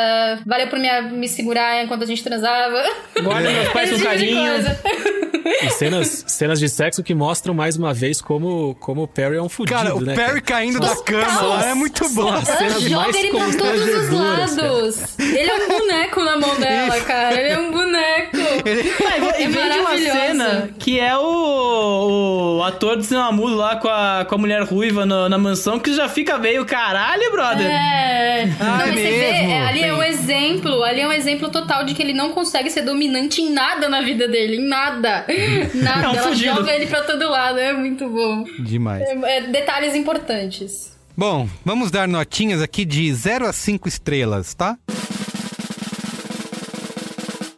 [0.47, 2.81] Valeu por me, me segurar enquanto a gente transava.
[3.21, 4.53] Guarda meus pais com tipo carinho.
[5.63, 9.43] E cenas, cenas de sexo que mostram mais uma vez como, como o Perry é
[9.43, 10.15] um fudido, Cara, o né?
[10.15, 12.29] Perry caindo da cama lá é muito bom.
[12.29, 14.15] Ela mais joga ele pra todos os cara.
[14.15, 15.19] lados.
[15.19, 17.41] Ele é um boneco na mão dela, cara.
[17.41, 18.37] Ele é um boneco.
[19.07, 23.55] Ah, e É vem de uma cena que é o, o ator de cinema mudo
[23.57, 27.31] lá com a, com a mulher ruiva no- na mansão que já fica meio caralho,
[27.31, 27.67] brother.
[27.67, 28.49] É.
[28.61, 29.51] Ah, não, é você vê, mesmo?
[29.51, 32.71] é, ali é um exemplo, ali é um exemplo total de que ele não consegue
[32.71, 35.25] ser dominante em nada na vida dele, em nada.
[35.75, 36.05] Nada.
[36.07, 36.55] É um Ela fudido.
[36.57, 38.45] joga ele pra todo lado, é muito bom.
[38.61, 39.03] Demais.
[39.03, 40.93] É, é, detalhes importantes.
[41.17, 44.77] Bom, vamos dar notinhas aqui de 0 a 5 estrelas, tá?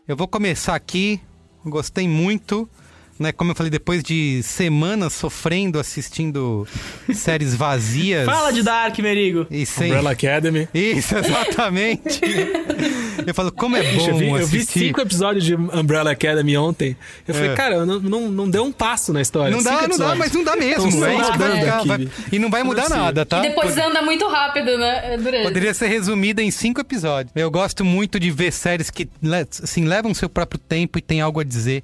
[0.09, 1.21] Eu vou começar aqui.
[1.65, 2.69] Gostei muito.
[3.19, 6.69] Né, como eu falei, depois de semanas sofrendo, assistindo
[7.15, 8.27] séries vazias.
[8.27, 9.47] Fala de Dark, Merigo.
[9.51, 9.87] E sem...
[9.87, 10.69] Umbrella Academy.
[10.75, 12.21] Isso, exatamente.
[13.27, 16.95] eu falo, como é bom eu, vi, eu vi cinco episódios de Umbrella Academy ontem.
[17.27, 17.55] Eu falei, É.
[17.55, 19.51] cara, não, não, não deu um passo na história.
[19.51, 20.19] Não Cinco dá, não dá, episódios.
[20.19, 20.85] mas não dá mesmo.
[21.07, 23.39] É isso que vai vai- E não vai mudar Não nada, tá?
[23.45, 25.15] E depois Pod- anda muito rápido, né?
[25.15, 25.43] É durante.
[25.45, 27.33] Poderia ser resumida em cinco episódios.
[27.35, 29.09] Eu gosto muito de ver séries que
[29.63, 31.83] assim, levam seu próprio tempo e tem algo a dizer.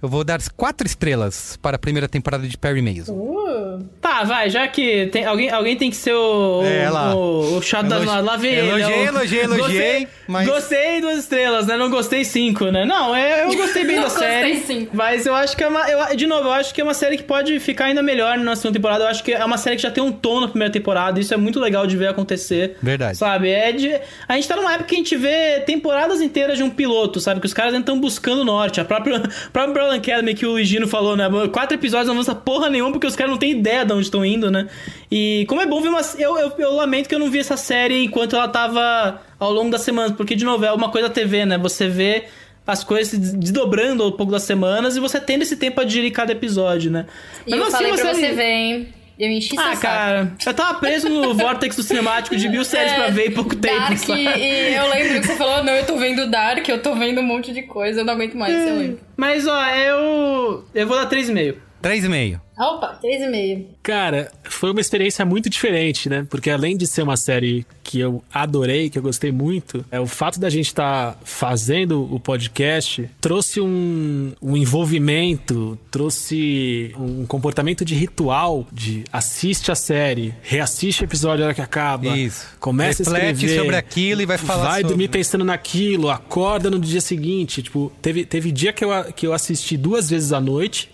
[0.00, 3.12] Eu vou dar quatro estrelas para a primeira temporada de Perry Mason.
[3.14, 3.84] Uh.
[4.00, 7.14] Tá, vai, já que tem, alguém, alguém tem que ser o, É, lá.
[7.16, 8.68] o, o chato Elogi- lá, lá vem ele.
[8.68, 11.76] elogiei, o- elogiei, elogiei, Gostei, mas- gostei duas estrelas, né?
[11.76, 12.84] Não gostei cinco, né?
[12.84, 14.52] Não, é, eu gostei bem da série.
[14.58, 14.96] gostei cinco.
[14.96, 15.80] Mas eu acho que é uma.
[15.90, 18.54] Eu, de novo, eu acho que é uma série que pode ficar ainda melhor na
[18.54, 19.04] segunda temporada.
[19.04, 21.18] Eu acho que é uma série que já tem um tom na primeira temporada.
[21.18, 22.76] Isso é muito legal de ver acontecer.
[22.80, 23.18] Verdade.
[23.18, 23.50] Sabe?
[23.50, 23.98] É de.
[24.28, 27.40] A gente tá numa época que a gente vê temporadas inteiras de um piloto, sabe?
[27.40, 28.80] Que os caras estão buscando o norte.
[28.80, 31.24] A própria, a própria Umbrella Academy que o Gino falou, né?
[31.52, 34.24] Quatro episódios não avança porra nenhuma porque os caras não têm ideia de onde estão
[34.24, 34.68] indo, né?
[35.10, 36.00] E como é bom ver uma.
[36.18, 39.70] Eu, eu, eu lamento que eu não vi essa série enquanto ela tava ao longo
[39.70, 41.58] da semana, porque, de novo, é uma coisa TV, né?
[41.58, 42.24] Você vê
[42.66, 46.12] as coisas se desdobrando ao longo das semanas e você tendo esse tempo pra digerir
[46.12, 47.06] cada episódio, né?
[47.46, 48.88] E eu não falei pra série- você ver, hein?
[49.18, 49.80] Eu enchi Ah, saco.
[49.80, 53.56] cara, eu tava preso no vórtex do cinemático de mil séries pra ver em pouco
[53.56, 54.20] tempo, É, Dark, sabe?
[54.22, 57.24] e eu lembro que você falou, não, eu tô vendo Dark, eu tô vendo um
[57.24, 58.98] monte de coisa, eu não aguento mais, você lembra.
[59.16, 60.64] Mas, ó, eu.
[60.74, 61.56] Eu vou dar 3,5.
[61.82, 62.40] Três e meio.
[62.58, 63.66] Opa, 3,5.
[63.82, 66.26] Cara, foi uma experiência muito diferente, né?
[66.28, 70.06] Porque além de ser uma série que eu adorei, que eu gostei muito, é o
[70.06, 77.94] fato da gente estar fazendo o podcast trouxe um, um envolvimento, trouxe um comportamento de
[77.94, 82.46] ritual, de assiste a série, reassiste o episódio na hora que acaba, Isso.
[82.60, 84.88] começa a Reflete escrever, sobre aquilo e vai falar vai sobre.
[84.88, 89.32] dormir pensando naquilo, acorda no dia seguinte, tipo, teve, teve dia que eu, que eu
[89.32, 90.90] assisti duas vezes à noite,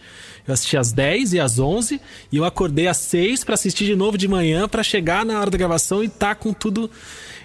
[0.46, 2.00] eu assisti às 10 e às 11
[2.30, 5.50] e eu acordei às 6 pra assistir de novo de manhã pra chegar na hora
[5.50, 6.90] da gravação e tá com tudo.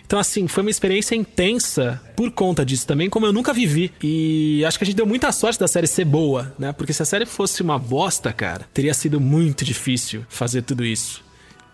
[0.06, 3.92] Então, assim, foi uma experiência intensa por conta disso também, como eu nunca vivi.
[4.02, 6.74] E acho que a gente deu muita sorte da série ser boa, né?
[6.74, 11.29] Porque se a série fosse uma bosta, cara, teria sido muito difícil fazer tudo isso.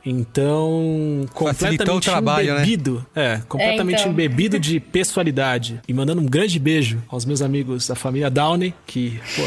[0.06, 2.60] Então, completamente trabalho, né?
[2.62, 3.06] embebido.
[3.16, 4.12] É, completamente É, então.
[4.12, 5.82] embebido de pessoalidade.
[5.88, 9.42] E mandando um grande beijo aos meus amigos da família Downey, que, pô,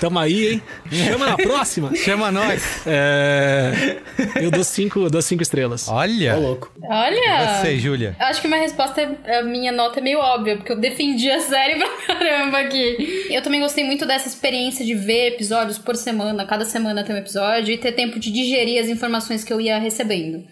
[0.00, 0.62] tamo aí, hein?
[0.90, 1.94] Chama na próxima.
[1.94, 2.62] Chama nós.
[2.86, 3.98] É,
[4.36, 5.88] eu dou cinco, dou cinco estrelas.
[5.88, 6.36] Olha.
[6.36, 6.72] louco.
[6.82, 7.60] Olha!
[7.60, 8.16] Você, Júlia.
[8.18, 11.40] Acho que minha resposta, é- a minha nota é meio óbvia, porque eu defendi a
[11.40, 13.26] série pra caramba aqui.
[13.30, 17.18] Eu também gostei muito dessa experiência de ver episódios por semana, cada semana tem um
[17.18, 20.44] episódio, e ter tempo de digerir as informações que eu ia recebendo.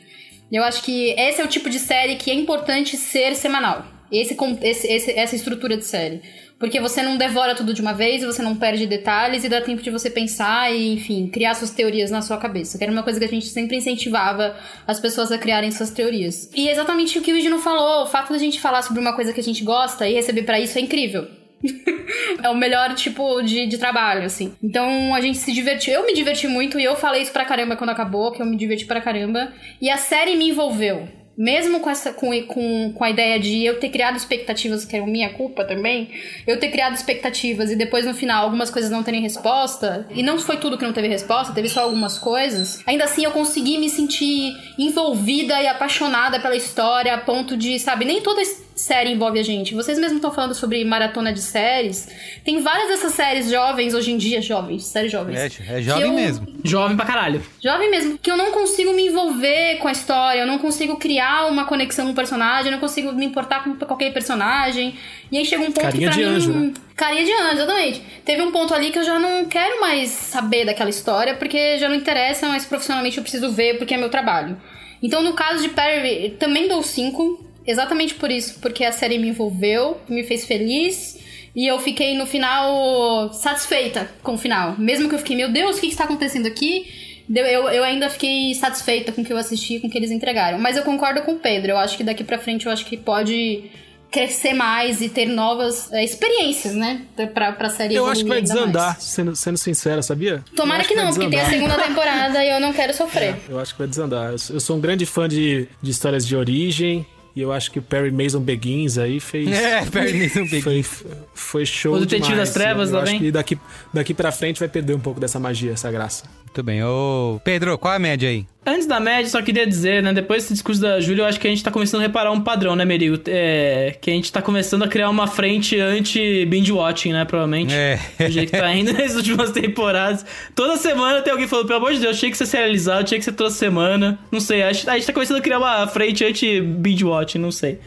[0.51, 3.85] Eu acho que esse é o tipo de série que é importante ser semanal.
[4.11, 6.23] Esse- esse- essa estrutura de série.
[6.59, 9.81] Porque você não devora tudo de uma vez, você não perde detalhes e dá tempo
[9.81, 12.77] de você pensar e, enfim, criar suas teorias na sua cabeça.
[12.77, 14.57] Que era uma coisa que a gente sempre incentivava
[14.87, 16.51] as pessoas a criarem suas teorias.
[16.55, 19.15] E é exatamente o que o Gino falou, o fato da gente falar sobre uma
[19.15, 21.29] coisa que a gente gosta e receber pra isso é incrível.
[22.43, 24.53] é o melhor tipo de, de trabalho, assim.
[24.63, 25.95] Então a gente se divertiu.
[25.95, 28.57] Eu me diverti muito e eu falei isso pra caramba quando acabou, que eu me
[28.57, 29.53] diverti pra caramba.
[29.81, 31.09] E a série me envolveu.
[31.39, 35.01] Mesmo com, essa, com, com, com a ideia de eu ter criado expectativas, que é
[35.01, 36.11] minha culpa também,
[36.45, 40.39] eu ter criado expectativas e depois no final algumas coisas não terem resposta, e não
[40.41, 43.89] foi tudo que não teve resposta, teve só algumas coisas, ainda assim eu consegui me
[43.89, 48.43] sentir envolvida e apaixonada pela história a ponto de, sabe, nem toda
[48.79, 49.75] série envolve a gente.
[49.75, 52.09] Vocês mesmos estão falando sobre maratona de séries.
[52.45, 55.37] Tem várias dessas séries jovens hoje em dia, jovens, séries jovens.
[55.37, 56.47] É, é jovem eu- mesmo.
[56.65, 57.43] Jovem pra caralho.
[57.63, 61.47] Jovem mesmo, que eu não consigo me envolver com a história, eu não consigo criar
[61.47, 64.95] uma conexão com o personagem, eu não consigo me importar com qualquer personagem.
[65.31, 66.37] E aí chega um ponto Carinha que pra de mim.
[66.37, 66.73] anjo, né?
[66.97, 68.03] Carinha de anjo, exatamente.
[68.25, 71.89] Teve um ponto ali que eu já não quero mais saber daquela história, porque já
[71.89, 74.57] não interessa, mas profissionalmente eu preciso ver porque é meu trabalho.
[75.03, 79.29] Então, no caso de Perry, também dou 5, exatamente por isso, porque a série me
[79.29, 81.19] envolveu, me fez feliz.
[81.57, 84.77] E eu fiquei no final satisfeita com o final.
[84.79, 86.87] Mesmo que eu fiquei, meu Deus, o que está acontecendo aqui?
[87.35, 90.59] Eu, eu, ainda fiquei satisfeita com o que eu assisti, com o que eles entregaram.
[90.59, 91.73] Mas eu concordo com o Pedro.
[91.73, 93.65] Eu acho que daqui pra frente eu acho que pode
[94.11, 97.03] crescer mais e ter novas é, experiências, né?
[97.35, 99.03] Pra, pra série Eu acho que vai desandar, mais.
[99.03, 100.43] sendo, sendo sincero, sabia?
[100.57, 103.35] Tomara acho que não, porque tem a segunda temporada e eu não quero sofrer.
[103.49, 104.31] Eu acho que vai desandar.
[104.33, 107.05] Eu sou- eu sou um grande fã de, de histórias de origem.
[107.39, 109.49] E eu acho que o Perry Mason Begins aí fez.
[109.49, 110.85] É, Perry Mason Foi,
[111.33, 112.49] foi show O Detetive demais.
[112.49, 113.15] das Trevas eu, eu também.
[113.15, 113.59] acho que daqui,
[113.95, 116.25] daqui pra frente vai perder um pouco dessa magia, essa graça.
[116.59, 116.83] Muito bem.
[116.83, 118.45] Ô, Pedro, qual é a média aí?
[118.67, 120.13] Antes da média, só queria dizer, né?
[120.13, 122.41] Depois desse discurso da Júlia, eu acho que a gente tá começando a reparar um
[122.41, 123.17] padrão, né, Merigo?
[123.29, 127.25] É, que a gente tá começando a criar uma frente anti-binge-watching, né?
[127.25, 127.73] Provavelmente.
[127.73, 128.01] É.
[128.19, 130.27] Do jeito que tá indo nas últimas temporadas.
[130.53, 133.25] Toda semana tem alguém falando, pelo amor de Deus, tinha que ser serializado, tinha que
[133.25, 134.19] ser toda semana.
[134.33, 137.79] Não sei, a gente, a gente tá começando a criar uma frente anti-binge-watching, não sei.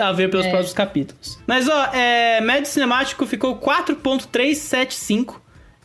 [0.00, 0.50] A ver pelos É.
[0.50, 1.40] próximos capítulos.
[1.44, 5.40] Mas, ó, é, médio cinemático ficou 4.375.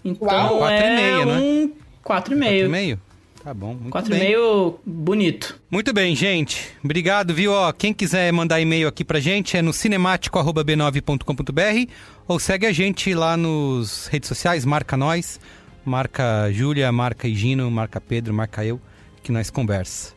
[0.06, 0.28] Então
[0.60, 0.70] Uau.
[0.70, 1.70] é 4,5, né?
[2.14, 2.70] Um 4,5.
[2.70, 2.98] 4,5?
[3.44, 4.36] Tá bom, muito 4,5 bem.
[4.86, 5.58] bonito.
[5.72, 6.70] Muito bem, gente.
[6.84, 7.54] Obrigado, viu?
[7.54, 11.92] Ó, quem quiser mandar e-mail aqui pra gente é no cinemático.b9.com.br
[12.28, 15.40] ou segue a gente lá nos redes sociais, marca nós,
[15.86, 18.82] marca Júlia, marca Higino, marca Pedro, marca eu,
[19.24, 20.14] que nós conversa.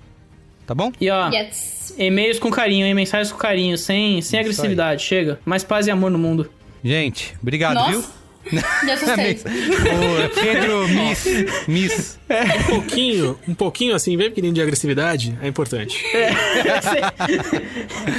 [0.66, 0.90] Tá bom?
[1.00, 1.94] E ó, Yes.
[1.98, 2.94] e-mails com carinho, hein?
[2.94, 5.02] Mensagens com carinho, sem, sem agressividade.
[5.02, 5.38] Chega.
[5.44, 6.50] Mais paz e amor no mundo.
[6.82, 7.90] Gente, obrigado, Nossa.
[7.90, 8.04] viu?
[8.92, 9.38] Assustei.
[9.44, 11.26] Ô, Pedro, Miss,
[11.68, 12.18] Miss.
[12.28, 16.04] Um pouquinho, um pouquinho assim, bem pequenininho de agressividade é importante.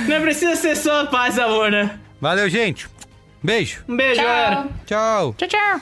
[0.08, 2.00] Não precisa ser só paz e amor, né?
[2.20, 2.88] Valeu, gente.
[3.44, 3.84] Beijo.
[3.88, 4.26] Um beijo, Tchau.
[4.26, 4.68] galera.
[4.86, 5.36] Tchau.
[5.38, 5.82] Tchau, tchau.